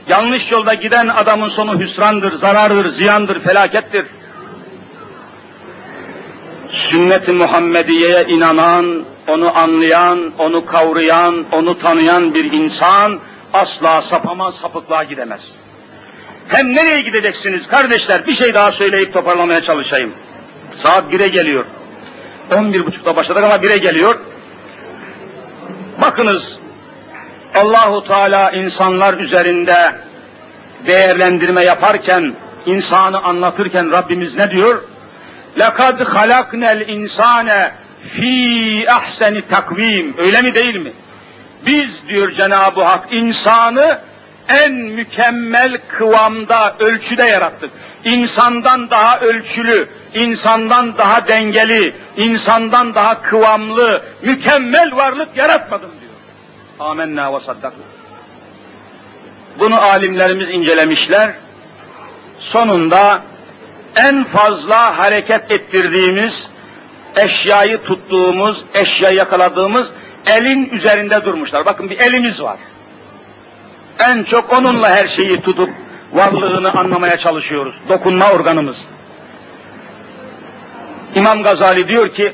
Yanlış 0.08 0.52
yolda 0.52 0.74
giden 0.74 1.08
adamın 1.08 1.48
sonu 1.48 1.80
hüsrandır, 1.80 2.32
zarardır, 2.32 2.88
ziyandır, 2.88 3.40
felakettir. 3.40 4.06
Sünnet-i 6.70 7.32
Muhammediye'ye 7.32 8.24
inanan, 8.24 9.04
onu 9.28 9.58
anlayan, 9.58 10.32
onu 10.38 10.66
kavrayan, 10.66 11.44
onu 11.52 11.78
tanıyan 11.78 12.34
bir 12.34 12.52
insan 12.52 13.18
asla 13.52 14.02
sapamaz, 14.02 14.54
sapıklığa 14.54 15.04
gidemez. 15.04 15.40
Hem 16.48 16.74
nereye 16.74 17.00
gideceksiniz 17.00 17.68
kardeşler? 17.68 18.26
Bir 18.26 18.32
şey 18.32 18.54
daha 18.54 18.72
söyleyip 18.72 19.12
toparlamaya 19.12 19.62
çalışayım. 19.62 20.12
Saat 20.76 21.12
1'e 21.12 21.28
geliyor. 21.28 21.64
11.30'da 22.50 23.16
başladık 23.16 23.44
ama 23.44 23.56
1'e 23.56 23.78
geliyor. 23.78 24.18
Bakınız 26.00 26.58
Allahu 27.54 28.04
Teala 28.06 28.50
insanlar 28.50 29.14
üzerinde 29.14 29.94
değerlendirme 30.86 31.64
yaparken, 31.64 32.34
insanı 32.66 33.24
anlatırken 33.24 33.92
Rabbimiz 33.92 34.36
ne 34.36 34.50
diyor? 34.50 34.82
Lekad 35.58 36.00
halaknel 36.00 36.88
insane 36.88 37.72
fi 38.08 38.84
ahseni 38.90 39.42
takvim. 39.42 40.14
Öyle 40.18 40.42
mi 40.42 40.54
değil 40.54 40.76
mi? 40.76 40.92
Biz 41.66 42.08
diyor 42.08 42.30
Cenab-ı 42.30 42.82
Hak 42.82 43.12
insanı 43.12 43.98
en 44.48 44.72
mükemmel 44.72 45.78
kıvamda, 45.88 46.76
ölçüde 46.78 47.24
yarattık. 47.24 47.70
İnsandan 48.04 48.90
daha 48.90 49.20
ölçülü, 49.20 49.88
insandan 50.14 50.98
daha 50.98 51.28
dengeli, 51.28 51.94
insandan 52.16 52.94
daha 52.94 53.22
kıvamlı, 53.22 54.02
mükemmel 54.22 54.96
varlık 54.96 55.36
yaratmadım 55.36 55.90
diyor. 56.00 56.12
Amenna 56.90 57.34
ve 57.34 57.40
saddak. 57.40 57.72
Bunu 59.58 59.80
alimlerimiz 59.80 60.50
incelemişler. 60.50 61.30
Sonunda 62.38 63.22
en 63.96 64.24
fazla 64.24 64.98
hareket 64.98 65.52
ettirdiğimiz, 65.52 66.48
eşyayı 67.16 67.82
tuttuğumuz, 67.82 68.64
eşyayı 68.74 69.16
yakaladığımız 69.16 69.90
elin 70.30 70.70
üzerinde 70.70 71.24
durmuşlar. 71.24 71.66
Bakın 71.66 71.90
bir 71.90 71.98
elimiz 71.98 72.42
var. 72.42 72.56
En 73.98 74.22
çok 74.22 74.52
onunla 74.52 74.90
her 74.90 75.08
şeyi 75.08 75.40
tutup 75.40 75.70
varlığını 76.12 76.72
anlamaya 76.72 77.16
çalışıyoruz. 77.16 77.74
Dokunma 77.88 78.30
organımız. 78.30 78.84
İmam 81.14 81.42
Gazali 81.42 81.88
diyor 81.88 82.08
ki, 82.08 82.32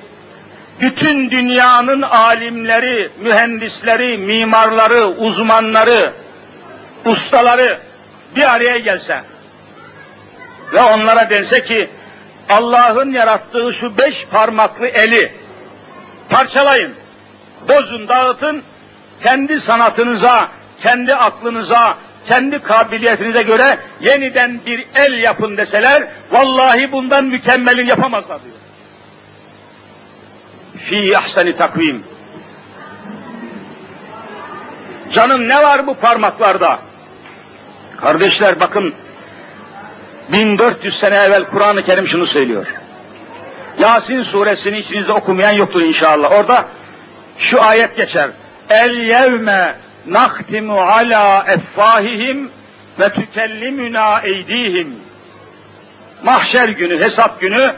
bütün 0.80 1.30
dünyanın 1.30 2.02
alimleri, 2.02 3.10
mühendisleri, 3.22 4.18
mimarları, 4.18 5.06
uzmanları, 5.06 6.12
ustaları 7.04 7.78
bir 8.36 8.54
araya 8.54 8.78
gelse 8.78 9.22
ve 10.72 10.80
onlara 10.80 11.30
dense 11.30 11.64
ki 11.64 11.88
Allah'ın 12.48 13.12
yarattığı 13.12 13.72
şu 13.72 13.98
beş 13.98 14.26
parmaklı 14.26 14.86
eli 14.86 15.32
parçalayın, 16.28 16.94
bozun, 17.68 18.08
dağıtın, 18.08 18.62
kendi 19.22 19.60
sanatınıza, 19.60 20.48
kendi 20.82 21.14
aklınıza, 21.14 21.96
kendi 22.28 22.58
kabiliyetinize 22.58 23.42
göre 23.42 23.78
yeniden 24.00 24.60
bir 24.66 24.86
el 24.94 25.12
yapın 25.12 25.56
deseler, 25.56 26.04
vallahi 26.32 26.92
bundan 26.92 27.24
mükemmelin 27.24 27.86
yapamazlar 27.86 28.42
diyor 28.44 28.56
fi 30.86 31.18
ahseni 31.18 31.56
takvim. 31.56 32.04
Canım 35.12 35.48
ne 35.48 35.62
var 35.62 35.86
bu 35.86 35.94
parmaklarda? 35.94 36.78
Kardeşler 37.96 38.60
bakın 38.60 38.94
1400 40.32 40.98
sene 40.98 41.16
evvel 41.16 41.44
Kur'an-ı 41.44 41.82
Kerim 41.82 42.06
şunu 42.06 42.26
söylüyor. 42.26 42.66
Yasin 43.78 44.22
suresini 44.22 44.78
içinizde 44.78 45.12
okumayan 45.12 45.52
yoktur 45.52 45.80
inşallah. 45.80 46.32
Orada 46.32 46.64
şu 47.38 47.62
ayet 47.62 47.96
geçer. 47.96 48.30
El 48.70 48.94
yevme 48.94 49.74
nahtimu 50.06 50.80
ala 50.80 51.46
effahihim 51.48 52.50
ve 53.00 53.08
tükellimuna 53.08 54.20
eydihim. 54.20 54.94
Mahşer 56.22 56.68
günü, 56.68 57.00
hesap 57.00 57.40
günü 57.40 57.72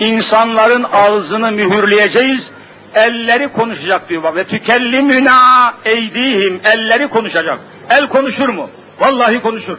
insanların 0.00 0.86
ağzını 0.92 1.52
mühürleyeceğiz, 1.52 2.50
elleri 2.94 3.48
konuşacak 3.48 4.08
diyor 4.08 4.22
bak. 4.22 4.36
Ve 4.36 4.44
tükellimüna 4.44 5.74
eydihim, 5.84 6.60
elleri 6.64 7.08
konuşacak. 7.08 7.58
El 7.90 8.08
konuşur 8.08 8.48
mu? 8.48 8.70
Vallahi 9.00 9.40
konuşur. 9.40 9.78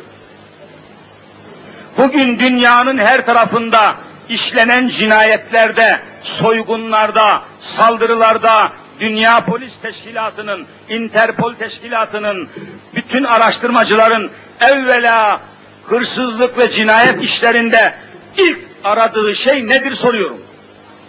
Bugün 1.97 2.39
dünyanın 2.39 2.97
her 2.97 3.25
tarafında 3.25 3.95
işlenen 4.29 4.87
cinayetlerde, 4.87 5.99
soygunlarda, 6.23 7.41
saldırılarda, 7.61 8.71
Dünya 8.99 9.45
Polis 9.45 9.73
Teşkilatı'nın, 9.81 10.65
Interpol 10.89 11.53
Teşkilatı'nın, 11.53 12.49
bütün 12.95 13.23
araştırmacıların 13.23 14.31
evvela 14.61 15.41
hırsızlık 15.85 16.57
ve 16.57 16.69
cinayet 16.69 17.23
işlerinde 17.23 17.93
ilk 18.37 18.59
aradığı 18.83 19.35
şey 19.35 19.67
nedir 19.67 19.95
soruyorum. 19.95 20.41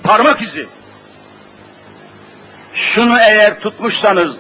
Parmak 0.02 0.43
izi. 0.43 0.66
Şunu 2.74 3.19
eğer 3.20 3.60
tutmuşsanız, 3.60 4.36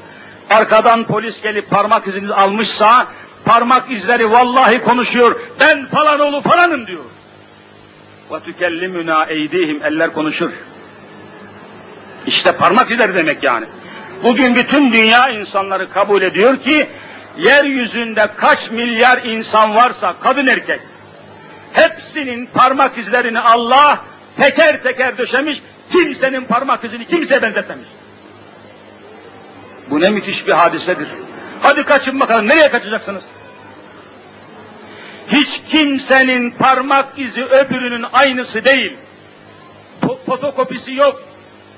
arkadan 0.50 1.04
polis 1.04 1.42
gelip 1.42 1.70
parmak 1.70 2.06
izinizi 2.06 2.34
almışsa, 2.34 3.06
parmak 3.44 3.90
izleri 3.90 4.30
vallahi 4.30 4.80
konuşuyor, 4.80 5.40
ben 5.60 5.86
falan 5.86 6.20
oğlu 6.20 6.40
falanım 6.40 6.86
diyor. 6.86 7.04
Tükellimüna 8.44 9.24
eydihim, 9.24 9.80
eller 9.84 10.12
konuşur. 10.12 10.50
İşte 12.26 12.52
parmak 12.52 12.90
izleri 12.90 13.14
demek 13.14 13.42
yani. 13.42 13.66
Bugün 14.22 14.54
bütün 14.54 14.92
dünya 14.92 15.30
insanları 15.30 15.90
kabul 15.90 16.22
ediyor 16.22 16.56
ki, 16.56 16.88
yeryüzünde 17.36 18.28
kaç 18.36 18.70
milyar 18.70 19.22
insan 19.22 19.74
varsa, 19.74 20.14
kadın 20.20 20.46
erkek, 20.46 20.80
hepsinin 21.72 22.46
parmak 22.54 22.98
izlerini 22.98 23.40
Allah 23.40 23.98
teker 24.36 24.82
teker 24.82 25.18
döşemiş, 25.18 25.62
kimsenin 25.92 26.44
parmak 26.44 26.84
izini 26.84 27.06
kimseye 27.06 27.42
benzetmemiş. 27.42 27.88
Bu 29.90 30.00
ne 30.00 30.10
müthiş 30.10 30.46
bir 30.46 30.52
hadisedir. 30.52 31.08
Hadi 31.62 31.84
kaçın 31.84 32.20
bakalım, 32.20 32.48
nereye 32.48 32.70
kaçacaksınız? 32.70 33.24
Hiç 35.32 35.60
kimsenin 35.68 36.50
parmak 36.50 37.06
izi 37.16 37.44
öbürünün 37.44 38.04
aynısı 38.12 38.64
değil. 38.64 38.96
Fotokopisi 40.26 40.94
yok, 40.94 41.22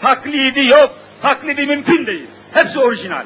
taklidi 0.02 0.66
yok, 0.66 0.90
taklidi 1.22 1.66
mümkün 1.66 2.06
değil. 2.06 2.27
Hepsi 2.52 2.78
orijinal. 2.78 3.24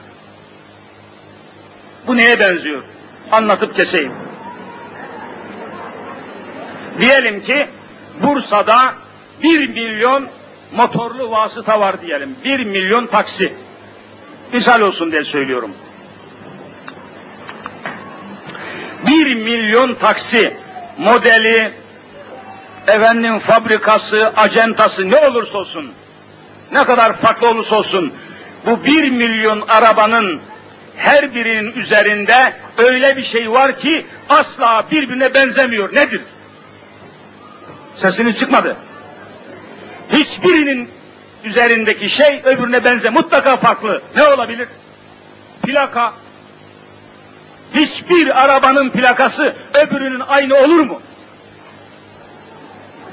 Bu 2.06 2.16
neye 2.16 2.40
benziyor? 2.40 2.82
Anlatıp 3.32 3.76
keseyim. 3.76 4.12
Diyelim 6.98 7.44
ki 7.44 7.66
Bursa'da 8.22 8.94
bir 9.42 9.68
milyon 9.68 10.28
motorlu 10.72 11.30
vasıta 11.30 11.80
var 11.80 12.00
diyelim. 12.02 12.36
Bir 12.44 12.64
milyon 12.64 13.06
taksi. 13.06 13.54
Misal 14.52 14.80
olsun 14.80 15.12
diye 15.12 15.24
söylüyorum. 15.24 15.70
Bir 19.06 19.34
milyon 19.34 19.94
taksi 19.94 20.56
modeli, 20.98 21.72
efendim 22.86 23.38
fabrikası, 23.38 24.32
acentası 24.36 25.10
ne 25.10 25.16
olursa 25.16 25.58
olsun, 25.58 25.92
ne 26.72 26.84
kadar 26.84 27.16
farklı 27.16 27.48
olursa 27.48 27.76
olsun, 27.76 28.12
bu 28.66 28.84
bir 28.84 29.10
milyon 29.10 29.60
arabanın 29.68 30.40
her 30.96 31.34
birinin 31.34 31.72
üzerinde 31.72 32.52
öyle 32.78 33.16
bir 33.16 33.22
şey 33.22 33.50
var 33.50 33.78
ki 33.78 34.06
asla 34.28 34.84
birbirine 34.90 35.34
benzemiyor. 35.34 35.94
Nedir? 35.94 36.20
Sesiniz 37.96 38.38
çıkmadı. 38.38 38.76
Hiçbirinin 40.12 40.88
üzerindeki 41.44 42.10
şey 42.10 42.42
öbürüne 42.44 42.84
benze 42.84 43.10
mutlaka 43.10 43.56
farklı. 43.56 44.02
Ne 44.16 44.22
olabilir? 44.22 44.68
Plaka. 45.62 46.12
Hiçbir 47.74 48.42
arabanın 48.44 48.90
plakası 48.90 49.54
öbürünün 49.74 50.22
aynı 50.28 50.56
olur 50.56 50.80
mu? 50.80 51.00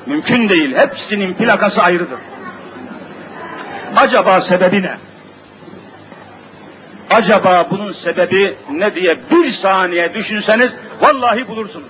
Mümkün 0.05 0.49
değil. 0.49 0.75
Hepsinin 0.77 1.33
plakası 1.33 1.81
ayrıdır. 1.81 2.19
Acaba 3.95 4.41
sebebi 4.41 4.83
ne? 4.83 4.95
Acaba 7.09 7.67
bunun 7.71 7.91
sebebi 7.91 8.55
ne 8.71 8.95
diye 8.95 9.17
bir 9.31 9.51
saniye 9.51 10.13
düşünseniz 10.13 10.71
vallahi 11.01 11.47
bulursunuz. 11.47 11.87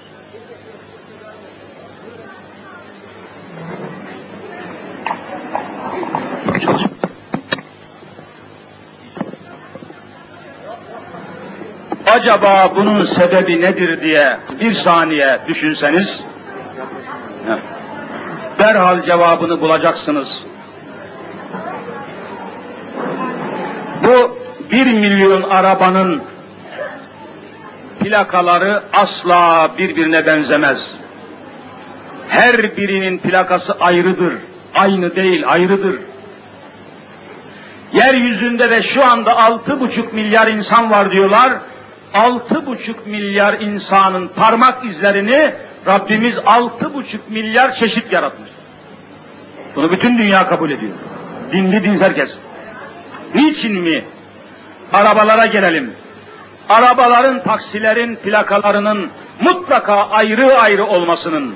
Acaba 12.07 12.75
bunun 12.75 13.05
sebebi 13.05 13.61
nedir 13.61 14.01
diye 14.01 14.37
bir 14.59 14.73
saniye 14.73 15.39
düşünseniz 15.47 16.21
derhal 18.59 19.03
cevabını 19.03 19.61
bulacaksınız. 19.61 20.43
Bu 24.05 24.37
bir 24.71 24.85
milyon 25.01 25.41
arabanın 25.41 26.21
plakaları 27.99 28.81
asla 28.93 29.71
birbirine 29.77 30.25
benzemez. 30.25 30.91
Her 32.29 32.77
birinin 32.77 33.17
plakası 33.17 33.73
ayrıdır. 33.79 34.33
Aynı 34.75 35.15
değil, 35.15 35.43
ayrıdır. 35.47 35.95
Yeryüzünde 37.93 38.69
de 38.69 38.83
şu 38.83 39.05
anda 39.05 39.37
altı 39.43 39.79
buçuk 39.79 40.13
milyar 40.13 40.47
insan 40.47 40.91
var 40.91 41.11
diyorlar. 41.11 41.53
Altı 42.13 42.65
buçuk 42.65 43.07
milyar 43.07 43.53
insanın 43.53 44.27
parmak 44.27 44.85
izlerini 44.85 45.53
Rabbimiz 45.87 46.37
altı 46.45 46.93
buçuk 46.93 47.29
milyar 47.29 47.73
çeşit 47.73 48.11
yaratmış. 48.11 48.49
Bunu 49.75 49.91
bütün 49.91 50.17
dünya 50.17 50.47
kabul 50.47 50.71
ediyor. 50.71 50.91
Dinli 51.51 51.83
dinsiz 51.83 52.01
herkes. 52.01 52.37
Niçin 53.35 53.75
mi? 53.81 54.03
Arabalara 54.93 55.45
gelelim. 55.45 55.93
Arabaların, 56.69 57.43
taksilerin 57.43 58.15
plakalarının 58.15 59.09
mutlaka 59.41 60.09
ayrı 60.09 60.59
ayrı 60.59 60.85
olmasının, 60.85 61.55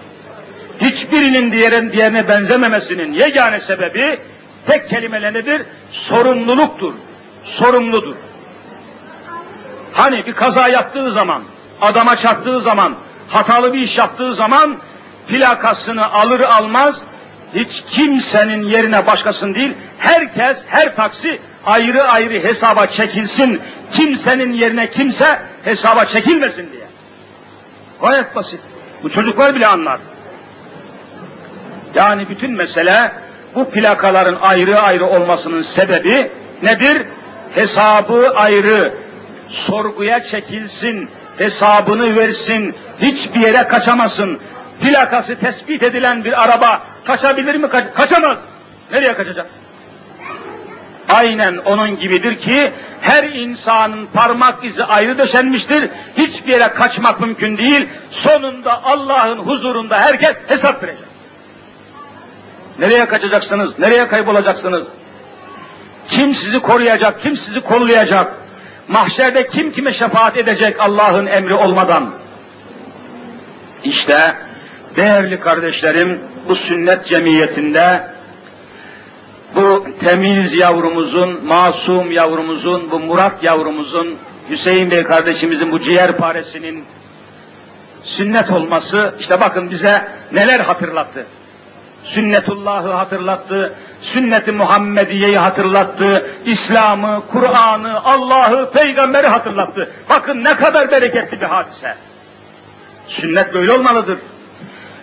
hiçbirinin 0.81 1.51
diğerin 1.51 1.91
diğerine 1.91 2.27
benzememesinin 2.27 3.13
yegane 3.13 3.59
sebebi 3.59 4.19
tek 4.67 4.89
kelimeyle 4.89 5.33
nedir? 5.33 5.61
Sorumluluktur. 5.91 6.93
Sorumludur. 7.43 8.15
Hani 9.93 10.25
bir 10.25 10.31
kaza 10.31 10.67
yaptığı 10.67 11.11
zaman, 11.11 11.41
adama 11.81 12.15
çarptığı 12.15 12.61
zaman, 12.61 12.95
hatalı 13.29 13.73
bir 13.73 13.79
iş 13.79 13.97
yaptığı 13.97 14.35
zaman 14.35 14.75
plakasını 15.27 16.13
alır 16.13 16.39
almaz 16.39 17.01
hiç 17.55 17.83
kimsenin 17.89 18.63
yerine 18.63 19.07
başkasın 19.07 19.55
değil, 19.55 19.73
herkes, 19.99 20.63
her 20.67 20.95
taksi 20.95 21.39
ayrı 21.65 22.03
ayrı 22.03 22.43
hesaba 22.43 22.87
çekilsin, 22.87 23.61
kimsenin 23.91 24.53
yerine 24.53 24.89
kimse 24.89 25.39
hesaba 25.63 26.05
çekilmesin 26.05 26.69
diye. 26.71 26.85
Gayet 28.01 28.35
basit. 28.35 28.59
Bu 29.03 29.09
çocuklar 29.09 29.55
bile 29.55 29.67
anlar. 29.67 29.99
Yani 31.95 32.29
bütün 32.29 32.51
mesele 32.51 33.11
bu 33.55 33.69
plakaların 33.69 34.37
ayrı 34.41 34.79
ayrı 34.79 35.05
olmasının 35.05 35.61
sebebi 35.61 36.29
nedir? 36.63 37.01
Hesabı 37.55 38.33
ayrı, 38.35 38.93
sorguya 39.49 40.23
çekilsin, 40.23 41.09
hesabını 41.37 42.15
versin, 42.15 42.75
hiçbir 43.01 43.39
yere 43.39 43.67
kaçamasın. 43.67 44.39
Plakası 44.81 45.39
tespit 45.39 45.83
edilen 45.83 46.25
bir 46.25 46.43
araba 46.43 46.81
kaçabilir 47.05 47.55
mi? 47.55 47.69
Ka 47.69 47.93
kaçamaz. 47.93 48.37
Nereye 48.91 49.13
kaçacak? 49.13 49.45
Aynen 51.09 51.57
onun 51.57 51.99
gibidir 51.99 52.37
ki 52.39 52.71
her 53.01 53.23
insanın 53.23 54.07
parmak 54.13 54.63
izi 54.63 54.83
ayrı 54.83 55.17
döşenmiştir. 55.17 55.89
Hiçbir 56.17 56.51
yere 56.51 56.67
kaçmak 56.67 57.19
mümkün 57.19 57.57
değil. 57.57 57.87
Sonunda 58.09 58.83
Allah'ın 58.83 59.37
huzurunda 59.37 59.99
herkes 59.99 60.37
hesap 60.47 60.83
verecek. 60.83 61.03
Nereye 62.79 63.05
kaçacaksınız? 63.05 63.79
Nereye 63.79 64.07
kaybolacaksınız? 64.07 64.87
Kim 66.07 66.35
sizi 66.35 66.59
koruyacak? 66.59 67.21
Kim 67.21 67.37
sizi 67.37 67.61
kollayacak? 67.61 68.33
Mahşerde 68.87 69.47
kim 69.47 69.71
kime 69.71 69.93
şefaat 69.93 70.37
edecek 70.37 70.79
Allah'ın 70.79 71.25
emri 71.25 71.53
olmadan? 71.53 72.09
İşte 73.83 74.35
değerli 74.95 75.39
kardeşlerim 75.39 76.19
bu 76.47 76.55
sünnet 76.55 77.05
cemiyetinde 77.05 78.03
bu 79.55 79.87
temiz 79.99 80.53
yavrumuzun, 80.53 81.45
masum 81.45 82.11
yavrumuzun, 82.11 82.91
bu 82.91 82.99
Murat 82.99 83.43
yavrumuzun, 83.43 84.15
Hüseyin 84.49 84.91
Bey 84.91 85.03
kardeşimizin 85.03 85.71
bu 85.71 85.81
ciğer 85.81 86.11
paresinin 86.11 86.85
sünnet 88.03 88.51
olması, 88.51 89.15
işte 89.19 89.41
bakın 89.41 89.71
bize 89.71 90.05
neler 90.31 90.59
hatırlattı. 90.59 91.25
Sünnetullah'ı 92.03 92.91
hatırlattı, 92.91 93.73
sünnet-i 94.01 94.51
Muhammediye'yi 94.51 95.37
hatırlattı, 95.37 96.29
İslam'ı, 96.45 97.23
Kur'an'ı, 97.31 98.03
Allah'ı, 98.03 98.71
peygamberi 98.71 99.27
hatırlattı. 99.27 99.89
Bakın 100.09 100.43
ne 100.43 100.55
kadar 100.55 100.91
bereketli 100.91 101.41
bir 101.41 101.45
hadise. 101.45 101.95
Sünnet 103.07 103.53
böyle 103.53 103.71
olmalıdır. 103.71 104.17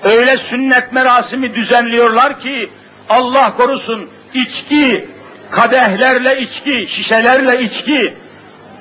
Öyle 0.04 0.36
sünnet 0.36 0.92
merasimi 0.92 1.54
düzenliyorlar 1.54 2.40
ki 2.40 2.70
Allah 3.08 3.56
korusun 3.56 4.08
içki, 4.34 5.08
kadehlerle 5.50 6.40
içki, 6.40 6.86
şişelerle 6.88 7.62
içki, 7.62 8.14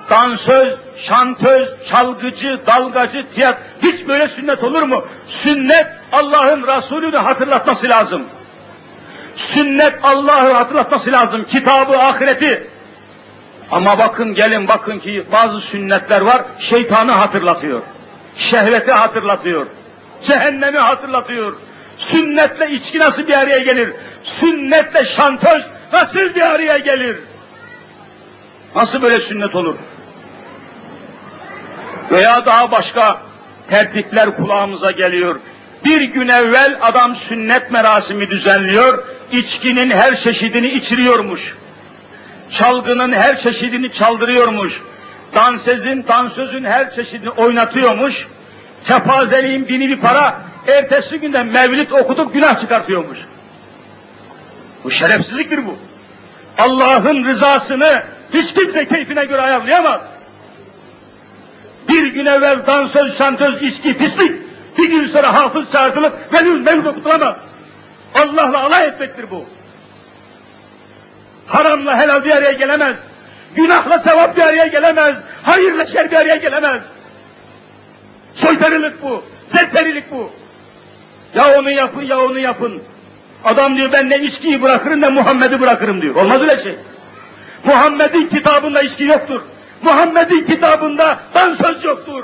dansöz, 0.10 0.74
şantöz, 0.98 1.70
çalgıcı, 1.88 2.60
dalgacı, 2.68 3.26
tiyat 3.36 3.58
hiç 3.84 4.08
böyle 4.08 4.28
sünnet 4.28 4.64
olur 4.64 4.82
mu? 4.82 5.06
Sünnet 5.28 5.88
Allah'ın 6.12 6.68
Resulü'nü 6.68 7.18
hatırlatması 7.18 7.90
lazım. 7.90 8.24
Sünnet 9.36 9.94
Allah'ı 10.04 10.54
hatırlatması 10.54 11.12
lazım. 11.12 11.46
Kitabı, 11.50 11.98
ahireti. 11.98 12.68
Ama 13.72 13.98
bakın 13.98 14.36
gelin 14.36 14.68
bakın 14.68 15.00
ki 15.00 15.24
bazı 15.32 15.62
sünnetler 15.62 16.22
var 16.22 16.42
şeytanı 16.60 17.12
hatırlatıyor. 17.12 17.82
Şehveti 18.38 18.92
hatırlatıyor. 18.92 19.68
Cehennemi 20.24 20.78
hatırlatıyor. 20.78 21.54
Sünnetle 21.98 22.72
içki 22.72 23.00
nasıl 23.00 23.28
bir 23.28 23.34
araya 23.34 23.60
gelir? 23.60 23.94
Sünnetle 24.24 25.06
şantöz 25.06 25.66
nasıl 25.94 26.36
bir 26.36 26.42
araya 26.42 26.78
gelir? 26.78 27.18
Nasıl 28.76 29.02
böyle 29.02 29.20
sünnet 29.20 29.56
olur? 29.56 29.76
Veya 32.12 32.46
daha 32.46 32.72
başka 32.72 33.22
tertipler 33.70 34.36
kulağımıza 34.36 34.92
geliyor. 34.92 35.40
Bir 35.86 36.02
gün 36.02 36.28
evvel 36.28 36.78
adam 36.82 37.16
sünnet 37.16 37.72
merasimi 37.72 38.30
düzenliyor, 38.30 39.04
içkinin 39.32 39.92
her 39.92 40.16
çeşidini 40.16 40.68
içiriyormuş. 40.68 41.56
Çalgının 42.50 43.14
her 43.14 43.38
çeşidini 43.38 43.92
çaldırıyormuş. 43.92 44.82
Dansezin, 45.36 46.06
dansözün 46.08 46.64
her 46.64 46.96
çeşidini 46.96 47.30
oynatıyormuş. 47.30 48.28
Kepazeliğin 48.86 49.68
bini 49.68 49.90
bir 49.90 50.00
para, 50.00 50.42
ertesi 50.68 51.20
günde 51.20 51.44
mevlid 51.44 51.92
okutup 51.92 52.34
günah 52.34 52.60
çıkartıyormuş. 52.60 53.20
Bu 54.84 54.92
şerefsizliktir 54.92 55.66
bu. 55.66 55.78
Allah'ın 56.58 57.26
rızasını 57.26 58.04
hiç 58.34 58.54
kimse 58.54 58.86
keyfine 58.86 59.26
göre 59.26 59.42
ayarlayamaz. 59.42 60.02
Bir 61.90 62.06
gün 62.06 62.26
evvel 62.26 62.68
dansöz, 62.68 63.18
şantöz, 63.18 63.62
içki, 63.62 63.98
pislik, 63.98 64.32
bir 64.78 64.90
gün 64.90 65.06
sonra 65.06 65.34
hafız 65.34 65.72
çağrılıp 65.72 66.14
mevlid, 66.32 66.66
mevlid 66.66 66.86
okutulamaz. 66.86 67.36
Allah'la 68.16 68.64
alay 68.64 68.88
etmektir 68.88 69.26
bu. 69.32 69.46
Haramla 71.48 72.00
helal 72.00 72.26
bir 72.26 72.32
araya 72.32 72.52
gelemez. 72.52 72.96
Günahla 73.56 74.00
sevap 74.00 74.38
bir 74.38 74.42
araya 74.42 74.66
gelemez. 74.66 75.18
Hayırla 75.44 75.86
şer 75.86 76.12
bir 76.12 76.16
araya 76.16 76.36
gelemez. 76.36 76.82
Soytarılık 78.36 79.04
bu. 79.04 79.24
Serserilik 79.48 80.12
bu. 80.12 80.30
Ya 81.36 81.60
onu 81.60 81.72
yapın 81.72 82.02
ya 82.02 82.20
onu 82.22 82.40
yapın. 82.40 82.82
Adam 83.44 83.78
diyor 83.78 83.92
ben 83.92 84.10
ne 84.10 84.20
içkiyi 84.20 84.62
bırakırım 84.62 85.02
ne 85.02 85.10
Muhammed'i 85.10 85.62
bırakırım 85.62 86.02
diyor. 86.02 86.16
Olmaz 86.16 86.42
öyle 86.42 86.64
şey. 86.64 86.76
Muhammed'in 87.64 88.26
kitabında 88.26 88.82
içki 88.82 89.04
yoktur. 89.04 89.42
Muhammed'in 89.82 90.46
kitabında 90.46 91.20
dansöz 91.36 91.84
yoktur. 91.84 92.24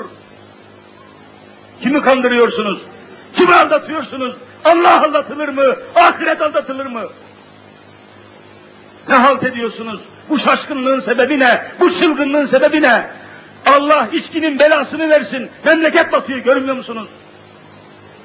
Kimi 1.82 2.02
kandırıyorsunuz? 2.02 2.78
Kimi 3.36 3.54
aldatıyorsunuz? 3.54 4.36
Allah 4.64 5.02
aldatılır 5.02 5.48
mı? 5.48 5.76
Ahiret 5.96 6.42
aldatılır 6.42 6.86
mı? 6.86 7.02
Ne 9.08 9.14
halt 9.14 9.44
ediyorsunuz? 9.44 10.00
Bu 10.28 10.38
şaşkınlığın 10.38 11.00
sebebi 11.00 11.38
ne? 11.38 11.62
Bu 11.80 11.92
çılgınlığın 11.92 12.44
sebebi 12.44 12.82
ne? 12.82 13.06
Allah 13.76 14.08
içkinin 14.12 14.58
belasını 14.58 15.10
versin. 15.10 15.50
Memleket 15.64 16.12
batıyor 16.12 16.38
görmüyor 16.38 16.76
musunuz? 16.76 17.08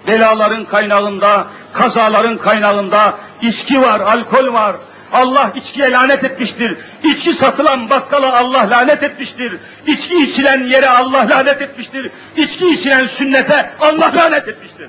Belaların 0.08 0.66
kaynağında, 0.66 1.48
kazaların 1.74 2.38
kaynağında 2.38 3.14
içki 3.42 3.82
var, 3.82 4.00
alkol 4.00 4.54
var. 4.54 4.76
Allah 5.14 5.52
içkiye 5.56 5.92
lanet 5.92 6.24
etmiştir. 6.24 6.78
İçki 7.04 7.34
satılan 7.34 7.90
bakkala 7.90 8.38
Allah 8.40 8.70
lanet 8.70 9.04
etmiştir. 9.04 9.54
İçki 9.88 10.16
içilen 10.16 10.64
yere 10.64 10.90
Allah 10.90 11.30
lanet 11.30 11.62
etmiştir. 11.62 12.12
İçki 12.38 12.70
içilen 12.70 13.08
sünnete 13.08 13.70
Allah 13.82 14.12
lanet 14.16 14.48
etmiştir. 14.48 14.88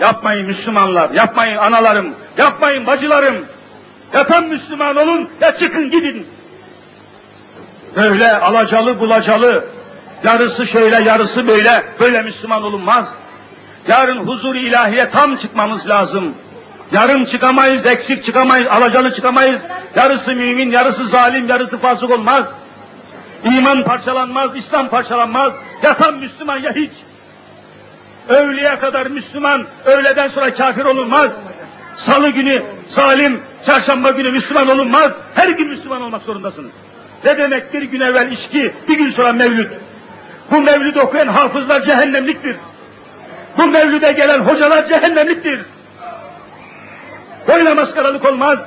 Yapmayın 0.00 0.46
Müslümanlar, 0.46 1.10
yapmayın 1.10 1.56
analarım, 1.56 2.14
yapmayın 2.38 2.86
bacılarım. 2.86 3.46
Ya 4.12 4.26
tam 4.26 4.46
Müslüman 4.46 4.96
olun 4.96 5.28
ya 5.40 5.54
çıkın 5.54 5.90
gidin. 5.90 6.26
Böyle 7.96 8.36
alacalı 8.38 9.00
bulacalı, 9.00 9.64
yarısı 10.24 10.66
şöyle 10.66 11.02
yarısı 11.02 11.46
böyle, 11.46 11.82
böyle 12.00 12.22
Müslüman 12.22 12.62
olunmaz. 12.62 13.08
Yarın 13.88 14.16
huzur 14.16 14.54
ilahiye 14.54 15.10
tam 15.10 15.36
çıkmamız 15.36 15.88
lazım. 15.88 16.34
Yarım 16.92 17.24
çıkamayız, 17.24 17.86
eksik 17.86 18.24
çıkamayız, 18.24 18.66
alacalı 18.66 19.14
çıkamayız. 19.14 19.60
Yarısı 19.96 20.32
mümin, 20.32 20.70
yarısı 20.70 21.06
zalim, 21.06 21.48
yarısı 21.48 21.78
fasık 21.78 22.10
olmaz. 22.10 22.44
İman 23.44 23.82
parçalanmaz, 23.82 24.56
İslam 24.56 24.88
parçalanmaz. 24.88 25.52
Ya 25.82 25.96
tam 25.96 26.16
Müslüman 26.16 26.58
ya 26.58 26.74
hiç. 26.74 26.90
Öğleye 28.28 28.78
kadar 28.78 29.06
Müslüman, 29.06 29.64
öğleden 29.84 30.28
sonra 30.28 30.54
kafir 30.54 30.84
olunmaz. 30.84 31.32
Salı 31.96 32.28
günü 32.28 32.62
zalim, 32.88 33.40
çarşamba 33.66 34.10
günü 34.10 34.30
Müslüman 34.30 34.68
olunmaz. 34.68 35.12
Her 35.34 35.48
gün 35.48 35.68
Müslüman 35.68 36.02
olmak 36.02 36.22
zorundasınız. 36.22 36.70
Ne 37.24 37.38
demek 37.38 37.74
bir 37.74 37.82
gün 37.82 38.00
evvel 38.00 38.32
içki, 38.32 38.72
bir 38.88 38.96
gün 38.96 39.10
sonra 39.10 39.32
mevlüt. 39.32 39.70
Bu 40.50 40.60
mevlüt 40.60 40.96
okuyan 40.96 41.26
hafızlar 41.26 41.82
cehennemliktir. 41.82 42.56
Bu 43.58 43.66
mevlüde 43.66 44.12
gelen 44.12 44.38
hocalar 44.38 44.84
cehennemliktir. 44.84 45.60
Böyle 47.48 47.74
maskaralık 47.74 48.24
olmaz. 48.24 48.58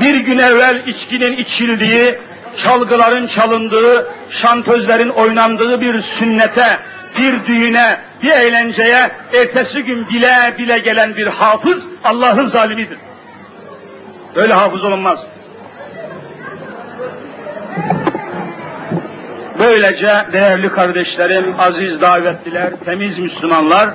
Bir 0.00 0.14
gün 0.14 0.38
evvel 0.38 0.86
içkinin 0.86 1.36
içildiği, 1.36 2.18
çalgıların 2.56 3.26
çalındığı, 3.26 4.06
şantözlerin 4.30 5.08
oynandığı 5.08 5.80
bir 5.80 6.02
sünnete, 6.02 6.78
bir 7.18 7.46
düğüne, 7.46 7.98
bir 8.22 8.30
eğlenceye 8.30 9.10
ertesi 9.34 9.82
gün 9.82 10.08
bile 10.08 10.54
bile 10.58 10.78
gelen 10.78 11.16
bir 11.16 11.26
hafız 11.26 11.84
Allah'ın 12.04 12.46
zalimidir. 12.46 12.98
Öyle 14.36 14.54
hafız 14.54 14.84
olunmaz. 14.84 15.26
Böylece 19.58 20.26
değerli 20.32 20.68
kardeşlerim, 20.68 21.54
aziz 21.58 22.00
davetliler, 22.00 22.70
temiz 22.84 23.18
Müslümanlar, 23.18 23.90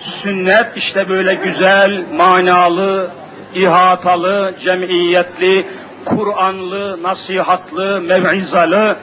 sünnet 0.00 0.66
işte 0.76 1.08
böyle 1.08 1.34
güzel, 1.34 2.04
manalı, 2.16 3.10
ihatalı, 3.54 4.54
cemiyetli, 4.60 5.66
Kur'anlı, 6.04 7.02
nasihatlı, 7.02 8.00
mev'izalı 8.00 8.96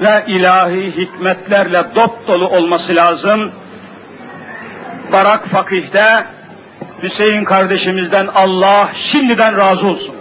ve 0.00 0.24
ilahi 0.26 0.96
hikmetlerle 0.96 1.84
dop 1.94 2.28
dolu 2.28 2.48
olması 2.48 2.96
lazım. 2.96 3.52
Barak 5.12 5.46
Fakih'te 5.46 6.24
Hüseyin 7.02 7.44
kardeşimizden 7.44 8.26
Allah 8.34 8.90
şimdiden 8.94 9.56
razı 9.56 9.88
olsun. 9.88 10.14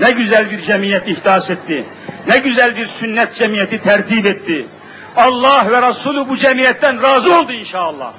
Ne 0.00 0.10
güzel 0.10 0.50
bir 0.50 0.62
cemiyet 0.62 1.08
ihdas 1.08 1.50
etti. 1.50 1.84
Ne 2.28 2.38
güzel 2.38 2.76
bir 2.76 2.86
sünnet 2.86 3.34
cemiyeti 3.34 3.82
tertip 3.82 4.26
etti. 4.26 4.66
Allah 5.16 5.66
ve 5.70 5.88
Resulü 5.88 6.28
bu 6.28 6.36
cemiyetten 6.36 7.02
razı 7.02 7.38
oldu 7.38 7.52
inşallah. 7.52 8.12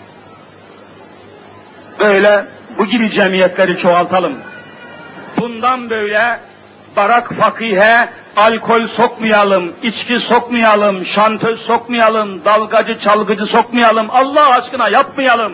Böyle 2.00 2.46
bu 2.78 2.86
gibi 2.86 3.10
cemiyetleri 3.10 3.78
çoğaltalım. 3.78 4.34
Bundan 5.38 5.90
böyle 5.90 6.40
barak 6.96 7.34
fakihe 7.34 8.10
alkol 8.38 8.88
sokmayalım, 8.88 9.74
içki 9.84 10.20
sokmayalım, 10.20 11.06
şantöz 11.06 11.60
sokmayalım, 11.60 12.46
dalgacı 12.46 13.00
çalgıcı 13.00 13.46
sokmayalım, 13.46 14.08
Allah 14.10 14.50
aşkına 14.50 14.90
yapmayalım. 14.90 15.54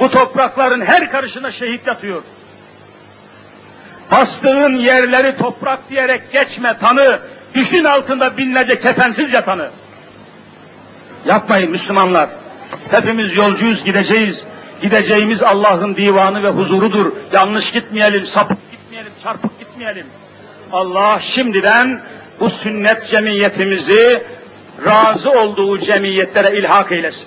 Bu 0.00 0.10
toprakların 0.10 0.80
her 0.80 1.10
karışına 1.10 1.50
şehit 1.50 1.86
yatıyor. 1.86 2.22
Bastığın 4.10 4.76
yerleri 4.76 5.36
toprak 5.36 5.90
diyerek 5.90 6.32
geçme 6.32 6.76
tanı, 6.80 7.18
düşün 7.54 7.84
altında 7.84 8.36
binlerce 8.36 8.80
kefensiz 8.80 9.32
yatanı. 9.32 9.70
Yapmayın 11.24 11.70
Müslümanlar. 11.70 12.28
Hepimiz 12.90 13.36
yolcuyuz, 13.36 13.84
gideceğiz. 13.84 14.44
Gideceğimiz 14.82 15.42
Allah'ın 15.42 15.96
divanı 15.96 16.42
ve 16.42 16.48
huzurudur. 16.48 17.12
Yanlış 17.32 17.72
gitmeyelim, 17.72 18.26
sapık 18.26 18.70
gitmeyelim, 18.70 19.12
çarpık 19.22 19.58
gitmeyelim. 19.58 20.06
Allah 20.72 21.18
şimdiden 21.22 22.00
bu 22.40 22.50
sünnet 22.50 23.06
cemiyetimizi 23.06 24.22
razı 24.84 25.30
olduğu 25.30 25.78
cemiyetlere 25.78 26.58
ilhak 26.58 26.92
eylesin. 26.92 27.26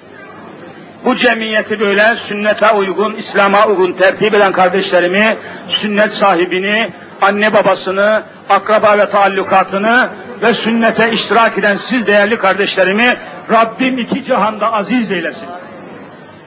Bu 1.05 1.15
cemiyeti 1.15 1.79
böyle 1.79 2.15
sünnete 2.15 2.71
uygun, 2.71 3.15
İslam'a 3.15 3.65
uygun 3.65 3.91
tertip 3.91 4.33
eden 4.33 4.51
kardeşlerimi, 4.51 5.37
sünnet 5.67 6.13
sahibini, 6.13 6.89
anne 7.21 7.53
babasını, 7.53 8.21
akraba 8.49 8.97
ve 8.97 9.09
taallukatını 9.09 10.09
ve 10.41 10.53
sünnete 10.53 11.11
iştirak 11.11 11.57
eden 11.57 11.75
siz 11.75 12.07
değerli 12.07 12.37
kardeşlerimi 12.37 13.15
Rabbim 13.51 13.97
iki 13.97 14.23
cihanda 14.23 14.73
aziz 14.73 15.11
eylesin. 15.11 15.47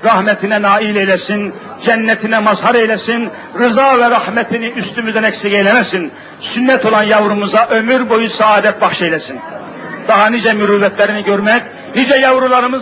Rahmetine 0.04 0.62
nail 0.62 0.96
eylesin, 0.96 1.54
cennetine 1.84 2.38
mazhar 2.38 2.74
eylesin, 2.74 3.30
rıza 3.58 3.98
ve 3.98 4.10
rahmetini 4.10 4.66
üstümüzden 4.66 5.22
eksik 5.22 5.52
eylemesin. 5.52 6.12
Sünnet 6.40 6.86
olan 6.86 7.02
yavrumuza 7.02 7.68
ömür 7.70 8.10
boyu 8.10 8.30
saadet 8.30 8.80
bahşeylesin. 8.80 9.40
Daha 10.08 10.26
nice 10.26 10.52
mürüvvetlerini 10.52 11.24
görmek, 11.24 11.62
nice 11.96 12.14
yavrularımız 12.14 12.80